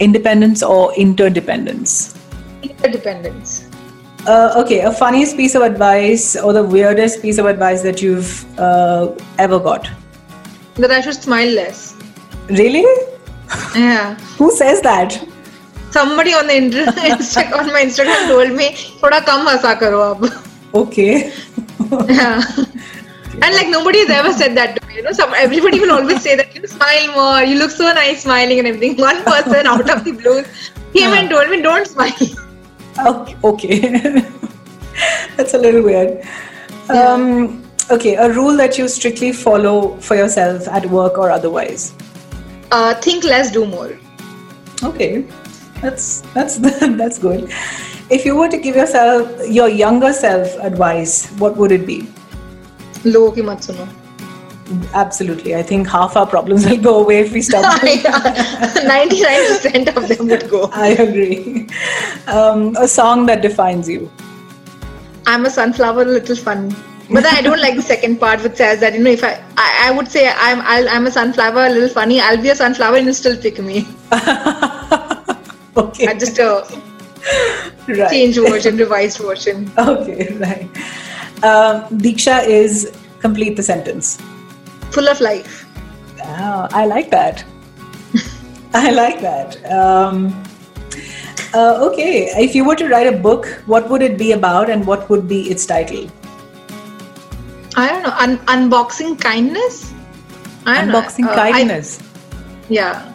Independence 0.00 0.62
or 0.62 0.94
interdependence? 0.94 2.14
Interdependence. 2.62 3.68
Uh, 4.26 4.52
okay, 4.56 4.80
a 4.80 4.92
funniest 4.92 5.36
piece 5.36 5.54
of 5.54 5.62
advice 5.62 6.36
or 6.36 6.52
the 6.52 6.62
weirdest 6.62 7.22
piece 7.22 7.38
of 7.38 7.46
advice 7.46 7.82
that 7.82 8.02
you've 8.02 8.44
uh, 8.58 9.14
ever 9.38 9.58
got? 9.60 9.88
That 10.74 10.90
I 10.90 11.00
should 11.00 11.14
smile 11.14 11.48
less. 11.48 11.94
Really? 12.48 12.84
Yeah. 13.74 14.16
Who 14.38 14.50
says 14.50 14.80
that? 14.82 15.24
somebody 15.90 16.34
on 16.34 16.46
the 16.46 16.54
Insta- 17.10 17.52
on 17.58 17.72
my 17.72 17.82
Instagram 17.84 18.28
told 18.28 18.52
me, 18.52 18.70
"Thoda 19.02 19.24
kam 19.24 19.46
hasa 19.46 19.78
karo 19.78 20.02
ab." 20.12 20.26
Okay. 20.74 21.32
yeah. 22.08 22.42
And 23.42 23.54
like 23.54 23.68
nobody 23.68 23.98
has 24.00 24.10
ever 24.10 24.32
said 24.32 24.56
that 24.56 24.76
to 24.76 24.86
me. 24.86 24.96
You 24.96 25.02
know, 25.02 25.12
some 25.12 25.34
everybody 25.34 25.80
will 25.80 25.92
always 25.92 26.22
say 26.22 26.36
that 26.36 26.54
you 26.54 26.66
smile 26.66 27.12
more, 27.12 27.42
you 27.42 27.58
look 27.58 27.70
so 27.70 27.92
nice 27.92 28.22
smiling 28.22 28.58
and 28.58 28.68
everything. 28.68 28.96
One 28.96 29.22
person 29.24 29.66
out 29.66 29.90
of 29.90 30.04
the 30.04 30.12
blue 30.12 30.42
came 30.92 31.12
yeah. 31.12 31.20
and 31.20 31.30
told 31.30 31.50
me, 31.50 31.62
"Don't 31.62 31.86
smile." 31.86 32.12
Okay. 32.98 33.36
okay. 33.44 34.24
That's 35.36 35.54
a 35.54 35.58
little 35.58 35.82
weird. 35.82 36.24
Yeah. 36.88 37.12
Um, 37.12 37.62
okay, 37.90 38.14
a 38.14 38.32
rule 38.32 38.56
that 38.56 38.78
you 38.78 38.88
strictly 38.88 39.32
follow 39.32 39.96
for 40.00 40.16
yourself 40.16 40.68
at 40.68 40.86
work 40.86 41.18
or 41.18 41.30
otherwise. 41.30 41.92
Uh, 42.72 42.94
think 42.94 43.24
less, 43.24 43.52
do 43.52 43.66
more. 43.66 43.92
Okay. 44.82 45.26
that's 45.81 46.21
that's 46.33 46.57
that's 46.57 47.17
good. 47.17 47.51
If 48.09 48.25
you 48.25 48.35
were 48.35 48.49
to 48.49 48.57
give 48.57 48.75
yourself 48.75 49.47
your 49.47 49.69
younger 49.69 50.13
self 50.13 50.55
advice, 50.59 51.29
what 51.43 51.57
would 51.57 51.71
it 51.71 51.85
be? 51.85 52.01
लोगों 53.05 53.31
की 53.31 53.41
मत 53.41 53.61
सुनो. 53.63 53.87
Absolutely, 54.95 55.53
I 55.55 55.61
think 55.69 55.87
half 55.89 56.15
our 56.15 56.25
problems 56.25 56.65
will 56.65 56.77
go 56.77 56.91
away 56.99 57.19
if 57.19 57.33
we 57.33 57.41
stop. 57.41 57.65
Ninety-nine 57.83 59.47
percent 59.47 59.89
of 59.89 60.07
them 60.07 60.27
would 60.27 60.49
go. 60.49 60.69
I 60.71 60.89
agree. 61.05 61.67
Um, 62.27 62.75
a 62.77 62.87
song 62.87 63.25
that 63.25 63.41
defines 63.41 63.89
you. 63.89 64.09
I'm 65.27 65.45
a 65.45 65.49
sunflower, 65.49 66.03
a 66.03 66.05
little 66.05 66.35
fun. 66.35 66.73
But 67.09 67.23
then 67.23 67.35
I 67.35 67.41
don't 67.41 67.59
like 67.59 67.75
the 67.75 67.81
second 67.81 68.19
part 68.21 68.41
which 68.43 68.55
says 68.55 68.79
that 68.79 68.93
you 68.93 69.03
know 69.03 69.11
if 69.11 69.23
I 69.23 69.33
I, 69.57 69.87
I 69.87 69.91
would 69.91 70.07
say 70.07 70.29
I'm 70.29 70.61
I'll, 70.61 70.87
I'm 70.89 71.07
a 71.07 71.11
sunflower, 71.11 71.65
a 71.65 71.69
little 71.69 71.89
funny. 71.89 72.21
I'll 72.21 72.41
be 72.41 72.49
a 72.49 72.55
sunflower 72.55 72.95
and 72.97 73.07
you 73.07 73.13
still 73.13 73.35
pick 73.47 73.59
me. 73.59 73.85
okay. 75.76 76.06
I 76.08 76.14
just 76.14 76.38
a 76.38 76.64
right. 77.88 78.10
changed 78.10 78.38
version, 78.38 78.76
revised 78.76 79.18
version. 79.18 79.70
Okay, 79.78 80.34
right. 80.38 80.68
Um, 81.44 81.98
Deeksha 81.98 82.46
is 82.46 82.92
complete 83.20 83.56
the 83.56 83.62
sentence. 83.62 84.18
Full 84.90 85.08
of 85.08 85.20
life. 85.20 85.66
Ah, 86.22 86.68
I 86.72 86.86
like 86.86 87.10
that. 87.10 87.44
I 88.74 88.90
like 88.90 89.20
that. 89.20 89.64
Um, 89.70 90.42
uh, 91.54 91.88
okay, 91.88 92.28
if 92.36 92.54
you 92.54 92.64
were 92.64 92.76
to 92.76 92.88
write 92.88 93.06
a 93.06 93.16
book, 93.16 93.46
what 93.66 93.88
would 93.90 94.02
it 94.02 94.18
be 94.18 94.32
about 94.32 94.70
and 94.70 94.86
what 94.86 95.08
would 95.10 95.28
be 95.28 95.50
its 95.50 95.66
title? 95.66 96.10
I 97.76 97.88
don't 97.88 98.02
know. 98.02 98.14
Un- 98.18 98.38
unboxing 98.46 99.20
kindness. 99.20 99.92
I 100.64 100.82
Unboxing 100.82 101.26
know. 101.26 101.30
Uh, 101.32 101.36
I- 101.36 101.52
kindness. 101.52 102.00
yeah. 102.68 103.12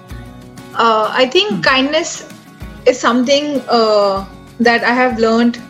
Uh, 0.73 1.09
I 1.11 1.25
think 1.25 1.63
kindness 1.63 2.30
is 2.85 2.99
something 2.99 3.61
uh, 3.67 4.25
that 4.59 4.83
I 4.83 4.93
have 4.93 5.19
learned 5.19 5.61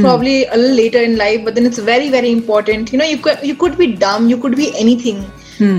probably 0.00 0.46
a 0.46 0.56
little 0.56 0.76
later 0.76 0.98
in 0.98 1.16
life, 1.16 1.44
but 1.44 1.54
then 1.54 1.64
it's 1.64 1.78
very, 1.78 2.10
very 2.10 2.30
important. 2.32 2.92
You 2.92 2.98
know, 2.98 3.04
you 3.04 3.18
could 3.18 3.38
you 3.42 3.54
could 3.54 3.78
be 3.78 3.94
dumb, 3.94 4.28
you 4.28 4.36
could 4.36 4.56
be 4.56 4.76
anything. 4.76 5.24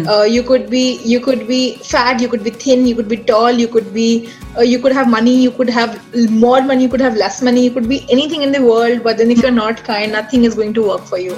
Uh, 0.07 0.23
you 0.23 0.41
could 0.41 0.69
be 0.69 1.01
you 1.03 1.19
could 1.19 1.47
be 1.47 1.75
fat, 1.77 2.21
you 2.21 2.29
could 2.29 2.43
be 2.43 2.49
thin, 2.49 2.85
you 2.87 2.95
could 2.95 3.09
be 3.09 3.17
tall, 3.17 3.51
you 3.51 3.67
could 3.67 3.93
be 3.93 4.29
uh, 4.57 4.61
you 4.61 4.79
could 4.79 4.93
have 4.93 5.09
money, 5.09 5.35
you 5.35 5.51
could 5.51 5.69
have 5.69 5.99
more 6.31 6.61
money, 6.61 6.83
you 6.83 6.89
could 6.89 7.01
have 7.01 7.17
less 7.17 7.41
money, 7.41 7.65
you 7.65 7.71
could 7.71 7.89
be 7.89 8.05
anything 8.09 8.41
in 8.41 8.53
the 8.53 8.61
world. 8.61 9.03
But 9.03 9.17
then 9.17 9.31
if 9.31 9.39
you're 9.39 9.51
not 9.51 9.83
kind, 9.83 10.13
nothing 10.13 10.45
is 10.45 10.55
going 10.55 10.73
to 10.75 10.87
work 10.87 11.01
for 11.01 11.17
you. 11.17 11.37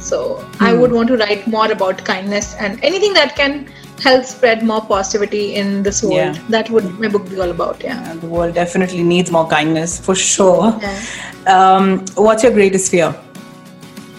So 0.00 0.48
I 0.60 0.72
would 0.72 0.92
want 0.92 1.08
to 1.08 1.16
write 1.18 1.46
more 1.46 1.70
about 1.70 2.02
kindness 2.04 2.54
and 2.54 2.82
anything 2.82 3.12
that 3.12 3.36
can 3.36 3.68
help 4.03 4.25
spread 4.25 4.63
more 4.63 4.81
positivity 4.81 5.55
in 5.55 5.83
this 5.83 6.03
world. 6.03 6.15
Yeah. 6.15 6.45
That 6.49 6.69
would 6.69 6.99
my 6.99 7.07
book 7.07 7.29
be 7.29 7.39
all 7.39 7.51
about. 7.51 7.83
Yeah. 7.83 7.99
Uh, 8.11 8.15
the 8.15 8.27
world 8.27 8.55
definitely 8.55 9.03
needs 9.03 9.31
more 9.31 9.47
kindness 9.47 9.99
for 9.99 10.15
sure. 10.15 10.77
Yeah. 10.81 11.01
Um, 11.57 12.05
what's 12.15 12.43
your 12.43 12.51
greatest 12.51 12.91
fear? 12.91 13.13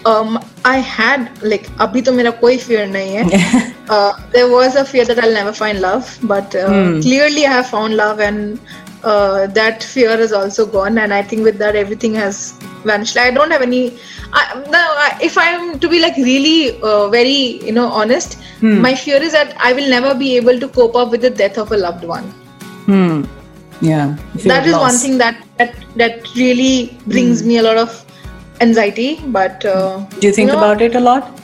Um, 0.05 0.39
I 0.65 0.77
had 0.77 1.29
like 1.41 1.69
अभी 1.79 2.01
तो 2.01 2.11
मेरा 2.11 2.31
कोई 2.39 2.57
fear 2.59 2.87
नहीं 2.87 3.11
है. 3.15 3.87
uh, 3.89 4.13
there 4.31 4.49
was 4.49 4.75
a 4.75 4.85
fear 4.85 5.05
that 5.05 5.19
I'll 5.19 5.33
never 5.33 5.53
find 5.53 5.79
love, 5.79 6.17
but 6.23 6.55
uh, 6.55 6.99
clearly 7.01 7.45
I 7.45 7.51
have 7.51 7.69
found 7.69 7.95
love, 7.95 8.19
and 8.19 8.59
uh, 9.04 9.46
that 9.48 9.82
fear 9.82 10.10
is 10.10 10.32
also 10.32 10.66
gone. 10.66 10.98
And 10.98 11.12
I 11.14 11.22
think 11.22 11.44
with 11.44 11.58
that 11.58 11.76
everything 11.76 12.14
has 12.14 12.52
vanished. 12.84 13.16
I 13.16 13.30
don't 13.30 13.50
have 13.50 13.62
any. 13.62 13.98
I, 14.32 14.62
no, 14.70 14.78
I, 14.78 15.18
if 15.22 15.38
I'm 15.38 15.78
to 15.78 15.88
be 15.88 16.00
like 16.00 16.16
really 16.16 16.80
uh, 16.82 17.08
very 17.08 17.64
you 17.64 17.72
know 17.72 17.88
honest, 17.88 18.38
my 18.60 18.94
fear 18.94 19.22
is 19.22 19.32
that 19.32 19.56
I 19.58 19.72
will 19.72 19.88
never 19.88 20.14
be 20.14 20.36
able 20.36 20.58
to 20.60 20.68
cope 20.68 20.96
up 20.96 21.10
with 21.10 21.22
the 21.22 21.30
death 21.30 21.58
of 21.58 21.72
a 21.72 21.76
loved 21.76 22.04
one. 22.04 22.24
Hmm. 22.86 23.24
Yeah. 23.80 24.16
that 24.44 24.66
is 24.66 24.74
one 24.74 24.96
thing 24.96 25.18
that 25.18 25.44
that 25.56 25.74
that 25.96 26.34
really 26.34 26.98
brings 27.06 27.44
me 27.44 27.58
a 27.58 27.62
lot 27.62 27.76
of 27.76 28.04
anxiety. 28.60 29.20
But 29.26 29.64
uh, 29.64 30.04
Do 30.20 30.26
you 30.26 30.32
think 30.32 30.48
know, 30.48 30.58
about 30.58 30.82
it 30.82 30.94
a 30.94 31.00
lot? 31.00 31.40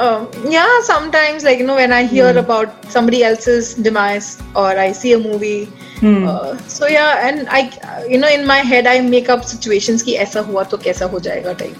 Um, 0.00 0.28
yeah, 0.48 0.80
sometimes 0.82 1.44
like 1.44 1.58
you 1.58 1.66
know 1.66 1.74
when 1.74 1.92
I 1.92 2.04
hear 2.04 2.32
mm. 2.32 2.38
about 2.38 2.90
somebody 2.90 3.22
else's 3.22 3.74
demise 3.74 4.42
or 4.54 4.68
I 4.84 4.92
see 4.92 5.12
a 5.12 5.18
movie. 5.18 5.66
Hmm. 6.00 6.26
Uh, 6.26 6.56
so 6.76 6.86
yeah, 6.86 7.28
and 7.28 7.46
I 7.50 7.60
you 8.08 8.16
know 8.16 8.28
in 8.28 8.46
my 8.46 8.60
head 8.70 8.86
I 8.86 9.00
make 9.00 9.28
up 9.28 9.44
situations 9.44 10.02
ki 10.02 10.16
aisa 10.24 10.44
hua 10.50 10.64
to 10.74 10.78
kaisa 10.86 11.08
ho 11.14 11.20
jayega 11.28 11.56
type, 11.58 11.76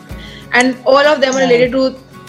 and 0.53 0.77
all 0.85 1.13
of 1.13 1.23
them 1.23 1.35
are 1.35 1.45
related 1.47 1.73
to 1.79 1.85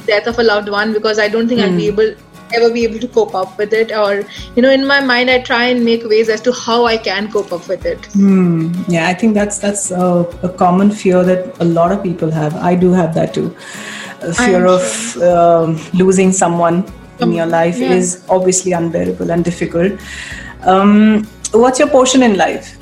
death 0.06 0.28
of 0.34 0.40
a 0.44 0.44
loved 0.52 0.70
one 0.70 0.94
because 0.94 1.20
I 1.20 1.28
don't 1.28 1.54
think 1.54 1.60
mm. 1.60 1.66
I'll 1.66 1.78
be 1.84 1.90
hmm. 1.90 2.00
able 2.00 2.16
ever 2.54 2.70
be 2.74 2.84
able 2.84 3.00
to 3.00 3.08
cope 3.08 3.36
up 3.42 3.58
with 3.58 3.74
it 3.74 3.92
or 3.92 4.24
you 4.56 4.62
know 4.62 4.72
in 4.78 4.86
my 4.86 5.00
mind 5.00 5.30
I 5.30 5.40
try 5.42 5.64
and 5.66 5.86
make 5.86 6.04
ways 6.14 6.30
as 6.30 6.42
to 6.48 6.52
how 6.52 6.86
I 6.86 6.98
can 6.98 7.32
cope 7.32 7.52
up 7.52 7.68
with 7.68 7.86
it. 7.86 8.02
Mm. 8.14 8.86
Yeah, 8.88 9.08
I 9.08 9.14
think 9.14 9.34
that's 9.34 9.60
that's 9.60 9.92
a, 9.92 10.08
a 10.44 10.50
common 10.50 10.92
fear 10.92 11.24
that 11.24 11.60
a 11.60 11.66
lot 11.66 11.92
of 11.92 12.04
people 12.04 12.32
have. 12.32 12.56
I 12.56 12.76
do 12.76 12.92
have 12.94 13.14
that 13.16 13.34
too. 13.34 13.56
Fear 14.22 14.68
I'm 14.68 14.68
of 14.68 15.18
um, 15.18 15.80
losing 15.94 16.32
someone 16.32 16.86
in 17.20 17.34
your 17.34 17.48
life 17.48 17.80
yeah. 17.80 17.94
is 17.94 18.24
obviously 18.30 18.72
unbearable 18.72 19.32
and 19.32 19.44
difficult. 19.44 20.00
Um, 20.62 21.28
what's 21.52 21.80
your 21.80 21.88
portion 21.88 22.22
in 22.22 22.38
life? 22.38 22.78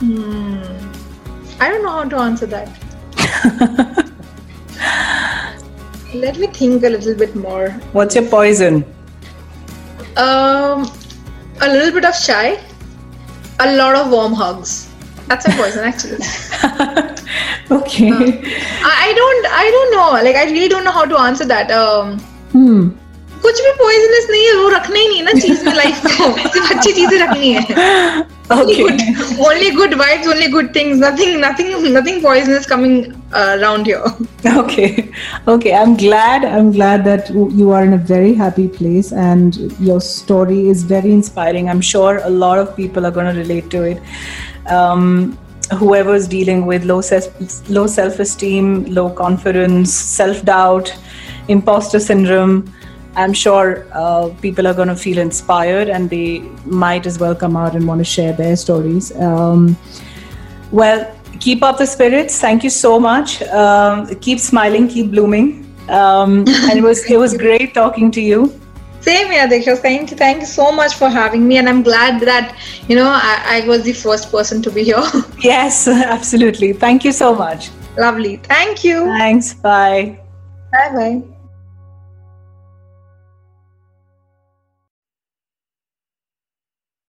I 0.00 1.68
don't 1.68 1.82
know 1.82 1.90
how 1.90 2.04
to 2.04 2.16
answer 2.16 2.46
that. 2.46 2.70
Let 6.14 6.38
me 6.38 6.46
think 6.46 6.82
a 6.84 6.88
little 6.88 7.14
bit 7.14 7.36
more. 7.36 7.68
What's 7.92 8.14
your 8.14 8.26
poison? 8.26 8.86
Um, 10.16 10.90
a 11.60 11.68
little 11.68 11.92
bit 11.92 12.06
of 12.06 12.14
shy, 12.14 12.58
a 13.60 13.76
lot 13.76 13.96
of 13.96 14.10
warm 14.10 14.32
hugs. 14.32 14.88
That's 15.28 15.46
a 15.46 15.50
poison, 15.50 15.84
actually. 15.84 16.24
Okay. 17.71 18.11
I, 18.11 18.93
I 19.07 19.13
don't, 19.19 19.45
I 19.63 19.71
don't 19.75 19.91
know. 19.97 20.09
Like, 20.23 20.35
I 20.35 20.45
really 20.51 20.67
don't 20.67 20.83
know 20.83 20.91
how 20.91 21.05
to 21.05 21.19
answer 21.19 21.45
that. 21.45 21.71
Um, 21.71 22.19
Hmm. 22.51 22.89
कुछ 23.43 23.59
भी 23.65 23.69
poisonous 23.77 24.25
नहीं 24.31 24.45
है 24.45 24.53
वो 24.55 24.67
रखना 24.69 24.99
ही 24.99 25.07
नहीं 25.07 25.17
है 25.17 25.23
ना 25.25 25.31
चीज 25.39 25.63
में 25.65 25.73
लाइफ 25.75 26.01
को 26.05 26.25
सिर्फ 26.55 26.71
अच्छी 26.71 26.91
चीजें 26.93 27.17
रखनी 27.19 27.51
है 27.53 27.63
only 28.51 28.73
Okay. 28.73 28.83
good, 28.83 29.01
only 29.47 29.69
good 29.75 29.91
vibes, 30.01 30.27
only 30.33 30.47
good 30.55 30.73
things. 30.73 30.97
Nothing, 31.03 31.39
nothing, 31.39 31.69
nothing 31.93 32.21
poisonous 32.21 32.65
coming 32.71 32.95
uh, 33.33 33.57
around 33.59 33.85
here. 33.85 34.03
Okay, 34.61 34.87
okay. 35.47 35.73
I'm 35.73 35.95
glad. 35.95 36.43
I'm 36.43 36.71
glad 36.77 37.05
that 37.05 37.29
you 37.61 37.71
are 37.71 37.83
in 37.89 37.93
a 37.93 38.01
very 38.11 38.33
happy 38.33 38.67
place, 38.67 39.11
and 39.13 39.59
your 39.79 40.01
story 40.01 40.59
is 40.73 40.83
very 40.83 41.13
inspiring. 41.19 41.69
I'm 41.69 41.79
sure 41.91 42.19
a 42.23 42.29
lot 42.29 42.59
of 42.65 42.75
people 42.75 43.05
are 43.05 43.11
going 43.19 43.33
to 43.33 43.37
relate 43.39 43.69
to 43.77 43.83
it. 43.83 44.01
Um, 44.79 45.37
whoever's 45.74 46.28
dealing 46.28 46.66
with 46.66 46.84
low 46.84 47.00
self, 47.00 47.28
low 47.68 47.86
self-esteem, 47.86 48.84
low 48.86 49.10
confidence, 49.10 49.92
self-doubt, 49.92 50.94
imposter 51.48 52.00
syndrome. 52.00 52.72
I'm 53.16 53.32
sure 53.32 53.86
uh, 53.92 54.28
people 54.42 54.66
are 54.66 54.74
going 54.74 54.88
to 54.88 54.96
feel 54.96 55.18
inspired 55.18 55.88
and 55.88 56.10
they 56.10 56.40
might 56.64 57.06
as 57.06 57.18
well 57.18 57.34
come 57.34 57.56
out 57.56 57.74
and 57.74 57.86
want 57.86 58.00
to 58.00 58.04
share 58.04 58.32
their 58.32 58.56
stories. 58.56 59.16
Um, 59.16 59.76
well, 60.70 61.10
keep 61.40 61.62
up 61.62 61.78
the 61.78 61.86
spirits. 61.86 62.38
Thank 62.38 62.62
you 62.62 62.70
so 62.70 63.00
much. 63.00 63.42
Um, 63.42 64.06
keep 64.16 64.38
smiling, 64.38 64.88
keep 64.88 65.10
blooming. 65.10 65.62
Um, 65.88 66.44
and 66.48 66.78
it 66.78 66.82
was 66.82 67.08
it 67.08 67.16
was 67.16 67.36
great 67.36 67.72
talking 67.72 68.10
to 68.10 68.20
you. 68.20 68.60
Same 69.06 69.30
here, 69.30 69.46
Deeksha. 69.46 69.78
Thank 69.78 70.10
you, 70.10 70.16
thank 70.16 70.40
you 70.40 70.46
so 70.46 70.72
much 70.72 70.94
for 70.94 71.08
having 71.08 71.46
me, 71.46 71.58
and 71.58 71.68
I'm 71.68 71.82
glad 71.82 72.20
that 72.22 72.56
you 72.88 72.96
know 72.96 73.08
I, 73.08 73.62
I 73.62 73.68
was 73.68 73.84
the 73.84 73.92
first 73.92 74.32
person 74.32 74.60
to 74.62 74.70
be 74.70 74.82
here. 74.82 75.04
yes, 75.38 75.86
absolutely. 76.16 76.72
Thank 76.72 77.04
you 77.04 77.12
so 77.12 77.32
much. 77.32 77.70
Lovely. 77.96 78.36
Thank 78.38 78.82
you. 78.82 79.04
Thanks. 79.04 79.54
Bye. 79.54 80.18
Bye 80.72 80.92
bye. 80.92 81.35